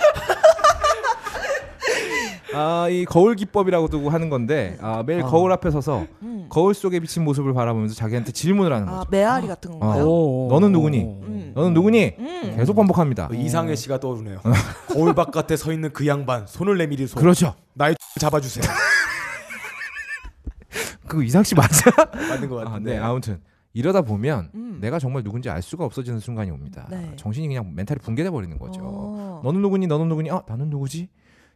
아, 2.54 2.88
이 2.90 3.06
거울 3.06 3.36
기법이라고도 3.36 4.10
하는 4.10 4.30
건데 4.30 4.78
아, 4.82 5.04
매일 5.06 5.24
아. 5.24 5.26
거울 5.26 5.52
앞에 5.52 5.72
서서 5.72 6.06
음. 6.22 6.46
거울 6.50 6.74
속에 6.74 7.00
비친 7.00 7.24
모습을 7.24 7.54
바라보면서 7.54 7.96
자기한테 7.96 8.32
질문을 8.32 8.74
하는 8.74 8.88
아, 8.90 9.00
거죠. 9.00 9.10
메아리 9.12 9.48
같은 9.48 9.72
건가요? 9.72 10.06
오. 10.06 10.48
너는 10.52 10.72
누구니? 10.72 11.02
음. 11.02 11.52
너는 11.56 11.74
누구니? 11.74 12.16
음. 12.20 12.54
계속 12.58 12.76
반복합니다. 12.76 13.30
그 13.30 13.36
이상해 13.36 13.76
씨가 13.76 14.00
떠오르네요. 14.00 14.42
거울 14.88 15.14
바깥에 15.14 15.56
서 15.56 15.72
있는 15.72 15.92
그 15.94 16.06
양반 16.08 16.46
손을 16.48 16.78
내밀이 16.78 17.08
손. 17.08 17.22
그렇죠. 17.22 17.56
나의 17.74 17.96
잡아주세요. 18.20 18.64
그 21.08 21.24
이상 21.24 21.44
씨 21.44 21.56
맞아? 21.56 21.92
맞는 22.30 22.50
것 22.50 22.62
아, 22.62 22.66
같은데. 22.66 22.94
네, 22.94 22.98
아무튼 22.98 23.40
이러다 23.74 24.02
보면 24.02 24.50
음. 24.56 24.78
내가 24.82 25.00
정말 25.00 25.24
누군지 25.24 25.50
알 25.50 25.62
수가 25.62 25.86
없어지는 25.86 26.20
순간이 26.20 26.52
옵니다. 26.52 26.88
네. 26.90 27.12
정신이 27.16 27.48
그냥 27.48 27.72
멘탈이 27.74 28.00
붕괴돼 28.00 28.30
버리는 28.30 28.58
거죠. 28.58 28.82
어. 28.84 29.42
너는 29.44 29.62
누구니? 29.62 29.88
너는 29.88 30.08
누구니? 30.10 30.30
아, 30.32 30.42
나는 30.48 30.70
누구지? 30.70 31.10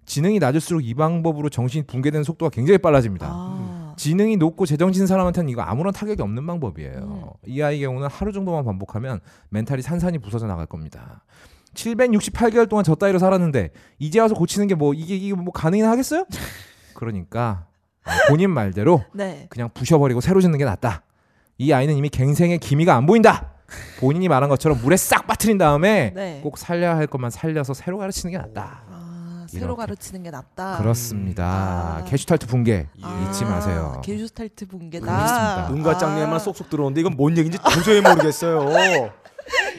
지능이 0.06 0.39
낮을수록 0.39 0.86
이 0.86 0.93
방법으로 0.93 1.49
정신이 1.49 1.86
붕괴되는 1.88 2.24
속도가 2.24 2.49
굉장히 2.51 2.78
빨라집니다. 2.78 3.28
아. 3.30 3.93
지능이 3.97 4.38
높고 4.38 4.66
제정신 4.66 5.08
사람한테는 5.08 5.49
이거 5.49 5.62
아무런 5.62 5.93
타격이 5.93 6.22
없는 6.22 6.45
방법이에요. 6.45 6.97
음. 6.99 7.24
이 7.47 7.62
아이 7.62 7.80
경우는 7.80 8.08
하루 8.10 8.32
정도만 8.34 8.64
반복하면 8.66 9.20
멘탈이 9.49 9.82
산산이 9.82 10.20
부서져 10.20 10.47
나갈 10.47 10.66
겁니다. 10.66 11.24
768개월 11.74 12.70
동안 12.70 12.84
저 12.86 12.95
따위로 12.95 13.20
살았는데 13.20 13.72
이제 13.99 14.20
와서 14.20 14.34
고치는 14.36 14.68
게 14.68 14.76
뭐 14.76 14.93
이게 14.93 15.16
이게 15.16 15.34
뭐 15.34 15.51
가능이나 15.51 15.89
하겠어요? 15.91 16.26
그러니까 16.93 17.66
어, 18.06 18.12
본인 18.30 18.49
말대로 18.51 19.03
네. 19.14 19.47
그냥 19.49 19.70
부셔버리고 19.74 20.22
새로 20.22 20.41
짓는 20.41 20.58
게 20.58 20.66
낫다. 20.66 21.03
이 21.58 21.72
아이는 21.72 21.95
이미 21.95 22.10
갱생의 22.10 22.60
기미가 22.60 22.95
안 22.95 23.06
보인다. 23.06 23.51
본인이 23.99 24.28
말한 24.30 24.49
것처럼 24.49 24.80
물에 24.82 24.95
싹 24.95 25.26
빠뜨린 25.26 25.58
다음에 25.58 26.12
네. 26.14 26.39
꼭 26.43 26.58
살려야 26.58 26.95
할 26.95 27.08
것만 27.08 27.32
살려서 27.32 27.74
새로 27.74 27.97
가르치는 27.97 28.32
게 28.32 28.38
낫다. 28.38 28.84
아, 29.58 29.60
새로. 29.60 29.76
가르치는 29.76 30.24
게 30.24 30.32
낫다. 30.32 30.78
그렇습니다. 30.78 31.43
아. 31.45 32.03
게슈탈트 32.06 32.47
붕괴 32.47 32.88
아, 33.01 33.28
잊지 33.30 33.45
마세요. 33.45 34.01
게슈탈트 34.03 34.68
붕괴다. 34.68 35.06
그렇습니다. 35.06 35.70
은가짱님만 35.72 36.39
쏙쏙 36.39 36.70
들어오는데 36.70 37.01
이건 37.01 37.16
뭔 37.16 37.38
얘기인지 37.38 37.58
도저히 37.60 38.01
모르겠어요. 38.01 39.12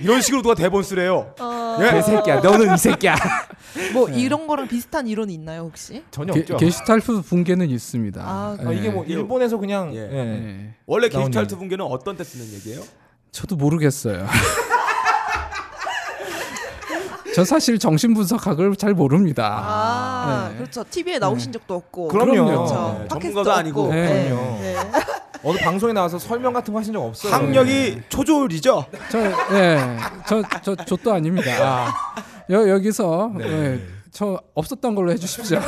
이런 0.00 0.20
식으로 0.20 0.42
누가 0.42 0.54
대본 0.54 0.82
쓰래요. 0.84 1.34
어, 1.40 1.78
예. 1.80 1.90
개새끼야, 1.92 2.40
너는 2.40 2.74
이 2.74 2.78
새끼야. 2.78 3.16
뭐 3.92 4.08
이런 4.08 4.46
거랑 4.46 4.68
비슷한 4.68 5.06
이론이 5.06 5.34
있나요 5.34 5.62
혹시? 5.62 6.04
전혀 6.10 6.32
게, 6.32 6.40
없죠. 6.40 6.56
게슈탈트 6.56 7.22
붕괴는 7.22 7.68
있습니다. 7.70 8.22
아, 8.22 8.56
어, 8.60 8.72
이게 8.72 8.90
뭐 8.90 9.04
일본에서 9.04 9.58
그냥 9.58 9.92
예. 9.94 9.98
예. 9.98 10.16
예. 10.18 10.74
원래. 10.86 11.08
게슈탈트 11.08 11.56
붕괴는 11.58 11.84
어떤 11.84 12.16
때 12.16 12.24
쓰는 12.24 12.46
얘기예요? 12.54 12.82
저도 13.32 13.56
모르겠어요. 13.56 14.26
저 17.36 17.44
사실 17.44 17.78
정신분석학을 17.78 18.76
잘 18.76 18.94
모릅니다. 18.94 19.60
아, 19.62 20.48
네. 20.52 20.56
그렇죠. 20.56 20.82
TV에 20.88 21.18
나오신 21.18 21.52
적도 21.52 21.74
없고. 21.74 22.08
그럼요. 22.08 22.46
그렇죠. 22.46 22.96
네, 23.02 23.08
전문가도 23.08 23.52
아니고. 23.52 23.82
없고. 23.82 23.94
네. 23.94 24.28
그럼요. 24.30 24.58
네. 24.62 24.76
어느 25.44 25.58
방송에 25.58 25.92
나와서 25.92 26.18
설명 26.18 26.54
같은 26.54 26.72
거 26.72 26.80
하신 26.80 26.94
적 26.94 27.02
없어요. 27.04 27.34
학력이 27.34 28.00
초졸이죠. 28.08 28.86
저, 29.10 29.18
예, 29.54 29.78
저, 30.26 30.42
저, 30.62 30.74
저 30.76 30.96
도 30.96 31.12
아닙니다. 31.12 31.92
여, 32.48 32.68
여기서, 32.70 33.30
예, 33.40 33.80
저 34.10 34.40
없었던 34.54 34.94
걸로 34.94 35.12
해주십시오. 35.12 35.60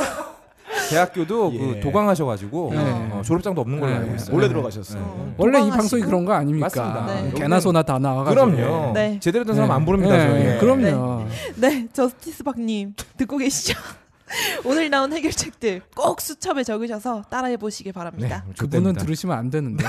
대학교도 0.89 1.51
그 1.51 1.73
예. 1.75 1.79
도강하셔가지고 1.79 2.69
네. 2.73 2.77
어, 3.11 3.21
졸업장도 3.23 3.61
없는 3.61 3.79
걸로 3.79 3.91
네. 3.91 3.97
알고 3.99 4.15
있어요. 4.15 4.31
몰래 4.35 4.47
네. 4.47 4.53
들어가셨어요. 4.53 5.01
어, 5.01 5.35
원래 5.37 5.61
이. 5.61 5.69
방송이 5.69 6.01
그런 6.03 6.25
거 6.25 6.33
아닙니까? 6.33 6.65
맞습니다. 6.65 7.05
네. 7.21 7.31
개나 7.33 7.59
소나 7.59 7.83
다 7.83 7.99
나와가지고. 7.99 8.45
그럼요. 8.51 8.93
네. 8.93 9.19
제대로 9.21 9.45
된 9.45 9.55
사람 9.55 9.69
네. 9.69 9.75
안 9.75 9.85
부릅니다. 9.85 10.17
네, 10.17 10.27
저희. 10.27 10.45
예. 10.45 10.57
그럼요. 10.59 11.27
네, 11.55 11.87
저스티스 11.93 12.43
박님 12.43 12.95
듣고 13.17 13.37
계시죠? 13.37 13.77
오늘 14.65 14.89
나온 14.89 15.11
해결책들 15.13 15.81
꼭 15.95 16.21
수첩에 16.21 16.63
적으셔서 16.63 17.23
따라해 17.29 17.57
보시길 17.57 17.93
바랍니다. 17.93 18.43
그분은 18.57 18.81
좋답니다. 18.93 19.01
들으시면 19.05 19.37
안 19.37 19.49
되는데. 19.49 19.85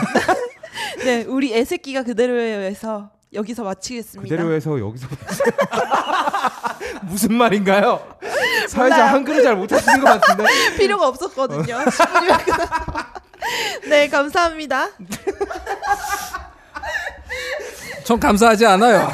네, 1.05 1.25
우리 1.25 1.55
애새끼가 1.55 2.03
그대로에서 2.05 3.11
여기서 3.33 3.65
마치겠습니다. 3.65 4.29
그대로 4.29 4.53
해서 4.53 4.79
여기서 4.79 5.07
무슨 7.09 7.35
말인가요? 7.35 8.01
사회자. 8.69 9.07
한글을 9.07 9.43
잘 9.43 9.57
못하시는 9.57 10.01
것 10.01 10.21
같은데. 10.21 10.45
필요가 10.77 11.09
없었거든요. 11.09 11.79
10분이면 11.79 12.45
끝났어. 12.45 12.69
네, 13.89 14.09
감사합니다. 14.09 14.89
전 18.05 18.21
감사하지 18.21 18.67
않아요. 18.67 19.11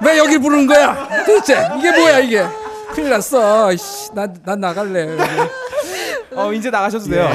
왜 0.00 0.18
여길 0.18 0.38
부르는 0.40 0.66
거야? 0.66 1.08
도대체 1.24 1.68
이게 1.78 1.90
뭐야 1.92 2.18
이게? 2.20 2.46
큰일 2.92 3.10
났어. 3.10 3.74
씨, 3.76 4.12
난, 4.14 4.34
난 4.44 4.60
나갈래. 4.60 5.16
어 6.34 6.52
이제 6.52 6.70
나가셔도 6.70 7.06
돼요. 7.06 7.28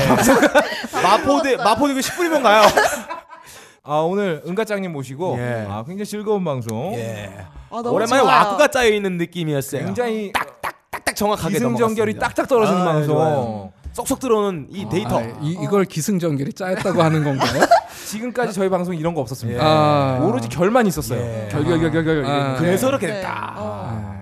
마포대 1.04 1.58
마포대 1.58 1.94
그 1.94 2.00
10분이면 2.00 2.42
가요. 2.42 2.64
아 3.84 3.96
오늘 3.98 4.42
은가짱님 4.48 4.92
모시고 4.94 5.36
예. 5.40 5.66
아 5.70 5.84
굉장히 5.86 6.06
즐거운 6.06 6.44
방송. 6.44 6.94
예. 6.96 7.46
아, 7.74 7.80
오랜만에 7.90 8.22
좋아요. 8.22 8.38
와꾸가 8.38 8.68
짜여 8.68 8.90
있는 8.90 9.18
느낌이었어요. 9.18 9.86
굉장히 9.86 10.32
딱딱 10.92 11.16
정확하게 11.16 11.56
기승전결이. 11.56 12.20
딱딱 12.20 12.48
떨어지는 12.48 12.82
아, 12.82 12.86
방송. 12.86 13.16
좋아요. 13.16 13.72
쏙쏙 13.94 14.20
들어오는 14.20 14.68
이 14.70 14.88
데이터. 14.90 15.20
아, 15.20 15.24
이, 15.42 15.58
이걸 15.64 15.86
기승전결이 15.86 16.54
짜였다고 16.54 17.02
하는 17.02 17.24
건가요? 17.24 17.64
지금까지 18.06 18.54
저희 18.54 18.70
방송 18.70 18.96
이런 18.96 19.14
거 19.16 19.22
없었습니다. 19.22 19.60
예. 19.60 19.66
아. 19.66 20.20
오로지 20.22 20.50
결만 20.50 20.86
있었어요. 20.86 21.20
예. 21.20 21.50
결결결결결. 21.52 22.26
아. 22.26 22.56
그래서 22.58 22.88
그렇게 22.88 23.08
네. 23.08 23.14
됐다. 23.16 23.56
어. 23.58 24.13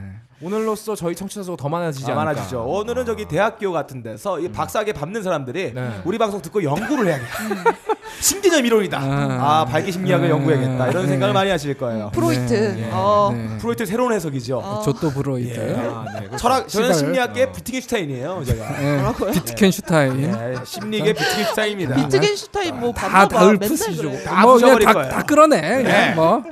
오늘로써 0.43 0.95
저희 0.95 1.15
청취자 1.15 1.43
수가 1.43 1.55
더 1.57 1.69
많아지지 1.69 2.05
아, 2.11 2.15
않을까. 2.15 2.25
많아지죠. 2.33 2.63
오늘은 2.63 3.05
저기 3.05 3.25
대학교 3.27 3.71
같은 3.71 4.01
데서 4.01 4.39
이 4.39 4.49
박사학위 4.51 4.91
밟는 4.93 5.21
사람들이 5.21 5.73
네. 5.73 6.01
우리 6.03 6.17
방송 6.17 6.41
듣고 6.41 6.63
연구를 6.63 7.07
해야겠다. 7.07 7.75
심리적 8.19 8.65
이론이다. 8.65 8.97
아, 8.99 9.61
아. 9.61 9.65
발기 9.65 9.91
심리학을 9.91 10.25
음. 10.27 10.31
연구해야겠다. 10.31 10.87
이런 10.89 11.03
네. 11.03 11.09
생각을 11.09 11.33
많이 11.33 11.49
하실 11.51 11.75
거예요. 11.77 12.09
프로이트. 12.13 12.53
네. 12.53 12.89
어. 12.91 13.31
네. 13.33 13.57
프로이트 13.59 13.85
새로운 13.85 14.13
해석이죠. 14.13 14.57
어. 14.59 14.81
조또 14.83 15.11
브로이드. 15.11 15.59
예. 15.59 15.75
아, 15.87 16.05
네. 16.19 16.27
철학 16.37 16.67
저는. 16.67 16.93
심리학계 16.93 17.43
어. 17.43 17.51
비트겐슈타인이에요, 17.51 18.43
제가. 18.45 18.83
예. 18.83 18.95
뭐라고요? 18.97 19.31
비트겐슈타인. 19.31 20.23
예, 20.23 20.55
심리계 20.65 21.13
비트겐슈타인입니다. 21.13 21.95
비트겐슈타인 21.95 22.79
뭐다 22.79 23.07
봤나 23.07 23.27
봐. 23.27 23.39
다 23.39 23.57
부시죠. 23.57 24.11
다 24.23 24.41
뭐 24.41 24.55
그냥 24.55 24.77
부셔버릴 24.79 24.85
다, 24.87 24.93
거예요. 24.93 25.09
다 25.11 25.23
끌어내. 25.23 25.61
그냥 25.61 25.83
네. 25.83 26.13
뭐. 26.15 26.43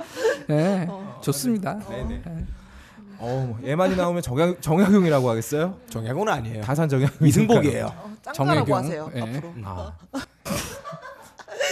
예. 0.52 0.86
어. 0.88 1.20
좋습니다. 1.22 1.78
네네. 1.90 2.22
어, 3.22 3.58
얘만이 3.66 3.96
나오면 3.96 4.22
정약 4.22 4.62
정약용이라고 4.62 5.30
하겠어요? 5.30 5.76
정약은 5.90 6.28
아니에요. 6.30 6.62
다산 6.64 6.88
정약 6.88 7.12
이승복이에요. 7.22 7.86
어, 7.86 8.14
짱가라고. 8.34 8.76
하세요. 8.76 9.12
예. 9.16 9.22
앞으로. 9.22 9.54
아. 9.66 9.92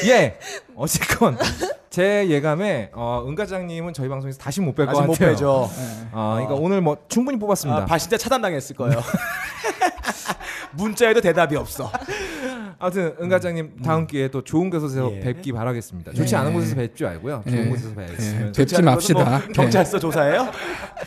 예. 0.06 0.38
어쨌건 0.76 1.38
제 1.90 2.28
예감에 2.30 2.92
어, 2.94 3.24
은가장님은 3.28 3.94
저희 3.94 4.10
방송에서 4.10 4.38
다시 4.38 4.60
못 4.62 4.76
뵐 4.76 4.86
것 4.86 4.90
아직 4.90 5.00
같아요. 5.00 5.08
못 5.08 5.18
빼죠. 5.18 5.70
예. 5.80 6.08
어, 6.12 6.32
그러니까 6.36 6.54
오늘 6.56 6.82
뭐 6.82 6.98
충분히 7.08 7.40
뽑았습니다. 7.40 7.84
아, 7.84 7.86
바신자 7.86 8.18
차단당했을 8.18 8.76
거예요. 8.76 9.02
문자에도 10.74 11.22
대답이 11.22 11.56
없어. 11.56 11.90
아무튼 12.80 13.16
은가장님 13.20 13.82
다음 13.84 14.06
기회에 14.08 14.28
또 14.30 14.44
좋은 14.44 14.70
곳에서 14.70 15.12
예. 15.14 15.20
뵙기 15.20 15.52
바라겠습니다. 15.52 16.14
좋지 16.14 16.36
예. 16.36 16.40
않은 16.40 16.54
곳에서 16.54 16.76
뵙지 16.76 17.04
말고요. 17.04 17.44
좋은 17.48 17.58
예. 17.66 17.70
곳에서 17.70 17.90
예. 18.02 18.06
뵙으면 18.06 18.52
뵙지 18.52 18.82
맙시다. 18.82 19.24
뭐 19.24 19.40
경찰서 19.54 20.00
조사예요? 20.00 20.52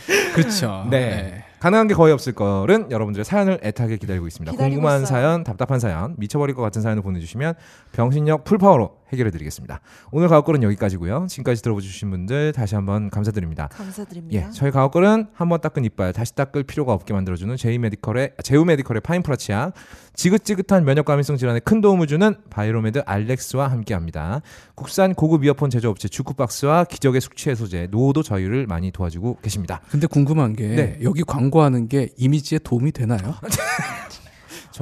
예. 0.09 0.31
그렇죠. 0.33 0.87
네. 0.89 1.45
가능한 1.59 1.87
게 1.87 1.93
거의 1.93 2.11
없을 2.11 2.33
거는 2.33 2.89
여러분들의 2.89 3.23
사연을 3.23 3.59
애타게 3.63 3.97
기다리고 3.97 4.25
있습니다. 4.25 4.51
기다리고 4.51 4.77
궁금한 4.77 5.03
있어요. 5.03 5.05
사연, 5.05 5.43
답답한 5.43 5.79
사연, 5.79 6.15
미쳐버릴 6.17 6.55
것 6.55 6.63
같은 6.63 6.81
사연을 6.81 7.03
보내주시면 7.03 7.53
병신력 7.91 8.45
full 8.45 8.65
power로 8.65 9.00
해결해 9.13 9.31
드리겠습니다. 9.31 9.81
오늘 10.11 10.27
가옥걸은 10.27 10.63
여기까지고요. 10.63 11.27
지금까지 11.29 11.61
들어주신 11.61 12.09
분들 12.09 12.53
다시 12.53 12.75
한번 12.75 13.09
감사드립니다. 13.09 13.67
감사드립니다. 13.67 14.47
예, 14.47 14.51
저희 14.51 14.71
가옥걸은 14.71 15.27
한 15.33 15.49
번 15.49 15.59
닦은 15.59 15.83
이빨 15.85 16.13
다시 16.13 16.33
닦을 16.35 16.63
필요가 16.63 16.93
없게 16.93 17.13
만들어주는 17.13 17.55
제이 17.57 17.77
메디컬의 17.77 18.35
제우 18.43 18.63
메디컬의 18.65 19.01
파인프라 19.01 19.35
치약, 19.35 19.73
지긋지긋한 20.13 20.85
면역 20.85 21.05
감염성 21.05 21.35
질환에 21.37 21.59
큰 21.59 21.81
도움을 21.81 22.07
주는 22.07 22.35
바이로메드 22.49 23.03
알렉스와 23.05 23.69
함께합니다. 23.69 24.41
국산 24.75 25.13
고급 25.13 25.43
이어폰 25.43 25.69
제조업체 25.69 26.07
주쿠박스와 26.07 26.85
기적의 26.85 27.19
숙취 27.21 27.49
해소제 27.49 27.87
노도 27.91 28.23
저희를 28.23 28.65
많이 28.67 28.91
도와주고 28.91 29.39
계십니다. 29.41 29.81
근데 29.89 30.07
궁금한 30.07 30.53
게 30.53 30.67
네. 30.67 30.99
여기 31.03 31.23
광고하는 31.23 31.87
게 31.87 32.09
이미지에 32.17 32.59
도움이 32.59 32.91
되나요? 32.93 33.35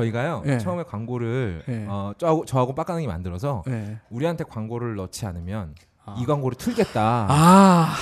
저희가요 0.04 0.44
예. 0.46 0.58
처음에 0.60 0.84
광고를 0.84 1.64
예. 1.68 1.86
어, 1.88 2.14
저하고, 2.18 2.46
저하고 2.46 2.74
빡가능이 2.76 3.06
만들어서 3.08 3.64
네. 3.68 3.98
우리한테 4.10 4.44
광고를 4.46 4.96
넣지 4.96 5.26
않으면 5.26 5.76
아. 6.06 6.16
이 6.18 6.26
광고를 6.26 6.58
틀겠다. 6.58 7.28
아, 7.30 7.94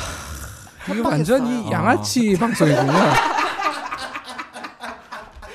이게. 0.90 1.00
완전히 1.02 1.70
양아치 1.72 2.38
방송이군요. 2.38 2.92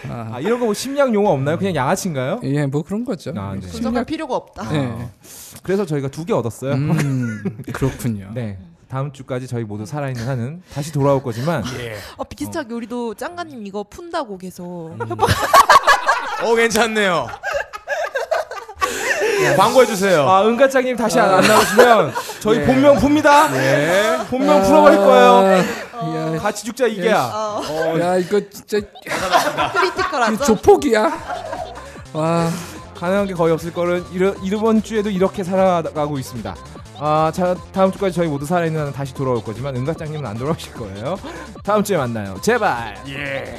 아, 0.09 0.41
이런 0.41 0.59
거 0.59 0.65
뭐 0.67 0.75
심리학 0.75 1.15
용어 1.15 1.31
없나요? 1.31 1.57
그냥 1.59 1.75
양아치인가요? 1.75 2.41
예, 2.43 2.67
뭐 2.67 2.83
그런 2.83 3.05
거죠. 3.05 3.33
아, 3.37 3.55
네. 3.55 3.61
분석할 3.61 4.05
필요가 4.05 4.35
없다. 4.37 4.75
예. 4.75 5.09
그래서 5.63 5.87
저희가 5.87 6.09
두 6.09 6.25
개 6.25 6.33
얻었어요. 6.33 6.73
음, 6.75 7.43
그렇군요. 7.73 8.31
네. 8.35 8.59
다음 8.89 9.11
주까지 9.13 9.47
저희 9.47 9.65
모두 9.65 9.87
살아있는 9.87 10.29
한은 10.29 10.63
다시 10.75 10.93
돌아올 10.93 11.23
거지만 11.23 11.63
예. 11.79 11.95
아, 12.19 12.25
비슷하게 12.25 12.75
우리도 12.75 13.15
짱가님 13.15 13.67
이거 13.67 13.85
푼다고 13.89 14.37
계속 14.37 14.93
음. 15.01 15.09
협박. 15.09 15.29
어 16.43 16.55
괜찮네요. 16.55 17.29
광고해 19.57 19.87
주세요. 19.87 20.29
아 20.29 20.43
은가짱님 20.47 20.97
다시 20.97 21.19
안, 21.19 21.35
안 21.35 21.47
나오시면 21.47 22.13
저희 22.41 22.61
예. 22.61 22.65
본명 22.65 22.97
풉니다. 22.97 23.51
네. 23.51 24.19
본명 24.31 24.59
아, 24.59 24.63
풀어버릴 24.63 24.99
거예요. 24.99 25.65
야, 26.03 26.39
같이 26.39 26.65
죽자 26.65 26.87
이게야. 26.87 27.21
어, 27.33 27.97
야, 28.01 28.17
이거 28.17 28.41
진짜 28.51 28.79
크리티컬하죠. 29.73 30.35
이 30.35 30.47
조폭이야. 30.47 31.13
와, 32.13 32.51
가능한 32.99 33.27
게 33.27 33.35
거의 33.35 33.53
없을 33.53 33.73
거를 33.73 34.03
이러, 34.13 34.35
이번 34.43 34.83
주에도 34.83 35.11
이렇게 35.11 35.45
살아가고 35.45 36.19
있습니다. 36.19 36.55
아, 36.99 37.33
자, 37.35 37.55
다음 37.73 37.91
주까지 37.93 38.15
저희 38.17 38.29
모두 38.29 38.45
살아있는 38.47 38.81
한은 38.81 38.93
다시 38.93 39.15
돌아올 39.15 39.43
거지만 39.43 39.77
은가짱님은 39.77 40.27
안 40.27 40.37
돌아오실 40.37 40.73
거예요. 40.75 41.17
다음 41.65 41.83
주에 41.85 41.97
만나요. 41.97 42.37
제발. 42.43 42.97
예. 43.09 43.59